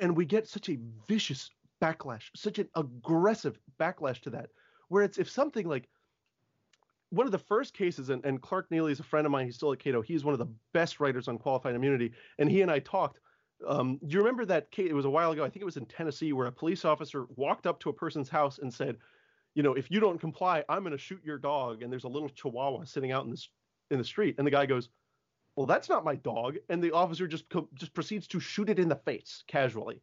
And 0.00 0.16
we 0.16 0.26
get 0.26 0.46
such 0.46 0.68
a 0.68 0.78
vicious 1.08 1.50
backlash, 1.82 2.24
such 2.36 2.58
an 2.58 2.68
aggressive 2.76 3.58
backlash 3.80 4.20
to 4.22 4.30
that, 4.30 4.50
where 4.88 5.02
it's 5.02 5.18
if 5.18 5.28
something 5.28 5.66
like 5.66 5.88
one 7.10 7.26
of 7.26 7.32
the 7.32 7.38
first 7.38 7.74
cases, 7.74 8.10
and, 8.10 8.24
and 8.24 8.40
Clark 8.40 8.68
Neily 8.70 8.92
is 8.92 9.00
a 9.00 9.04
friend 9.04 9.26
of 9.26 9.32
mine. 9.32 9.46
He's 9.46 9.56
still 9.56 9.72
at 9.72 9.78
Cato. 9.78 10.02
He's 10.02 10.24
one 10.24 10.34
of 10.34 10.38
the 10.38 10.52
best 10.72 11.00
writers 11.00 11.28
on 11.28 11.38
qualified 11.38 11.74
immunity. 11.74 12.12
And 12.38 12.50
he 12.50 12.62
and 12.62 12.70
I 12.70 12.80
talked. 12.80 13.18
Um, 13.66 13.98
do 14.06 14.14
you 14.14 14.18
remember 14.18 14.44
that 14.46 14.70
case? 14.70 14.88
It 14.90 14.94
was 14.94 15.04
a 15.04 15.10
while 15.10 15.32
ago. 15.32 15.44
I 15.44 15.48
think 15.48 15.62
it 15.62 15.64
was 15.66 15.76
in 15.76 15.86
Tennessee, 15.86 16.32
where 16.32 16.46
a 16.46 16.52
police 16.52 16.84
officer 16.84 17.26
walked 17.34 17.66
up 17.66 17.80
to 17.80 17.88
a 17.88 17.92
person's 17.92 18.28
house 18.28 18.58
and 18.58 18.72
said, 18.72 18.98
"You 19.54 19.62
know, 19.62 19.74
if 19.74 19.90
you 19.90 19.98
don't 20.00 20.20
comply, 20.20 20.64
I'm 20.68 20.82
going 20.82 20.92
to 20.92 20.98
shoot 20.98 21.20
your 21.24 21.38
dog." 21.38 21.82
And 21.82 21.90
there's 21.90 22.04
a 22.04 22.08
little 22.08 22.28
Chihuahua 22.28 22.84
sitting 22.84 23.10
out 23.10 23.24
in 23.24 23.30
the 23.30 23.46
in 23.90 23.98
the 23.98 24.04
street, 24.04 24.36
and 24.38 24.46
the 24.46 24.50
guy 24.50 24.66
goes, 24.66 24.90
"Well, 25.56 25.66
that's 25.66 25.88
not 25.88 26.04
my 26.04 26.14
dog." 26.14 26.56
And 26.68 26.82
the 26.82 26.92
officer 26.92 27.26
just 27.26 27.46
just 27.74 27.94
proceeds 27.94 28.28
to 28.28 28.38
shoot 28.38 28.68
it 28.68 28.78
in 28.78 28.88
the 28.88 28.96
face 28.96 29.42
casually. 29.48 30.02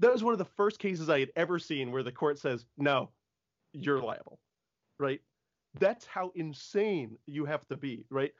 That 0.00 0.12
was 0.12 0.24
one 0.24 0.32
of 0.32 0.38
the 0.38 0.44
first 0.44 0.80
cases 0.80 1.08
I 1.08 1.20
had 1.20 1.30
ever 1.36 1.60
seen 1.60 1.92
where 1.92 2.02
the 2.02 2.10
court 2.10 2.40
says, 2.40 2.64
"No, 2.76 3.10
you're 3.72 4.02
liable." 4.02 4.40
Right? 4.98 5.20
That's 5.78 6.06
how 6.06 6.32
insane 6.34 7.16
you 7.26 7.44
have 7.44 7.66
to 7.68 7.76
be, 7.76 8.04
right? 8.10 8.32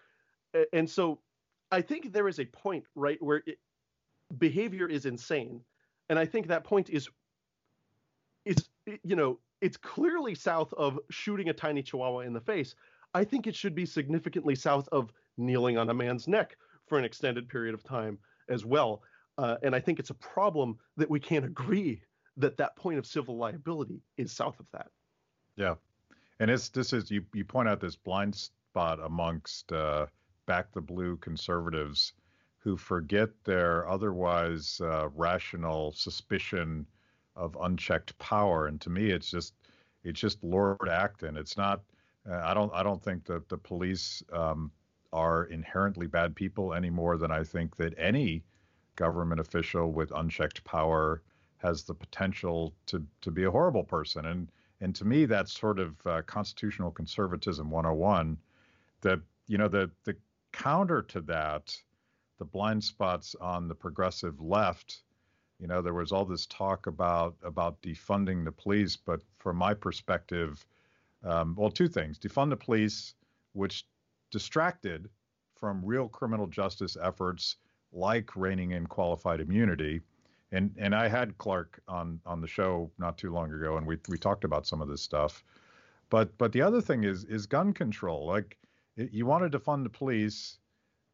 And 0.72 0.88
so 0.88 1.20
I 1.70 1.80
think 1.80 2.12
there 2.12 2.28
is 2.28 2.38
a 2.38 2.44
point, 2.44 2.84
right, 2.94 3.20
where 3.20 3.42
it, 3.46 3.58
behavior 4.38 4.86
is 4.86 5.06
insane. 5.06 5.60
And 6.08 6.18
I 6.18 6.26
think 6.26 6.46
that 6.46 6.64
point 6.64 6.90
is 6.90 7.08
is 8.44 8.68
you 9.02 9.16
know, 9.16 9.38
it's 9.60 9.78
clearly 9.78 10.34
south 10.34 10.72
of 10.74 11.00
shooting 11.10 11.48
a 11.48 11.52
tiny 11.52 11.82
chihuahua 11.82 12.20
in 12.20 12.34
the 12.34 12.40
face. 12.40 12.74
I 13.14 13.24
think 13.24 13.46
it 13.46 13.56
should 13.56 13.74
be 13.74 13.86
significantly 13.86 14.54
south 14.54 14.88
of 14.92 15.12
kneeling 15.38 15.78
on 15.78 15.88
a 15.88 15.94
man's 15.94 16.28
neck 16.28 16.56
for 16.86 16.98
an 16.98 17.04
extended 17.04 17.48
period 17.48 17.74
of 17.74 17.82
time 17.82 18.18
as 18.48 18.64
well. 18.64 19.02
Uh, 19.38 19.56
and 19.62 19.74
I 19.74 19.80
think 19.80 19.98
it's 19.98 20.10
a 20.10 20.14
problem 20.14 20.76
that 20.96 21.08
we 21.08 21.18
can't 21.18 21.44
agree 21.44 22.02
that 22.36 22.56
that 22.58 22.76
point 22.76 22.98
of 22.98 23.06
civil 23.06 23.36
liability 23.38 24.02
is 24.18 24.32
south 24.32 24.60
of 24.60 24.66
that. 24.72 24.88
Yeah, 25.56 25.74
and 26.44 26.50
it's 26.50 26.68
this 26.68 26.92
is 26.92 27.10
you 27.10 27.24
you 27.32 27.42
point 27.42 27.70
out 27.70 27.80
this 27.80 27.96
blind 27.96 28.34
spot 28.34 29.00
amongst 29.02 29.72
uh, 29.72 30.04
back 30.44 30.70
the 30.74 30.80
blue 30.80 31.16
conservatives 31.16 32.12
who 32.58 32.76
forget 32.76 33.30
their 33.44 33.88
otherwise 33.88 34.78
uh, 34.84 35.08
rational 35.14 35.92
suspicion 35.92 36.84
of 37.34 37.56
unchecked 37.62 38.18
power. 38.18 38.66
And 38.66 38.78
to 38.82 38.90
me, 38.90 39.10
it's 39.10 39.30
just 39.30 39.54
it's 40.04 40.20
just 40.20 40.44
Lord 40.44 40.86
Acton. 40.86 41.38
It's 41.38 41.56
not. 41.56 41.80
Uh, 42.30 42.42
I 42.44 42.52
don't 42.52 42.70
I 42.74 42.82
don't 42.82 43.02
think 43.02 43.24
that 43.24 43.48
the 43.48 43.56
police 43.56 44.22
um, 44.30 44.70
are 45.14 45.44
inherently 45.44 46.06
bad 46.06 46.36
people 46.36 46.74
any 46.74 46.90
more 46.90 47.16
than 47.16 47.30
I 47.30 47.42
think 47.42 47.74
that 47.76 47.94
any 47.96 48.44
government 48.96 49.40
official 49.40 49.92
with 49.92 50.12
unchecked 50.14 50.62
power 50.64 51.22
has 51.56 51.84
the 51.84 51.94
potential 51.94 52.74
to 52.84 53.02
to 53.22 53.30
be 53.30 53.44
a 53.44 53.50
horrible 53.50 53.84
person. 53.84 54.26
And 54.26 54.48
and 54.80 54.94
to 54.96 55.04
me, 55.04 55.24
that's 55.24 55.58
sort 55.58 55.78
of 55.78 55.94
uh, 56.06 56.22
constitutional 56.22 56.90
conservatism 56.90 57.70
101. 57.70 58.36
The 59.00 59.22
you 59.46 59.58
know 59.58 59.68
the 59.68 59.90
the 60.04 60.16
counter 60.52 61.02
to 61.02 61.20
that, 61.22 61.76
the 62.38 62.44
blind 62.44 62.82
spots 62.82 63.34
on 63.40 63.68
the 63.68 63.74
progressive 63.74 64.40
left. 64.40 65.02
You 65.60 65.68
know, 65.68 65.80
there 65.80 65.94
was 65.94 66.12
all 66.12 66.24
this 66.24 66.46
talk 66.46 66.86
about 66.86 67.36
about 67.42 67.80
defunding 67.82 68.44
the 68.44 68.52
police, 68.52 68.96
but 68.96 69.20
from 69.38 69.56
my 69.56 69.74
perspective, 69.74 70.66
um, 71.22 71.54
well, 71.56 71.70
two 71.70 71.88
things: 71.88 72.18
defund 72.18 72.50
the 72.50 72.56
police, 72.56 73.14
which 73.52 73.86
distracted 74.30 75.08
from 75.54 75.84
real 75.84 76.08
criminal 76.08 76.46
justice 76.46 76.96
efforts 77.00 77.56
like 77.92 78.34
reining 78.34 78.72
in 78.72 78.86
qualified 78.86 79.40
immunity 79.40 80.02
and 80.54 80.74
and 80.78 80.94
I 80.94 81.08
had 81.08 81.36
Clark 81.38 81.80
on 81.88 82.20
on 82.24 82.40
the 82.40 82.46
show 82.46 82.90
not 82.98 83.18
too 83.18 83.32
long 83.32 83.52
ago, 83.52 83.76
and 83.76 83.86
we 83.86 83.98
we 84.08 84.16
talked 84.16 84.44
about 84.44 84.66
some 84.66 84.80
of 84.80 84.88
this 84.88 85.02
stuff. 85.02 85.44
But 86.10 86.36
but 86.38 86.52
the 86.52 86.62
other 86.62 86.80
thing 86.80 87.04
is 87.04 87.24
is 87.24 87.46
gun 87.46 87.72
control. 87.72 88.26
Like 88.26 88.56
you 88.96 89.26
want 89.26 89.50
to 89.50 89.58
defund 89.58 89.82
the 89.82 89.90
police 89.90 90.58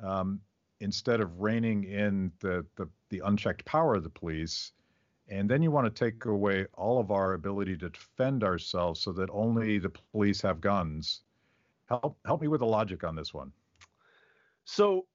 um, 0.01 0.41
instead 0.81 1.21
of 1.21 1.41
reining 1.41 1.85
in 1.85 2.31
the, 2.41 2.65
the 2.77 2.89
the 3.09 3.23
unchecked 3.25 3.65
power 3.65 3.95
of 3.95 4.05
the 4.05 4.11
police, 4.11 4.73
and 5.29 5.49
then 5.49 5.63
you 5.63 5.71
want 5.71 5.87
to 5.87 6.05
take 6.05 6.27
away 6.27 6.67
all 6.75 7.01
of 7.01 7.11
our 7.11 7.33
ability 7.33 7.77
to 7.79 7.89
defend 7.89 8.45
ourselves 8.45 9.01
so 9.01 9.11
that 9.13 9.31
only 9.33 9.79
the 9.79 9.91
police 10.13 10.43
have 10.43 10.61
guns. 10.61 11.23
Help 11.89 12.19
help 12.27 12.43
me 12.43 12.49
with 12.49 12.61
the 12.61 12.67
logic 12.67 13.05
on 13.05 13.17
this 13.17 13.33
one. 13.33 13.53
So 14.65 15.07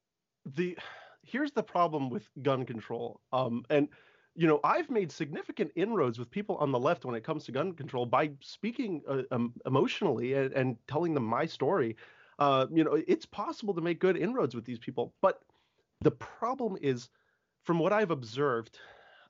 the 0.55 0.77
here's 1.21 1.51
the 1.51 1.63
problem 1.63 2.09
with 2.09 2.27
gun 2.41 2.65
control. 2.65 3.19
Um, 3.33 3.65
and 3.69 3.89
you 4.35 4.47
know, 4.47 4.59
I've 4.63 4.89
made 4.89 5.11
significant 5.11 5.71
inroads 5.75 6.19
with 6.19 6.29
people 6.29 6.57
on 6.57 6.71
the 6.71 6.79
left 6.79 7.05
when 7.05 7.15
it 7.15 7.23
comes 7.23 7.45
to 7.45 7.51
gun 7.51 7.73
control 7.73 8.05
by 8.05 8.31
speaking 8.41 9.01
uh, 9.07 9.21
um, 9.31 9.53
emotionally 9.65 10.33
and, 10.33 10.53
and, 10.53 10.77
telling 10.87 11.13
them 11.13 11.23
my 11.23 11.45
story. 11.45 11.95
Uh, 12.37 12.65
you 12.71 12.83
know, 12.83 13.01
it's 13.07 13.25
possible 13.25 13.73
to 13.73 13.81
make 13.81 13.99
good 13.99 14.17
inroads 14.17 14.53
with 14.53 14.65
these 14.65 14.77
people, 14.77 15.13
but 15.21 15.41
the 16.01 16.11
problem 16.11 16.77
is, 16.81 17.09
from 17.63 17.79
what 17.79 17.93
I've 17.93 18.11
observed, 18.11 18.77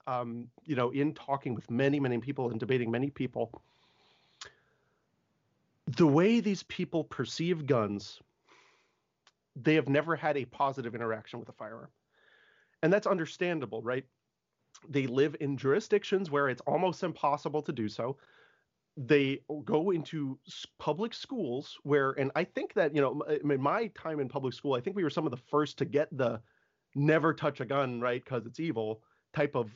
um, 0.07 0.47
you 0.65 0.75
know, 0.75 0.89
in 0.89 1.13
talking 1.13 1.53
with 1.53 1.69
many, 1.69 1.99
many 1.99 2.17
people 2.17 2.49
and 2.49 2.59
debating 2.59 2.89
many 2.89 3.11
people, 3.11 3.51
the 5.85 6.07
way 6.07 6.39
these 6.39 6.63
people 6.63 7.03
perceive 7.03 7.67
guns, 7.67 8.19
they 9.55 9.75
have 9.75 9.87
never 9.87 10.15
had 10.15 10.35
a 10.35 10.45
positive 10.45 10.95
interaction 10.95 11.39
with 11.39 11.49
a 11.49 11.53
firearm. 11.53 11.89
And 12.81 12.91
that's 12.91 13.07
understandable, 13.07 13.81
right? 13.83 14.05
They 14.87 15.07
live 15.07 15.35
in 15.39 15.57
jurisdictions 15.57 16.29
where 16.29 16.49
it's 16.49 16.61
almost 16.61 17.03
impossible 17.03 17.61
to 17.63 17.71
do 17.71 17.87
so. 17.89 18.17
They 18.97 19.41
go 19.65 19.91
into 19.91 20.39
public 20.79 21.13
schools 21.13 21.77
where, 21.83 22.11
and 22.11 22.31
I 22.35 22.45
think 22.45 22.73
that, 22.75 22.95
you 22.95 23.01
know, 23.01 23.21
in 23.21 23.61
my 23.61 23.87
time 23.87 24.19
in 24.19 24.29
public 24.29 24.53
school, 24.53 24.73
I 24.73 24.79
think 24.79 24.95
we 24.95 25.03
were 25.03 25.09
some 25.09 25.25
of 25.25 25.31
the 25.31 25.43
first 25.51 25.77
to 25.79 25.85
get 25.85 26.15
the 26.15 26.41
never 26.95 27.33
touch 27.33 27.59
a 27.59 27.65
gun, 27.65 27.99
right? 27.99 28.23
Because 28.23 28.45
it's 28.45 28.59
evil 28.59 29.01
type 29.33 29.55
of 29.55 29.69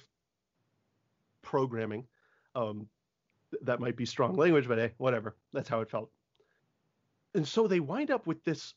programming. 1.42 2.06
Um, 2.56 2.88
that 3.64 3.80
might 3.80 3.98
be 3.98 4.06
strong 4.06 4.36
language, 4.36 4.68
but 4.68 4.78
hey, 4.78 4.92
whatever. 4.98 5.36
That's 5.54 5.70
how 5.70 5.82
it 5.82 5.90
felt. 5.90 6.12
And 7.36 7.48
so 7.48 7.68
they 7.68 7.80
wind 7.80 8.12
up 8.12 8.26
with 8.26 8.44
this 8.44 8.74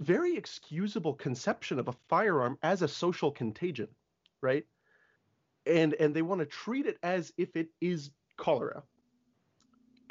very 0.00 0.36
excusable 0.36 1.14
conception 1.14 1.78
of 1.78 1.88
a 1.88 1.94
firearm 2.08 2.58
as 2.62 2.82
a 2.82 2.88
social 2.88 3.30
contagion, 3.30 3.88
right? 4.40 4.64
And 5.66 5.94
and 5.94 6.14
they 6.14 6.22
want 6.22 6.40
to 6.40 6.46
treat 6.46 6.86
it 6.86 6.98
as 7.02 7.32
if 7.36 7.56
it 7.56 7.68
is 7.80 8.10
cholera. 8.36 8.82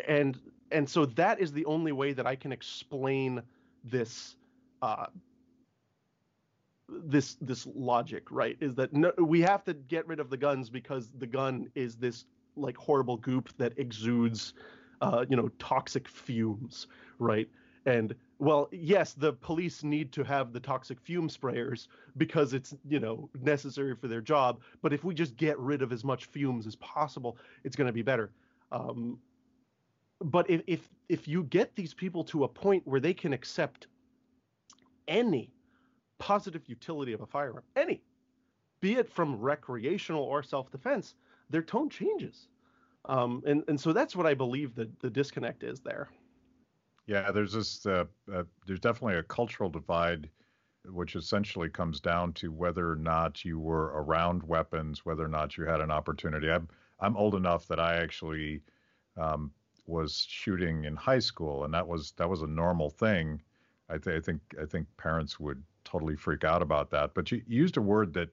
And 0.07 0.39
and 0.71 0.89
so 0.89 1.05
that 1.05 1.39
is 1.39 1.51
the 1.51 1.65
only 1.65 1.91
way 1.91 2.13
that 2.13 2.25
I 2.25 2.35
can 2.35 2.51
explain 2.51 3.41
this 3.83 4.35
uh, 4.81 5.07
this 6.89 7.35
this 7.41 7.67
logic, 7.75 8.31
right? 8.31 8.57
Is 8.59 8.75
that 8.75 8.93
no, 8.93 9.11
we 9.17 9.41
have 9.41 9.63
to 9.65 9.73
get 9.73 10.07
rid 10.07 10.19
of 10.19 10.29
the 10.29 10.37
guns 10.37 10.69
because 10.69 11.09
the 11.17 11.27
gun 11.27 11.69
is 11.75 11.95
this 11.95 12.25
like 12.55 12.77
horrible 12.77 13.17
goop 13.17 13.49
that 13.57 13.73
exudes, 13.77 14.53
uh, 15.01 15.25
you 15.29 15.35
know, 15.35 15.49
toxic 15.59 16.07
fumes, 16.07 16.87
right? 17.19 17.49
And 17.85 18.15
well, 18.43 18.67
yes, 18.73 19.13
the 19.13 19.31
police 19.31 19.85
need 19.85 20.11
to 20.11 20.23
have 20.23 20.51
the 20.51 20.59
toxic 20.59 20.99
fume 20.99 21.29
sprayers 21.29 21.87
because 22.17 22.53
it's 22.53 22.75
you 22.85 22.99
know 22.99 23.29
necessary 23.41 23.95
for 23.95 24.09
their 24.09 24.19
job. 24.19 24.59
But 24.81 24.91
if 24.91 25.05
we 25.05 25.13
just 25.13 25.37
get 25.37 25.57
rid 25.57 25.81
of 25.81 25.93
as 25.93 26.03
much 26.03 26.25
fumes 26.25 26.67
as 26.67 26.75
possible, 26.75 27.37
it's 27.63 27.77
going 27.77 27.87
to 27.87 27.93
be 27.93 28.01
better. 28.01 28.31
Um, 28.73 29.17
but 30.19 30.49
if, 30.49 30.61
if 30.67 30.89
if 31.07 31.25
you 31.25 31.43
get 31.45 31.73
these 31.75 31.93
people 31.93 32.21
to 32.25 32.43
a 32.43 32.47
point 32.47 32.85
where 32.85 32.99
they 32.99 33.13
can 33.13 33.31
accept 33.31 33.87
any 35.07 35.53
positive 36.19 36.67
utility 36.67 37.13
of 37.13 37.21
a 37.21 37.25
firearm, 37.25 37.63
any, 37.77 38.03
be 38.81 38.95
it 38.95 39.09
from 39.09 39.39
recreational 39.39 40.21
or 40.21 40.43
self-defense, 40.43 41.15
their 41.49 41.61
tone 41.61 41.89
changes. 41.89 42.49
Um, 43.05 43.41
and 43.45 43.63
and 43.69 43.79
so 43.79 43.93
that's 43.93 44.17
what 44.17 44.25
I 44.25 44.33
believe 44.33 44.75
the 44.75 44.89
the 44.99 45.09
disconnect 45.09 45.63
is 45.63 45.79
there. 45.79 46.09
Yeah, 47.05 47.31
there's 47.31 47.53
this. 47.53 47.85
Uh, 47.85 48.05
uh, 48.33 48.43
there's 48.65 48.79
definitely 48.79 49.17
a 49.17 49.23
cultural 49.23 49.69
divide, 49.69 50.29
which 50.85 51.15
essentially 51.15 51.69
comes 51.69 51.99
down 51.99 52.33
to 52.33 52.51
whether 52.51 52.91
or 52.91 52.95
not 52.95 53.43
you 53.43 53.59
were 53.59 53.87
around 54.03 54.43
weapons, 54.43 55.05
whether 55.05 55.23
or 55.23 55.29
not 55.29 55.57
you 55.57 55.65
had 55.65 55.81
an 55.81 55.91
opportunity. 55.91 56.49
I'm 56.49 56.69
I'm 56.99 57.17
old 57.17 57.35
enough 57.35 57.67
that 57.67 57.79
I 57.79 57.95
actually 57.97 58.61
um, 59.17 59.51
was 59.85 60.25
shooting 60.29 60.85
in 60.85 60.95
high 60.95 61.19
school, 61.19 61.65
and 61.65 61.73
that 61.73 61.87
was 61.87 62.11
that 62.13 62.29
was 62.29 62.41
a 62.41 62.47
normal 62.47 62.89
thing. 62.89 63.41
I, 63.89 63.97
th- 63.97 64.17
I 64.17 64.21
think 64.21 64.41
I 64.61 64.65
think 64.65 64.87
parents 64.97 65.39
would 65.39 65.61
totally 65.83 66.15
freak 66.15 66.43
out 66.45 66.61
about 66.61 66.89
that. 66.91 67.13
But 67.13 67.31
you 67.31 67.43
used 67.47 67.77
a 67.77 67.81
word 67.81 68.13
that 68.13 68.29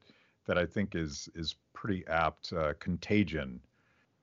that 0.47 0.59
I 0.59 0.67
think 0.67 0.95
is 0.95 1.29
is 1.35 1.57
pretty 1.73 2.07
apt, 2.07 2.53
uh, 2.53 2.75
contagion. 2.79 3.61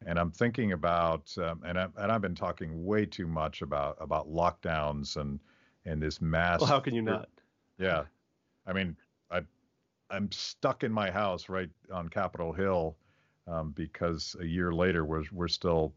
And 0.05 0.19
I'm 0.19 0.31
thinking 0.31 0.73
about, 0.73 1.35
um, 1.37 1.61
and 1.65 1.79
I, 1.79 1.87
and 1.97 2.11
I've 2.11 2.21
been 2.21 2.35
talking 2.35 2.85
way 2.85 3.05
too 3.05 3.27
much 3.27 3.61
about 3.61 3.97
about 3.99 4.29
lockdowns 4.29 5.17
and 5.17 5.39
and 5.85 6.01
this 6.01 6.21
mass. 6.21 6.59
Well, 6.59 6.69
how 6.69 6.79
can 6.79 6.93
you 6.93 7.01
not? 7.01 7.29
Yeah, 7.79 8.03
I 8.65 8.73
mean, 8.73 8.95
I 9.31 9.41
I'm 10.09 10.31
stuck 10.31 10.83
in 10.83 10.91
my 10.91 11.09
house 11.09 11.49
right 11.49 11.69
on 11.91 12.09
Capitol 12.09 12.53
Hill 12.53 12.95
um, 13.47 13.71
because 13.71 14.35
a 14.39 14.45
year 14.45 14.71
later 14.71 15.05
we're 15.05 15.23
we're 15.31 15.47
still 15.47 15.93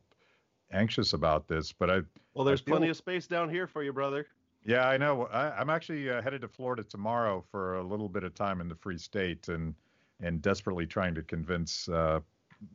anxious 0.73 1.13
about 1.13 1.47
this. 1.47 1.73
But 1.73 1.91
I 1.91 2.01
well, 2.35 2.45
there's 2.45 2.63
I 2.67 2.71
plenty 2.71 2.89
of 2.89 2.97
space 2.97 3.27
down 3.27 3.51
here 3.51 3.67
for 3.67 3.83
you, 3.83 3.93
brother. 3.93 4.27
Yeah, 4.65 4.89
I 4.89 4.99
know. 4.99 5.27
I, 5.33 5.61
am 5.61 5.71
actually 5.71 6.11
uh, 6.11 6.21
headed 6.21 6.43
to 6.43 6.49
Florida 6.49 6.85
tomorrow 6.85 7.43
for 7.51 7.77
a 7.77 7.83
little 7.83 8.09
bit 8.09 8.25
of 8.25 8.35
time 8.35 8.61
in 8.61 8.69
the 8.69 8.75
Free 8.75 8.99
State, 8.99 9.49
and 9.49 9.75
and 10.21 10.43
desperately 10.43 10.87
trying 10.87 11.15
to 11.15 11.23
convince 11.23 11.89
uh, 11.89 12.21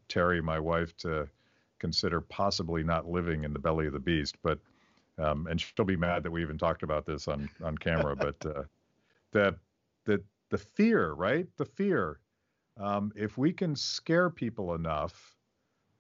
Terry, 0.08 0.42
my 0.42 0.60
wife, 0.60 0.96
to 0.98 1.28
consider 1.80 2.22
possibly 2.22 2.84
not 2.84 3.08
living 3.08 3.44
in 3.44 3.54
the 3.54 3.60
belly 3.60 3.88
of 3.88 3.94
the 3.94 4.00
beast. 4.00 4.38
But 4.44 4.60
um, 5.18 5.48
and 5.48 5.60
she'll 5.60 5.86
be 5.86 5.96
mad 5.96 6.24
that 6.24 6.32
we 6.32 6.42
even 6.42 6.58
talked 6.58 6.84
about 6.84 7.06
this 7.06 7.28
on 7.28 7.50
on 7.64 7.78
camera. 7.78 8.16
but 8.28 8.46
uh, 8.46 8.64
the 9.32 9.56
the 10.06 10.24
the 10.50 10.58
fear, 10.58 11.14
right? 11.14 11.48
The 11.58 11.66
fear. 11.66 12.20
Um, 12.78 13.12
if 13.16 13.38
we 13.38 13.54
can 13.54 13.76
scare 13.76 14.30
people 14.30 14.76
enough, 14.76 15.36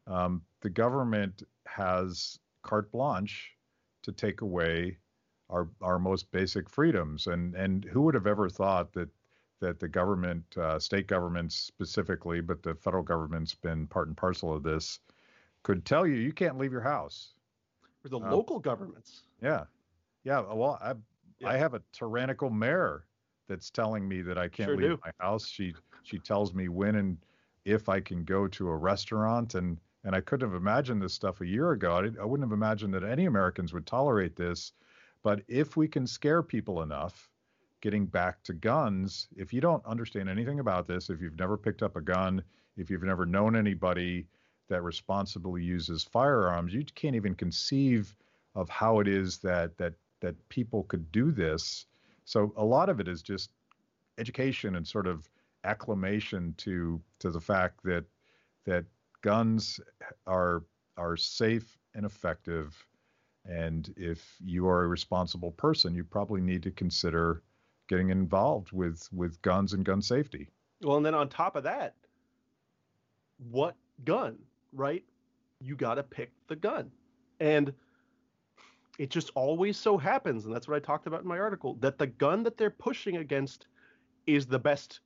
um, 0.07 0.41
the 0.61 0.69
government 0.69 1.43
has 1.67 2.39
carte 2.63 2.91
blanche 2.91 3.55
to 4.03 4.11
take 4.11 4.41
away 4.41 4.97
our 5.49 5.69
our 5.81 5.99
most 5.99 6.31
basic 6.31 6.69
freedoms. 6.69 7.27
And 7.27 7.55
and 7.55 7.85
who 7.85 8.01
would 8.01 8.15
have 8.15 8.27
ever 8.27 8.49
thought 8.49 8.93
that 8.93 9.09
that 9.59 9.79
the 9.79 9.87
government, 9.87 10.43
uh, 10.57 10.79
state 10.79 11.07
governments 11.07 11.55
specifically, 11.55 12.41
but 12.41 12.61
the 12.61 12.75
federal 12.75 13.03
government's 13.03 13.55
been 13.55 13.87
part 13.87 14.07
and 14.07 14.17
parcel 14.17 14.53
of 14.53 14.63
this, 14.63 14.99
could 15.63 15.85
tell 15.85 16.05
you 16.05 16.15
you 16.15 16.33
can't 16.33 16.57
leave 16.57 16.71
your 16.71 16.81
house. 16.81 17.33
Or 18.03 18.09
the 18.09 18.19
uh, 18.19 18.31
local 18.31 18.59
governments. 18.59 19.21
Yeah, 19.41 19.63
yeah. 20.23 20.41
Well, 20.41 20.77
I 20.81 20.93
yeah. 21.39 21.49
I 21.49 21.57
have 21.57 21.73
a 21.73 21.81
tyrannical 21.91 22.49
mayor 22.49 23.05
that's 23.47 23.69
telling 23.69 24.07
me 24.07 24.21
that 24.21 24.37
I 24.37 24.47
can't 24.47 24.69
sure 24.69 24.77
leave 24.77 24.89
do. 24.89 24.99
my 25.03 25.11
house. 25.19 25.47
She 25.47 25.73
she 26.03 26.19
tells 26.19 26.53
me 26.53 26.69
when 26.69 26.95
and 26.95 27.17
if 27.63 27.89
I 27.89 27.99
can 27.99 28.23
go 28.23 28.47
to 28.47 28.69
a 28.69 28.75
restaurant 28.75 29.55
and 29.55 29.79
and 30.03 30.15
I 30.15 30.21
couldn't 30.21 30.47
have 30.47 30.55
imagined 30.55 31.01
this 31.01 31.13
stuff 31.13 31.41
a 31.41 31.47
year 31.47 31.71
ago. 31.71 31.93
I, 31.93 32.21
I 32.21 32.25
wouldn't 32.25 32.47
have 32.47 32.53
imagined 32.53 32.93
that 32.93 33.03
any 33.03 33.25
Americans 33.25 33.73
would 33.73 33.87
tolerate 33.87 34.35
this 34.35 34.73
but 35.25 35.41
if 35.47 35.75
we 35.75 35.87
can 35.87 36.05
scare 36.05 36.43
people 36.43 36.83
enough, 36.83 37.31
getting 37.85 38.07
back 38.07 38.41
to 38.41 38.51
guns, 38.51 39.27
if 39.37 39.53
you 39.53 39.61
don't 39.61 39.85
understand 39.85 40.27
anything 40.27 40.59
about 40.59 40.87
this, 40.87 41.11
if 41.11 41.21
you've 41.21 41.37
never 41.37 41.55
picked 41.55 41.83
up 41.83 41.95
a 41.95 42.01
gun, 42.01 42.41
if 42.77 42.89
you've 42.89 43.03
never 43.03 43.27
known 43.27 43.55
anybody 43.55 44.25
that 44.69 44.81
responsibly 44.81 45.61
uses 45.61 46.03
firearms, 46.03 46.73
you 46.73 46.83
can't 46.95 47.15
even 47.15 47.35
conceive 47.35 48.15
of 48.55 48.67
how 48.69 49.01
it 49.01 49.07
is 49.07 49.37
that 49.37 49.77
that 49.77 49.93
that 50.19 50.33
people 50.49 50.81
could 50.85 51.11
do 51.11 51.31
this. 51.31 51.85
So 52.23 52.51
a 52.57 52.65
lot 52.65 52.89
of 52.89 52.99
it 52.99 53.07
is 53.07 53.21
just 53.21 53.51
education 54.17 54.77
and 54.77 54.87
sort 54.87 55.05
of 55.05 55.29
acclamation 55.63 56.55
to 56.57 56.99
to 57.19 57.29
the 57.29 57.39
fact 57.39 57.83
that 57.83 58.05
that 58.65 58.85
guns 59.21 59.79
are 60.25 60.63
are 60.97 61.15
safe 61.15 61.77
and 61.93 62.03
effective 62.03 62.83
and 63.47 63.93
if 63.95 64.37
you 64.43 64.67
are 64.67 64.85
a 64.85 64.87
responsible 64.87 65.51
person, 65.51 65.93
you 65.93 66.03
probably 66.03 66.41
need 66.41 66.63
to 66.63 66.71
consider 66.71 67.43
getting 67.87 68.09
involved 68.09 68.71
with 68.71 69.07
with 69.11 69.41
guns 69.41 69.73
and 69.73 69.85
gun 69.85 70.01
safety. 70.01 70.49
Well, 70.81 70.97
and 70.97 71.05
then 71.05 71.15
on 71.15 71.29
top 71.29 71.55
of 71.55 71.63
that, 71.63 71.95
what 73.49 73.75
gun, 74.03 74.37
right? 74.73 75.03
You 75.61 75.75
got 75.75 75.95
to 75.95 76.03
pick 76.03 76.31
the 76.47 76.55
gun. 76.55 76.91
And 77.39 77.73
it 78.97 79.09
just 79.09 79.31
always 79.35 79.77
so 79.77 79.97
happens, 79.97 80.45
and 80.45 80.55
that's 80.55 80.67
what 80.67 80.75
I 80.75 80.79
talked 80.79 81.07
about 81.07 81.21
in 81.21 81.27
my 81.27 81.39
article, 81.39 81.75
that 81.81 81.97
the 81.97 82.07
gun 82.07 82.43
that 82.43 82.57
they're 82.57 82.69
pushing 82.69 83.17
against 83.17 83.67
is 84.25 84.45
the 84.45 84.59
best 84.59 85.01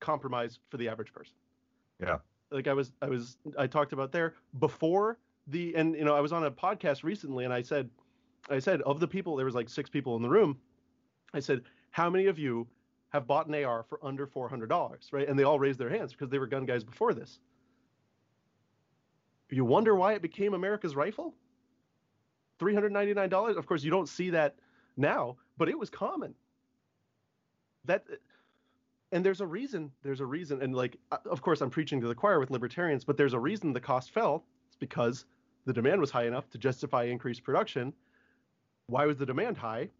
compromise 0.00 0.58
for 0.68 0.76
the 0.76 0.88
average 0.88 1.12
person. 1.12 1.34
Yeah. 2.00 2.18
Like 2.50 2.68
I 2.68 2.74
was 2.74 2.92
I 3.00 3.08
was 3.08 3.38
I 3.58 3.66
talked 3.66 3.92
about 3.92 4.12
there 4.12 4.34
before 4.58 5.18
the 5.46 5.74
and 5.74 5.94
you 5.94 6.04
know 6.04 6.14
I 6.14 6.20
was 6.20 6.32
on 6.32 6.44
a 6.44 6.50
podcast 6.50 7.02
recently 7.02 7.44
and 7.44 7.52
I 7.52 7.62
said 7.62 7.88
I 8.50 8.58
said 8.58 8.82
of 8.82 9.00
the 9.00 9.08
people 9.08 9.36
there 9.36 9.46
was 9.46 9.54
like 9.54 9.70
six 9.70 9.88
people 9.88 10.16
in 10.16 10.22
the 10.22 10.28
room. 10.28 10.58
I 11.32 11.40
said 11.40 11.62
how 11.92 12.10
many 12.10 12.26
of 12.26 12.38
you 12.38 12.66
have 13.10 13.26
bought 13.26 13.46
an 13.46 13.54
AR 13.64 13.84
for 13.88 13.98
under 14.02 14.26
four 14.26 14.48
hundred 14.48 14.68
dollars, 14.68 15.08
right? 15.12 15.28
And 15.28 15.38
they 15.38 15.44
all 15.44 15.58
raised 15.58 15.78
their 15.78 15.88
hands 15.88 16.12
because 16.12 16.30
they 16.30 16.38
were 16.38 16.46
gun 16.46 16.66
guys 16.66 16.82
before 16.84 17.14
this. 17.14 17.38
You 19.50 19.64
wonder 19.64 19.94
why 19.94 20.14
it 20.14 20.22
became 20.22 20.54
America's 20.54 20.96
rifle? 20.96 21.34
Three 22.58 22.74
hundred 22.74 22.92
ninety 22.92 23.14
nine 23.14 23.28
dollars. 23.28 23.56
Of 23.56 23.66
course, 23.66 23.84
you 23.84 23.90
don't 23.90 24.08
see 24.08 24.30
that 24.30 24.56
now, 24.96 25.36
but 25.56 25.68
it 25.68 25.78
was 25.78 25.90
common. 25.90 26.34
That 27.84 28.04
and 29.12 29.24
there's 29.24 29.40
a 29.40 29.46
reason 29.46 29.92
there's 30.02 30.20
a 30.20 30.26
reason 30.26 30.62
and 30.62 30.74
like 30.74 30.96
uh, 31.10 31.18
of 31.30 31.42
course 31.42 31.60
i'm 31.60 31.68
preaching 31.68 32.00
to 32.00 32.08
the 32.08 32.14
choir 32.14 32.40
with 32.40 32.50
libertarians 32.50 33.04
but 33.04 33.16
there's 33.16 33.34
a 33.34 33.38
reason 33.38 33.72
the 33.72 33.80
cost 33.80 34.10
fell 34.10 34.44
it's 34.68 34.76
because 34.76 35.26
the 35.64 35.72
demand 35.72 36.00
was 36.00 36.10
high 36.10 36.26
enough 36.26 36.48
to 36.50 36.58
justify 36.58 37.04
increased 37.04 37.44
production. 37.44 37.92
Why 38.86 39.06
was 39.06 39.16
the 39.16 39.26
demand 39.26 39.56
high? 39.56 39.90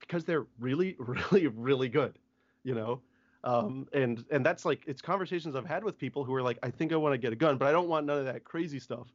Because 0.00 0.24
they're 0.24 0.46
really, 0.58 0.96
really, 0.98 1.46
really 1.46 1.88
good, 1.88 2.18
you 2.64 2.74
know. 2.74 3.00
Um, 3.42 3.88
and 3.94 4.24
and 4.30 4.44
that's 4.44 4.64
like 4.64 4.82
it's 4.86 5.00
conversations 5.00 5.56
I've 5.56 5.64
had 5.64 5.82
with 5.82 5.98
people 5.98 6.24
who 6.24 6.34
are 6.34 6.42
like, 6.42 6.58
I 6.62 6.70
think 6.70 6.92
I 6.92 6.96
want 6.96 7.14
to 7.14 7.18
get 7.18 7.32
a 7.32 7.36
gun, 7.36 7.56
but 7.56 7.68
I 7.68 7.72
don't 7.72 7.88
want 7.88 8.06
none 8.06 8.18
of 8.18 8.26
that 8.26 8.44
crazy 8.44 8.78
stuff. 8.78 9.06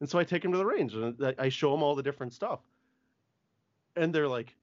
And 0.00 0.08
so 0.08 0.18
I 0.18 0.24
take 0.24 0.42
them 0.42 0.52
to 0.52 0.58
the 0.58 0.64
range 0.64 0.94
and 0.94 1.34
I 1.38 1.48
show 1.48 1.70
them 1.72 1.82
all 1.82 1.94
the 1.94 2.02
different 2.02 2.32
stuff. 2.32 2.60
And 3.96 4.14
they're 4.14 4.28
like, 4.28 4.54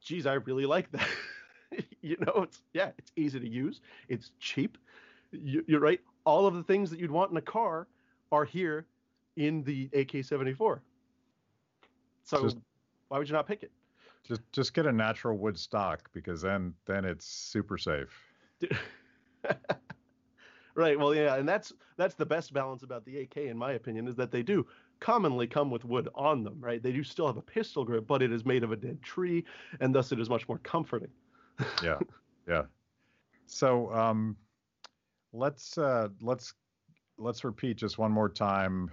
geez, 0.00 0.26
I 0.26 0.34
really 0.34 0.66
like 0.66 0.90
that. 0.92 1.08
you 2.02 2.16
know, 2.20 2.42
it's 2.42 2.62
yeah, 2.72 2.90
it's 2.98 3.12
easy 3.16 3.38
to 3.38 3.48
use, 3.48 3.80
it's 4.08 4.32
cheap. 4.40 4.78
You, 5.32 5.64
you're 5.66 5.80
right. 5.80 6.00
All 6.24 6.46
of 6.46 6.54
the 6.54 6.62
things 6.62 6.90
that 6.90 7.00
you'd 7.00 7.10
want 7.10 7.30
in 7.30 7.36
a 7.36 7.42
car 7.42 7.86
are 8.30 8.44
here 8.44 8.86
in 9.36 9.62
the 9.64 9.88
AK-74. 9.92 10.80
So 12.24 12.42
just, 12.42 12.58
why 13.08 13.18
would 13.18 13.28
you 13.28 13.34
not 13.34 13.46
pick 13.46 13.62
it? 13.62 13.72
Just 14.24 14.40
just 14.52 14.74
get 14.74 14.86
a 14.86 14.92
natural 14.92 15.36
wood 15.36 15.58
stock 15.58 16.10
because 16.12 16.40
then 16.42 16.74
then 16.86 17.04
it's 17.04 17.26
super 17.26 17.76
safe. 17.76 18.10
Right. 20.74 20.98
Well, 20.98 21.14
yeah, 21.14 21.36
and 21.36 21.46
that's 21.48 21.72
that's 21.96 22.14
the 22.14 22.24
best 22.24 22.52
balance 22.52 22.82
about 22.82 23.04
the 23.04 23.20
AK, 23.20 23.36
in 23.38 23.58
my 23.58 23.72
opinion, 23.72 24.08
is 24.08 24.16
that 24.16 24.30
they 24.30 24.42
do 24.42 24.66
commonly 25.00 25.46
come 25.46 25.70
with 25.70 25.84
wood 25.84 26.08
on 26.14 26.44
them. 26.44 26.56
Right. 26.60 26.82
They 26.82 26.92
do 26.92 27.02
still 27.04 27.26
have 27.26 27.36
a 27.36 27.42
pistol 27.42 27.84
grip, 27.84 28.06
but 28.06 28.22
it 28.22 28.32
is 28.32 28.44
made 28.44 28.64
of 28.64 28.72
a 28.72 28.76
dead 28.76 29.02
tree, 29.02 29.44
and 29.80 29.94
thus 29.94 30.12
it 30.12 30.20
is 30.20 30.30
much 30.30 30.48
more 30.48 30.58
comforting. 30.58 31.10
yeah. 31.82 31.98
Yeah. 32.48 32.62
So 33.46 33.92
um, 33.92 34.36
let's 35.34 35.76
uh, 35.76 36.08
let's 36.22 36.54
let's 37.18 37.44
repeat 37.44 37.76
just 37.76 37.98
one 37.98 38.10
more 38.10 38.30
time 38.30 38.90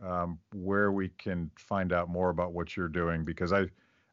um, 0.00 0.38
where 0.54 0.92
we 0.92 1.08
can 1.08 1.50
find 1.58 1.92
out 1.92 2.08
more 2.08 2.30
about 2.30 2.52
what 2.52 2.76
you're 2.76 2.88
doing 2.88 3.24
because 3.24 3.52
I 3.52 3.66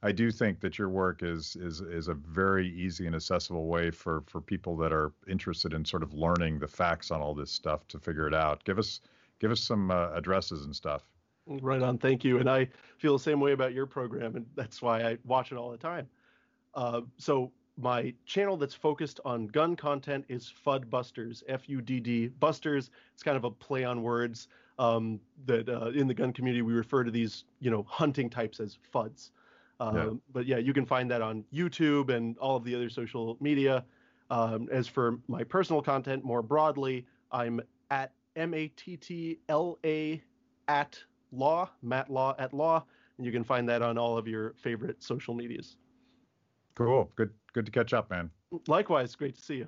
I 0.05 0.11
do 0.11 0.29
think 0.29 0.59
that 0.59 0.77
your 0.77 0.89
work 0.89 1.23
is 1.23 1.55
is 1.55 1.81
is 1.81 2.09
a 2.09 2.13
very 2.13 2.69
easy 2.69 3.07
and 3.07 3.15
accessible 3.15 3.65
way 3.65 3.89
for 3.89 4.23
for 4.27 4.39
people 4.39 4.77
that 4.77 4.93
are 4.93 5.11
interested 5.27 5.73
in 5.73 5.83
sort 5.83 6.03
of 6.03 6.13
learning 6.13 6.59
the 6.59 6.67
facts 6.67 7.09
on 7.09 7.21
all 7.21 7.33
this 7.33 7.51
stuff 7.51 7.87
to 7.87 7.97
figure 7.97 8.27
it 8.27 8.33
out. 8.35 8.63
Give 8.65 8.77
us 8.77 9.01
give 9.39 9.49
us 9.49 9.59
some 9.59 9.89
uh, 9.89 10.11
addresses 10.13 10.65
and 10.65 10.75
stuff. 10.75 11.09
Right 11.47 11.81
on, 11.81 11.97
thank 11.97 12.23
you. 12.23 12.37
And 12.37 12.47
I 12.47 12.69
feel 12.99 13.13
the 13.13 13.23
same 13.23 13.39
way 13.39 13.53
about 13.53 13.73
your 13.73 13.87
program, 13.87 14.35
and 14.35 14.45
that's 14.55 14.79
why 14.79 15.01
I 15.01 15.17
watch 15.25 15.51
it 15.51 15.57
all 15.57 15.71
the 15.71 15.77
time. 15.77 16.07
Uh, 16.75 17.01
so 17.17 17.51
my 17.75 18.13
channel 18.27 18.57
that's 18.57 18.75
focused 18.75 19.19
on 19.25 19.47
gun 19.47 19.75
content 19.75 20.25
is 20.29 20.53
Fudd 20.65 20.87
Busters, 20.87 21.43
F-U-D-D 21.47 22.27
Busters. 22.39 22.91
It's 23.13 23.23
kind 23.23 23.37
of 23.37 23.43
a 23.43 23.51
play 23.51 23.83
on 23.83 24.03
words 24.03 24.49
um, 24.77 25.19
that 25.45 25.67
uh, 25.67 25.89
in 25.89 26.07
the 26.07 26.13
gun 26.13 26.31
community 26.31 26.61
we 26.61 26.73
refer 26.73 27.03
to 27.03 27.11
these, 27.11 27.45
you 27.59 27.71
know, 27.71 27.85
hunting 27.89 28.29
types 28.29 28.59
as 28.59 28.77
Fudds. 28.93 29.31
Uh, 29.80 29.91
yeah. 29.95 30.09
But 30.32 30.45
yeah, 30.45 30.57
you 30.57 30.73
can 30.73 30.86
find 30.86 31.09
that 31.11 31.21
on 31.21 31.43
YouTube 31.53 32.09
and 32.09 32.38
all 32.38 32.55
of 32.55 32.63
the 32.63 32.76
other 32.76 32.89
social 32.89 33.38
media. 33.39 33.86
Um, 34.30 34.67
as 34.71 34.88
for 34.88 35.19
my 35.28 35.43
personal 35.43 35.82
content 35.82 36.23
more 36.23 36.41
broadly, 36.41 37.05
I'm 37.32 37.61
at 37.91 38.11
M 38.36 38.53
A 38.53 38.67
T 38.69 38.97
T 38.97 39.39
L 39.49 39.78
A 39.86 40.21
at 40.67 40.99
law, 41.32 41.69
Matt 41.82 42.09
Law 42.09 42.36
at 42.39 42.53
law, 42.53 42.84
and 43.17 43.26
you 43.26 43.32
can 43.32 43.43
find 43.43 43.67
that 43.69 43.82
on 43.82 43.97
all 43.97 44.17
of 44.17 44.28
your 44.28 44.53
favorite 44.53 45.03
social 45.03 45.34
medias. 45.34 45.78
Cool. 46.76 47.11
Good 47.15 47.32
good 47.53 47.65
to 47.65 47.71
catch 47.71 47.93
up, 47.93 48.09
man. 48.09 48.30
Likewise, 48.67 49.15
great 49.15 49.36
to 49.36 49.41
see 49.41 49.55
you. 49.55 49.67